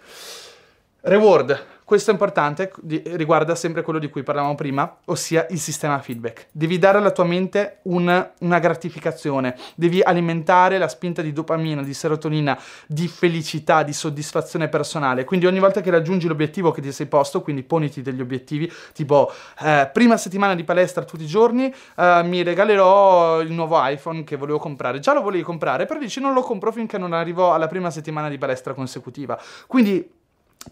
Reward. 1.02 1.73
Questo 1.94 2.10
è 2.10 2.16
importante, 2.16 2.72
riguarda 3.16 3.54
sempre 3.54 3.84
quello 3.84 4.00
di 4.00 4.10
cui 4.10 4.24
parlavamo 4.24 4.56
prima, 4.56 4.98
ossia 5.06 5.46
il 5.52 5.60
sistema 5.60 6.00
feedback. 6.00 6.48
Devi 6.52 6.80
dare 6.80 6.98
alla 6.98 7.12
tua 7.12 7.24
mente 7.24 7.82
un, 7.84 8.32
una 8.40 8.58
gratificazione, 8.58 9.56
devi 9.76 10.02
alimentare 10.02 10.80
la 10.80 10.88
spinta 10.88 11.22
di 11.22 11.32
dopamina, 11.32 11.84
di 11.84 11.94
serotonina, 11.94 12.60
di 12.88 13.08
felicità, 13.08 13.84
di 13.84 13.94
soddisfazione 13.94 14.70
personale. 14.70 15.24
Quindi 15.24 15.46
ogni 15.46 15.60
volta 15.60 15.82
che 15.82 15.92
raggiungi 15.92 16.26
l'obiettivo 16.26 16.72
che 16.72 16.82
ti 16.82 16.92
sei 16.92 17.06
posto, 17.06 17.44
quindi 17.44 17.62
poniti 17.62 18.02
degli 18.02 18.22
obiettivi, 18.22 18.74
tipo 18.92 19.32
eh, 19.60 19.88
prima 19.94 20.18
settimana 20.18 20.56
di 20.56 20.64
palestra 20.64 21.04
tutti 21.04 21.26
i 21.26 21.28
giorni, 21.28 21.72
eh, 21.96 22.22
mi 22.24 22.42
regalerò 22.42 23.40
il 23.40 23.52
nuovo 23.52 23.78
iPhone 23.80 24.24
che 24.24 24.36
volevo 24.36 24.58
comprare. 24.58 24.98
Già 24.98 25.14
lo 25.14 25.22
volevi 25.22 25.44
comprare, 25.44 25.86
però 25.86 26.00
dici 26.00 26.20
non 26.20 26.34
lo 26.34 26.42
compro 26.42 26.72
finché 26.72 26.98
non 26.98 27.14
arrivo 27.14 27.54
alla 27.54 27.68
prima 27.68 27.92
settimana 27.92 28.30
di 28.30 28.40
palestra 28.40 28.74
consecutiva. 28.74 29.40
Quindi 29.68 30.22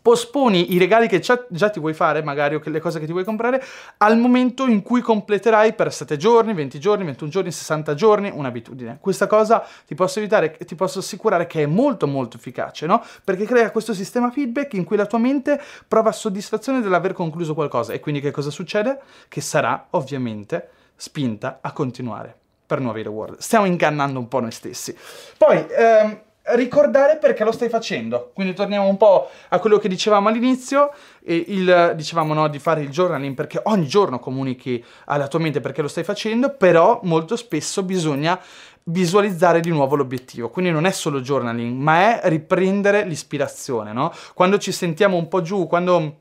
posponi 0.02 0.74
i 0.74 0.78
regali 0.78 1.08
che 1.08 1.20
già, 1.20 1.38
ti 1.38 1.80
vuoi 1.80 1.94
fare, 1.94 2.24
magari, 2.24 2.56
o 2.56 2.62
le 2.64 2.80
cose 2.80 3.00
che 3.00 3.06
ti 3.06 3.12
vuoi 3.12 3.24
comprare, 3.24 3.64
al 3.98 4.18
momento 4.18 4.66
in 4.68 4.82
cui 4.82 5.02
completerai 5.02 5.74
per 5.74 5.92
7 5.92 6.18
giorni, 6.18 6.54
20 6.54 6.80
giorni, 6.80 7.06
21 7.06 7.30
giorni, 7.30 7.52
60 7.52 7.94
giorni 7.94 8.32
un'abitudine. 8.34 8.98
Questa 9.00 9.28
cosa 9.28 9.66
ti 9.86 9.96
posso 9.96 10.20
evitare, 10.20 10.58
ti 10.58 10.76
posso 10.76 11.00
assicurare 11.00 11.48
che 11.48 11.64
è 11.64 11.66
molto 11.66 12.08
molto 12.08 12.38
efficace, 12.38 12.86
no? 12.86 13.04
Perché 13.24 13.46
crea 13.46 13.72
questo 13.72 13.94
sistema 13.94 14.32
feedback 14.32 14.74
in 14.74 14.84
cui 14.84 14.98
la 14.98 15.06
tua 15.06 15.20
mente 15.20 15.62
prova 15.88 16.12
soddisfazione 16.12 16.82
dell'aver 16.82 17.14
concluso 17.14 17.54
qualcosa 17.54 17.94
e 17.94 18.00
quindi 18.00 18.22
che 18.22 18.32
cosa 18.32 18.50
succede? 18.50 19.00
Che 19.28 19.42
sarà 19.42 19.88
ovviamente 19.92 20.70
spinta 20.96 21.60
a 21.62 21.72
continuare 21.72 22.36
per 22.66 22.80
nuovi 22.80 23.02
reward. 23.02 23.40
Stiamo 23.40 23.66
ingannando 23.66 24.18
un 24.18 24.28
po' 24.28 24.40
noi 24.40 24.52
stessi. 24.52 24.96
Poi, 25.38 25.66
ehm, 25.70 26.22
ricordare 26.56 27.18
perché 27.18 27.44
lo 27.44 27.52
stai 27.52 27.70
facendo. 27.70 28.32
Quindi 28.34 28.54
torniamo 28.54 28.88
un 28.88 28.98
po' 28.98 29.30
a 29.50 29.60
quello 29.60 29.78
che 29.78 29.88
dicevamo 29.88 30.30
all'inizio, 30.30 30.92
il, 31.26 31.94
dicevamo 31.96 32.34
no, 32.34 32.48
di 32.48 32.60
fare 32.60 32.82
il 32.82 32.90
journaling 32.90 33.36
perché 33.36 33.60
ogni 33.64 33.88
giorno 33.88 34.20
comunichi 34.20 34.84
alla 35.06 35.28
tua 35.28 35.40
mente 35.40 35.62
perché 35.62 35.82
lo 35.82 35.88
stai 35.88 36.04
facendo, 36.04 36.56
però 36.56 37.00
molto 37.04 37.36
spesso 37.36 37.84
bisogna 37.84 38.40
visualizzare 38.84 39.60
di 39.60 39.70
nuovo 39.70 39.96
l'obiettivo. 39.96 40.50
Quindi 40.50 40.72
non 40.72 40.86
è 40.86 40.92
solo 40.92 41.22
journaling, 41.22 41.78
ma 41.78 42.22
è 42.22 42.30
riprendere 42.30 43.06
l'ispirazione, 43.06 43.94
no? 43.94 44.12
Quando 44.34 44.58
ci 44.58 44.72
sentiamo 44.72 45.18
un 45.18 45.28
po' 45.28 45.42
giù, 45.42 45.68
quando 45.68 46.18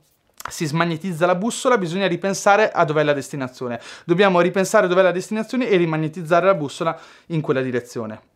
si 0.49 0.67
smagnetizza 0.67 1.27
la 1.27 1.35
bussola, 1.35 1.79
bisogna 1.79 2.07
ripensare 2.07 2.71
a 2.71 2.85
dov'è 2.85 3.03
la 3.03 3.13
destinazione. 3.13 3.81
Dobbiamo 4.05 4.41
ripensare 4.41 4.89
dov'è 4.89 5.03
la 5.03 5.13
destinazione 5.13 5.69
e 5.69 5.77
rimagnetizzare 5.77 6.47
la 6.47 6.55
bussola 6.55 6.99
in 7.27 7.41
quella 7.41 7.61
direzione. 7.61 8.30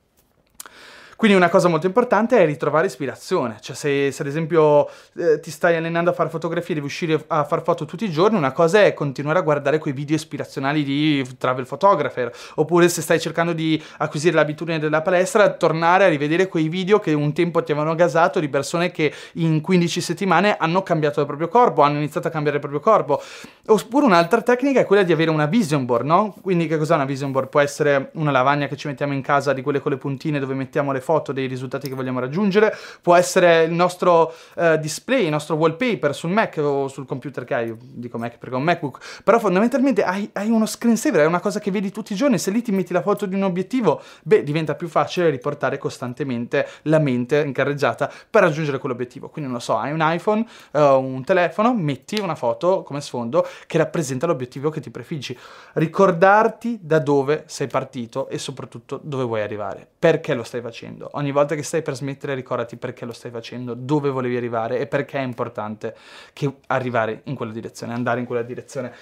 Quindi 1.16 1.36
una 1.36 1.48
cosa 1.48 1.68
molto 1.68 1.86
importante 1.86 2.38
è 2.38 2.44
ritrovare 2.46 2.86
ispirazione, 2.86 3.56
cioè 3.60 3.76
se, 3.76 4.10
se 4.10 4.22
ad 4.22 4.28
esempio 4.28 4.88
eh, 5.16 5.40
ti 5.40 5.50
stai 5.50 5.76
allenando 5.76 6.10
a 6.10 6.12
fare 6.12 6.28
fotografie, 6.28 6.74
devi 6.74 6.86
uscire 6.86 7.22
a 7.28 7.44
fare 7.44 7.62
foto 7.62 7.84
tutti 7.84 8.04
i 8.04 8.10
giorni, 8.10 8.36
una 8.36 8.52
cosa 8.52 8.82
è 8.82 8.94
continuare 8.94 9.38
a 9.38 9.42
guardare 9.42 9.78
quei 9.78 9.92
video 9.92 10.16
ispirazionali 10.16 10.82
di 10.82 11.26
travel 11.38 11.66
photographer, 11.66 12.32
oppure 12.56 12.88
se 12.88 13.00
stai 13.00 13.20
cercando 13.20 13.52
di 13.52 13.80
acquisire 13.98 14.34
l'abitudine 14.34 14.78
della 14.78 15.02
palestra, 15.02 15.50
tornare 15.50 16.04
a 16.04 16.08
rivedere 16.08 16.48
quei 16.48 16.68
video 16.68 16.98
che 16.98 17.12
un 17.12 17.32
tempo 17.32 17.62
ti 17.62 17.72
avevano 17.72 17.94
gasato 17.94 18.40
di 18.40 18.48
persone 18.48 18.90
che 18.90 19.12
in 19.34 19.60
15 19.60 20.00
settimane 20.00 20.56
hanno 20.56 20.82
cambiato 20.82 21.20
il 21.20 21.26
proprio 21.26 21.48
corpo, 21.48 21.82
hanno 21.82 21.98
iniziato 21.98 22.28
a 22.28 22.30
cambiare 22.30 22.56
il 22.56 22.62
proprio 22.62 22.80
corpo. 22.80 23.22
Oppure 23.66 24.06
un'altra 24.06 24.42
tecnica 24.42 24.80
è 24.80 24.84
quella 24.84 25.02
di 25.02 25.12
avere 25.12 25.30
una 25.30 25.46
vision 25.46 25.84
board, 25.84 26.04
no? 26.04 26.34
Quindi 26.40 26.66
che 26.66 26.76
cos'è 26.76 26.94
una 26.94 27.04
vision 27.04 27.30
board? 27.32 27.48
Può 27.48 27.60
essere 27.60 28.10
una 28.14 28.30
lavagna 28.30 28.66
che 28.66 28.76
ci 28.76 28.88
mettiamo 28.88 29.12
in 29.14 29.22
casa 29.22 29.52
di 29.52 29.62
quelle 29.62 29.80
con 29.80 29.92
le 29.92 29.98
puntine 29.98 30.38
dove 30.38 30.54
mettiamo 30.54 30.92
le 30.92 31.00
foto 31.04 31.30
dei 31.32 31.46
risultati 31.46 31.88
che 31.88 31.94
vogliamo 31.94 32.18
raggiungere, 32.18 32.76
può 33.00 33.14
essere 33.14 33.62
il 33.64 33.72
nostro 33.72 34.34
uh, 34.56 34.76
display, 34.78 35.24
il 35.24 35.30
nostro 35.30 35.54
wallpaper 35.54 36.14
sul 36.14 36.30
Mac 36.30 36.56
o 36.58 36.88
sul 36.88 37.06
computer 37.06 37.44
che 37.44 37.54
hai, 37.54 37.66
io 37.68 37.76
dico 37.78 38.18
Mac 38.18 38.38
perché 38.38 38.54
ho 38.54 38.58
un 38.58 38.64
MacBook, 38.64 39.22
però 39.22 39.38
fondamentalmente 39.38 40.02
hai, 40.02 40.28
hai 40.32 40.50
uno 40.50 40.66
screensaver, 40.66 41.20
è 41.20 41.26
una 41.26 41.40
cosa 41.40 41.60
che 41.60 41.70
vedi 41.70 41.92
tutti 41.92 42.14
i 42.14 42.16
giorni, 42.16 42.38
se 42.38 42.50
lì 42.50 42.62
ti 42.62 42.72
metti 42.72 42.92
la 42.92 43.02
foto 43.02 43.26
di 43.26 43.34
un 43.34 43.42
obiettivo, 43.42 44.00
beh, 44.22 44.42
diventa 44.42 44.74
più 44.74 44.88
facile 44.88 45.30
riportare 45.30 45.78
costantemente 45.78 46.66
la 46.82 46.98
mente 46.98 47.40
in 47.40 47.52
carreggiata 47.52 48.10
per 48.30 48.42
raggiungere 48.42 48.78
quell'obiettivo. 48.78 49.28
Quindi 49.28 49.50
non 49.50 49.58
lo 49.58 49.64
so, 49.64 49.76
hai 49.76 49.92
un 49.92 50.00
iPhone, 50.00 50.46
uh, 50.72 50.78
un 50.78 51.22
telefono, 51.24 51.74
metti 51.74 52.18
una 52.18 52.34
foto 52.34 52.82
come 52.82 53.00
sfondo 53.00 53.46
che 53.66 53.78
rappresenta 53.78 54.26
l'obiettivo 54.26 54.70
che 54.70 54.80
ti 54.80 54.90
prefiggi. 54.90 55.36
Ricordarti 55.74 56.78
da 56.80 56.98
dove 56.98 57.44
sei 57.46 57.66
partito 57.66 58.28
e 58.28 58.38
soprattutto 58.38 59.00
dove 59.02 59.24
vuoi 59.24 59.42
arrivare, 59.42 59.86
perché 59.98 60.34
lo 60.34 60.42
stai 60.42 60.60
facendo. 60.60 60.93
Ogni 61.12 61.32
volta 61.32 61.54
che 61.54 61.62
stai 61.62 61.82
per 61.82 61.94
smettere 61.94 62.34
ricordati 62.34 62.76
perché 62.76 63.04
lo 63.04 63.12
stai 63.12 63.30
facendo, 63.30 63.74
dove 63.74 64.10
volevi 64.10 64.36
arrivare 64.36 64.78
e 64.78 64.86
perché 64.86 65.18
è 65.18 65.22
importante 65.22 65.96
che 66.32 66.52
arrivare 66.68 67.22
in 67.24 67.34
quella 67.34 67.52
direzione, 67.52 67.92
andare 67.92 68.20
in 68.20 68.26
quella 68.26 68.42
direzione. 68.42 68.92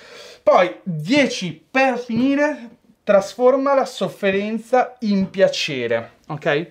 Poi 0.43 0.75
10 0.83 1.67
per 1.71 1.99
finire, 1.99 2.71
trasforma 3.05 3.75
la 3.75 3.85
sofferenza 3.85 4.97
in 5.01 5.31
piacere, 5.31 6.13
ok? 6.29 6.71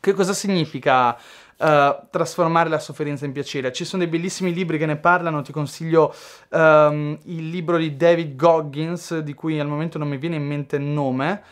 Che 0.00 0.12
cosa 0.12 0.34
significa 0.34 1.14
uh, 1.14 1.96
trasformare 2.10 2.68
la 2.68 2.78
sofferenza 2.78 3.24
in 3.24 3.32
piacere? 3.32 3.72
Ci 3.72 3.84
sono 3.84 4.02
dei 4.02 4.10
bellissimi 4.10 4.52
libri 4.52 4.76
che 4.76 4.86
ne 4.86 4.96
parlano, 4.96 5.40
ti 5.40 5.52
consiglio 5.52 6.14
um, 6.50 7.18
il 7.24 7.48
libro 7.48 7.78
di 7.78 7.96
David 7.96 8.36
Goggins, 8.36 9.18
di 9.18 9.32
cui 9.32 9.58
al 9.58 9.66
momento 9.66 9.96
non 9.96 10.08
mi 10.08 10.18
viene 10.18 10.36
in 10.36 10.44
mente 10.44 10.76
il 10.76 10.82
nome. 10.82 11.42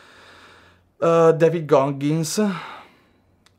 Uh, 0.97 1.33
David 1.33 1.65
Goggins 1.65 2.45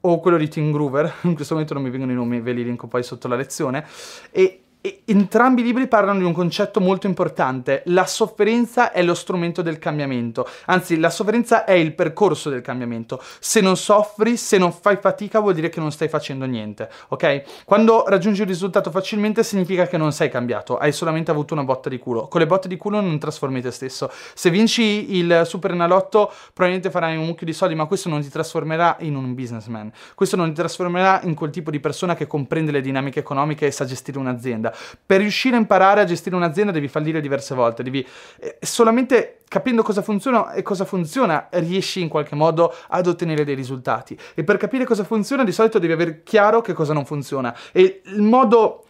o 0.06 0.20
quello 0.20 0.36
di 0.36 0.48
Tim 0.48 0.72
Groover, 0.72 1.12
in 1.22 1.34
questo 1.34 1.54
momento 1.54 1.74
non 1.74 1.82
mi 1.82 1.90
vengono 1.90 2.12
i 2.12 2.14
nomi, 2.14 2.40
ve 2.40 2.52
li 2.52 2.64
linko 2.64 2.86
poi 2.86 3.02
sotto 3.02 3.28
la 3.28 3.36
lezione, 3.36 3.86
e 4.30 4.63
e 4.86 5.00
entrambi 5.06 5.62
i 5.62 5.64
libri 5.64 5.88
parlano 5.88 6.18
di 6.18 6.26
un 6.26 6.34
concetto 6.34 6.78
molto 6.78 7.06
importante. 7.06 7.84
La 7.86 8.04
sofferenza 8.04 8.92
è 8.92 9.02
lo 9.02 9.14
strumento 9.14 9.62
del 9.62 9.78
cambiamento. 9.78 10.46
Anzi, 10.66 10.98
la 10.98 11.08
sofferenza 11.08 11.64
è 11.64 11.72
il 11.72 11.94
percorso 11.94 12.50
del 12.50 12.60
cambiamento. 12.60 13.18
Se 13.38 13.62
non 13.62 13.78
soffri, 13.78 14.36
se 14.36 14.58
non 14.58 14.74
fai 14.74 14.98
fatica, 15.00 15.40
vuol 15.40 15.54
dire 15.54 15.70
che 15.70 15.80
non 15.80 15.90
stai 15.90 16.08
facendo 16.08 16.44
niente. 16.44 16.90
Ok? 17.08 17.64
Quando 17.64 18.04
raggiungi 18.06 18.42
un 18.42 18.46
risultato 18.46 18.90
facilmente, 18.90 19.42
significa 19.42 19.86
che 19.86 19.96
non 19.96 20.12
sei 20.12 20.28
cambiato, 20.28 20.76
hai 20.76 20.92
solamente 20.92 21.30
avuto 21.30 21.54
una 21.54 21.64
botta 21.64 21.88
di 21.88 21.96
culo. 21.96 22.28
Con 22.28 22.40
le 22.40 22.46
botte 22.46 22.68
di 22.68 22.76
culo 22.76 23.00
non 23.00 23.18
trasformi 23.18 23.62
te 23.62 23.70
stesso. 23.70 24.10
Se 24.34 24.50
vinci 24.50 25.16
il 25.16 25.44
Super 25.46 25.70
Enalotto, 25.70 26.30
probabilmente 26.52 26.90
farai 26.90 27.16
un 27.16 27.24
mucchio 27.24 27.46
di 27.46 27.54
soldi, 27.54 27.74
ma 27.74 27.86
questo 27.86 28.10
non 28.10 28.20
ti 28.20 28.28
trasformerà 28.28 28.96
in 28.98 29.14
un 29.14 29.34
businessman. 29.34 29.90
Questo 30.14 30.36
non 30.36 30.48
ti 30.48 30.56
trasformerà 30.56 31.22
in 31.22 31.32
quel 31.32 31.48
tipo 31.48 31.70
di 31.70 31.80
persona 31.80 32.14
che 32.14 32.26
comprende 32.26 32.70
le 32.70 32.82
dinamiche 32.82 33.20
economiche 33.20 33.64
e 33.64 33.70
sa 33.70 33.86
gestire 33.86 34.18
un'azienda 34.18 34.72
per 35.04 35.20
riuscire 35.20 35.56
a 35.56 35.58
imparare 35.58 36.00
a 36.00 36.04
gestire 36.04 36.36
un'azienda 36.36 36.72
devi 36.72 36.88
fallire 36.88 37.20
diverse 37.20 37.54
volte, 37.54 37.82
devi 37.82 38.06
eh, 38.40 38.58
solamente 38.60 39.40
capendo 39.48 39.82
cosa 39.82 40.02
funziona 40.02 40.52
e 40.52 40.62
cosa 40.62 40.84
funziona 40.84 41.48
riesci 41.52 42.00
in 42.00 42.08
qualche 42.08 42.34
modo 42.34 42.74
ad 42.88 43.06
ottenere 43.06 43.44
dei 43.44 43.54
risultati. 43.54 44.18
E 44.34 44.44
per 44.44 44.56
capire 44.56 44.84
cosa 44.84 45.04
funziona 45.04 45.44
di 45.44 45.52
solito 45.52 45.78
devi 45.78 45.92
avere 45.92 46.22
chiaro 46.22 46.60
che 46.60 46.72
cosa 46.72 46.92
non 46.92 47.04
funziona. 47.04 47.56
E 47.72 48.02
il 48.04 48.22
modo 48.22 48.84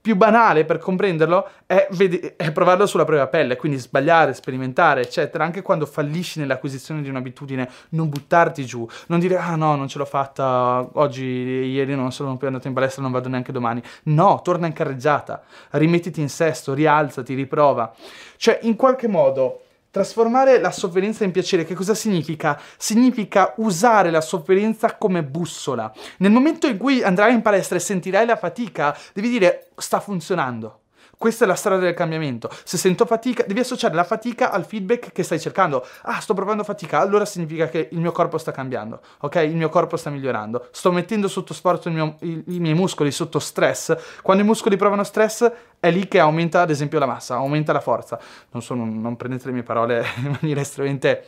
più 0.00 0.16
banale 0.16 0.64
per 0.64 0.78
comprenderlo 0.78 1.48
è, 1.66 1.86
vedi- 1.92 2.18
è, 2.36 2.52
provarlo 2.52 2.86
sulla 2.86 3.04
propria 3.04 3.26
pelle, 3.26 3.56
quindi 3.56 3.78
sbagliare, 3.78 4.32
sperimentare, 4.34 5.02
eccetera. 5.02 5.44
Anche 5.44 5.62
quando 5.62 5.86
fallisci 5.86 6.38
nell'acquisizione 6.38 7.02
di 7.02 7.08
un'abitudine, 7.08 7.68
non 7.90 8.08
buttarti 8.08 8.64
giù, 8.64 8.88
non 9.06 9.18
dire 9.18 9.36
ah 9.36 9.56
no, 9.56 9.76
non 9.76 9.88
ce 9.88 9.98
l'ho 9.98 10.04
fatta 10.04 10.88
oggi, 10.94 11.24
ieri 11.24 11.94
non 11.94 12.12
sono 12.12 12.36
più 12.36 12.46
andato 12.46 12.68
in 12.68 12.74
palestra, 12.74 13.02
non 13.02 13.12
vado 13.12 13.28
neanche 13.28 13.52
domani. 13.52 13.82
No, 14.04 14.40
torna 14.42 14.66
in 14.66 14.72
carreggiata, 14.72 15.42
rimettiti 15.70 16.20
in 16.20 16.28
sesto, 16.28 16.72
rialzati, 16.72 17.34
riprova. 17.34 17.92
Cioè, 18.36 18.60
in 18.62 18.76
qualche 18.76 19.06
modo 19.06 19.62
Trasformare 19.90 20.60
la 20.60 20.70
sofferenza 20.70 21.24
in 21.24 21.32
piacere, 21.32 21.64
che 21.64 21.74
cosa 21.74 21.94
significa? 21.94 22.60
Significa 22.76 23.54
usare 23.56 24.12
la 24.12 24.20
sofferenza 24.20 24.96
come 24.96 25.24
bussola. 25.24 25.92
Nel 26.18 26.30
momento 26.30 26.68
in 26.68 26.76
cui 26.76 27.02
andrai 27.02 27.34
in 27.34 27.42
palestra 27.42 27.76
e 27.76 27.80
sentirai 27.80 28.24
la 28.24 28.36
fatica, 28.36 28.96
devi 29.12 29.28
dire 29.28 29.70
sta 29.76 29.98
funzionando. 29.98 30.82
Questa 31.20 31.44
è 31.44 31.46
la 31.46 31.54
strada 31.54 31.82
del 31.82 31.92
cambiamento. 31.92 32.48
Se 32.64 32.78
sento 32.78 33.04
fatica, 33.04 33.44
devi 33.46 33.60
associare 33.60 33.94
la 33.94 34.04
fatica 34.04 34.50
al 34.50 34.64
feedback 34.64 35.12
che 35.12 35.22
stai 35.22 35.38
cercando. 35.38 35.86
Ah, 36.04 36.18
sto 36.18 36.32
provando 36.32 36.64
fatica, 36.64 36.98
allora 36.98 37.26
significa 37.26 37.68
che 37.68 37.90
il 37.92 37.98
mio 38.00 38.10
corpo 38.10 38.38
sta 38.38 38.52
cambiando, 38.52 39.02
ok? 39.18 39.34
Il 39.34 39.54
mio 39.54 39.68
corpo 39.68 39.98
sta 39.98 40.08
migliorando. 40.08 40.68
Sto 40.70 40.90
mettendo 40.90 41.28
sotto 41.28 41.52
sforzo 41.52 41.90
mio, 41.90 42.16
i, 42.20 42.42
i 42.46 42.58
miei 42.58 42.72
muscoli, 42.72 43.10
sotto 43.10 43.38
stress. 43.38 43.94
Quando 44.22 44.44
i 44.44 44.46
muscoli 44.46 44.78
provano 44.78 45.04
stress, 45.04 45.52
è 45.78 45.90
lì 45.90 46.08
che 46.08 46.20
aumenta, 46.20 46.62
ad 46.62 46.70
esempio, 46.70 46.98
la 46.98 47.04
massa, 47.04 47.34
aumenta 47.34 47.74
la 47.74 47.80
forza. 47.80 48.18
Non, 48.52 48.62
sono, 48.62 48.86
non 48.86 49.16
prendete 49.16 49.44
le 49.48 49.52
mie 49.52 49.62
parole 49.62 50.02
in 50.24 50.38
maniera 50.40 50.62
estremamente 50.62 51.26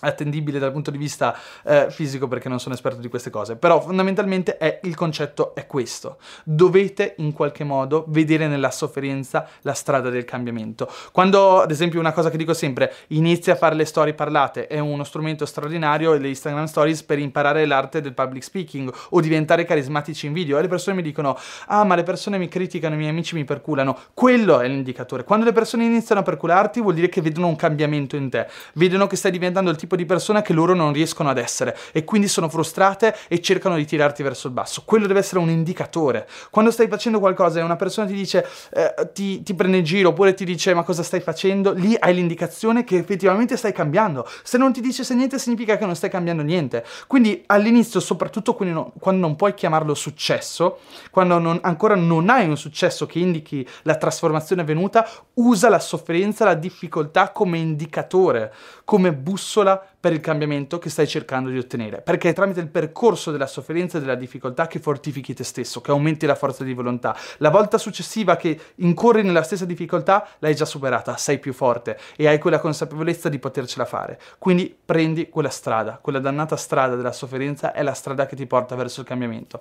attendibile 0.00 0.58
dal 0.58 0.72
punto 0.72 0.90
di 0.90 0.98
vista 0.98 1.36
eh, 1.64 1.86
fisico 1.90 2.28
perché 2.28 2.48
non 2.48 2.60
sono 2.60 2.74
esperto 2.74 3.00
di 3.00 3.08
queste 3.08 3.30
cose, 3.30 3.56
però 3.56 3.80
fondamentalmente 3.80 4.56
è, 4.56 4.80
il 4.82 4.94
concetto 4.94 5.54
è 5.54 5.66
questo. 5.66 6.18
Dovete 6.44 7.14
in 7.18 7.32
qualche 7.32 7.64
modo 7.64 8.04
vedere 8.08 8.46
nella 8.48 8.70
sofferenza 8.70 9.48
la 9.62 9.74
strada 9.74 10.10
del 10.10 10.24
cambiamento. 10.24 10.90
Quando, 11.12 11.60
ad 11.60 11.70
esempio, 11.70 12.00
una 12.00 12.12
cosa 12.12 12.30
che 12.30 12.36
dico 12.36 12.54
sempre, 12.54 12.92
inizi 13.08 13.50
a 13.50 13.56
fare 13.56 13.74
le 13.74 13.84
storie 13.84 14.14
parlate, 14.14 14.66
è 14.66 14.78
uno 14.78 15.04
strumento 15.04 15.46
straordinario, 15.46 16.14
le 16.14 16.28
Instagram 16.28 16.66
Stories, 16.66 17.02
per 17.02 17.18
imparare 17.18 17.64
l'arte 17.66 18.00
del 18.00 18.14
public 18.14 18.42
speaking 18.42 18.92
o 19.10 19.20
diventare 19.20 19.64
carismatici 19.64 20.26
in 20.26 20.32
video. 20.32 20.58
E 20.58 20.62
le 20.62 20.68
persone 20.68 20.96
mi 20.96 21.02
dicono, 21.02 21.36
ah 21.66 21.84
ma 21.84 21.94
le 21.94 22.02
persone 22.02 22.38
mi 22.38 22.48
criticano, 22.48 22.94
i 22.94 22.98
miei 22.98 23.10
amici 23.10 23.34
mi 23.34 23.44
perculano. 23.44 23.96
Quello 24.12 24.60
è 24.60 24.68
l'indicatore. 24.68 25.24
Quando 25.24 25.44
le 25.44 25.52
persone 25.52 25.84
iniziano 25.84 26.20
a 26.20 26.24
percularti 26.24 26.80
vuol 26.80 26.94
dire 26.94 27.08
che 27.08 27.20
vedono 27.20 27.48
un 27.48 27.56
cambiamento 27.56 28.16
in 28.16 28.30
te, 28.30 28.48
vedono 28.74 29.06
che 29.06 29.16
stai 29.16 29.30
diventando 29.30 29.70
il 29.70 29.76
tipo 29.76 29.93
tipo 29.94 29.96
di 29.96 30.04
persona 30.04 30.42
che 30.42 30.52
loro 30.52 30.74
non 30.74 30.92
riescono 30.92 31.30
ad 31.30 31.38
essere 31.38 31.76
e 31.92 32.04
quindi 32.04 32.28
sono 32.28 32.48
frustrate 32.48 33.16
e 33.28 33.40
cercano 33.40 33.76
di 33.76 33.84
tirarti 33.84 34.22
verso 34.22 34.48
il 34.48 34.52
basso. 34.52 34.82
Quello 34.84 35.06
deve 35.06 35.20
essere 35.20 35.40
un 35.40 35.48
indicatore. 35.48 36.28
Quando 36.50 36.70
stai 36.70 36.88
facendo 36.88 37.18
qualcosa 37.18 37.60
e 37.60 37.62
una 37.62 37.76
persona 37.76 38.06
ti 38.06 38.14
dice, 38.14 38.46
eh, 38.72 39.10
ti, 39.12 39.42
ti 39.42 39.54
prende 39.54 39.78
in 39.78 39.84
giro 39.84 40.10
oppure 40.10 40.34
ti 40.34 40.44
dice 40.44 40.74
ma 40.74 40.82
cosa 40.82 41.02
stai 41.02 41.20
facendo, 41.20 41.72
lì 41.72 41.96
hai 41.98 42.14
l'indicazione 42.14 42.84
che 42.84 42.96
effettivamente 42.96 43.56
stai 43.56 43.72
cambiando. 43.72 44.28
Se 44.42 44.58
non 44.58 44.72
ti 44.72 44.80
dice 44.80 45.04
se 45.04 45.14
niente 45.14 45.38
significa 45.38 45.76
che 45.76 45.86
non 45.86 45.94
stai 45.94 46.10
cambiando 46.10 46.42
niente. 46.42 46.84
Quindi 47.06 47.42
all'inizio, 47.46 48.00
soprattutto 48.00 48.54
quando 48.54 48.92
non, 49.00 49.36
puoi 49.36 49.54
chiamarlo 49.54 49.94
successo, 49.94 50.78
quando 51.10 51.38
non, 51.38 51.58
ancora 51.62 51.94
non 51.94 52.28
hai 52.28 52.48
un 52.48 52.56
successo 52.56 53.06
che 53.06 53.18
indichi 53.18 53.66
la 53.82 53.96
trasformazione 53.96 54.62
avvenuta, 54.62 55.08
usa 55.34 55.68
la 55.68 55.78
sofferenza, 55.78 56.44
la 56.44 56.54
difficoltà 56.54 57.30
come 57.30 57.58
indicatore, 57.58 58.52
come 58.84 59.12
bussola 59.12 59.82
per 60.04 60.12
il 60.12 60.20
cambiamento 60.20 60.78
che 60.78 60.90
stai 60.90 61.06
cercando 61.06 61.48
di 61.48 61.56
ottenere, 61.56 62.02
perché 62.02 62.28
è 62.28 62.32
tramite 62.34 62.60
il 62.60 62.68
percorso 62.68 63.30
della 63.30 63.46
sofferenza 63.46 63.96
e 63.96 64.00
della 64.02 64.14
difficoltà 64.14 64.66
che 64.66 64.78
fortifichi 64.78 65.32
te 65.32 65.44
stesso, 65.44 65.80
che 65.80 65.90
aumenti 65.90 66.26
la 66.26 66.34
forza 66.34 66.62
di 66.62 66.74
volontà. 66.74 67.16
La 67.38 67.48
volta 67.48 67.78
successiva 67.78 68.36
che 68.36 68.58
incorri 68.76 69.22
nella 69.22 69.42
stessa 69.42 69.64
difficoltà 69.64 70.28
l'hai 70.40 70.54
già 70.54 70.66
superata, 70.66 71.16
sei 71.16 71.38
più 71.38 71.54
forte 71.54 71.98
e 72.16 72.28
hai 72.28 72.38
quella 72.38 72.58
consapevolezza 72.58 73.30
di 73.30 73.38
potercela 73.38 73.86
fare. 73.86 74.20
Quindi 74.38 74.76
prendi 74.84 75.30
quella 75.30 75.48
strada, 75.48 75.98
quella 76.00 76.18
dannata 76.18 76.56
strada 76.56 76.96
della 76.96 77.12
sofferenza 77.12 77.72
è 77.72 77.82
la 77.82 77.94
strada 77.94 78.26
che 78.26 78.36
ti 78.36 78.46
porta 78.46 78.76
verso 78.76 79.00
il 79.00 79.06
cambiamento. 79.06 79.60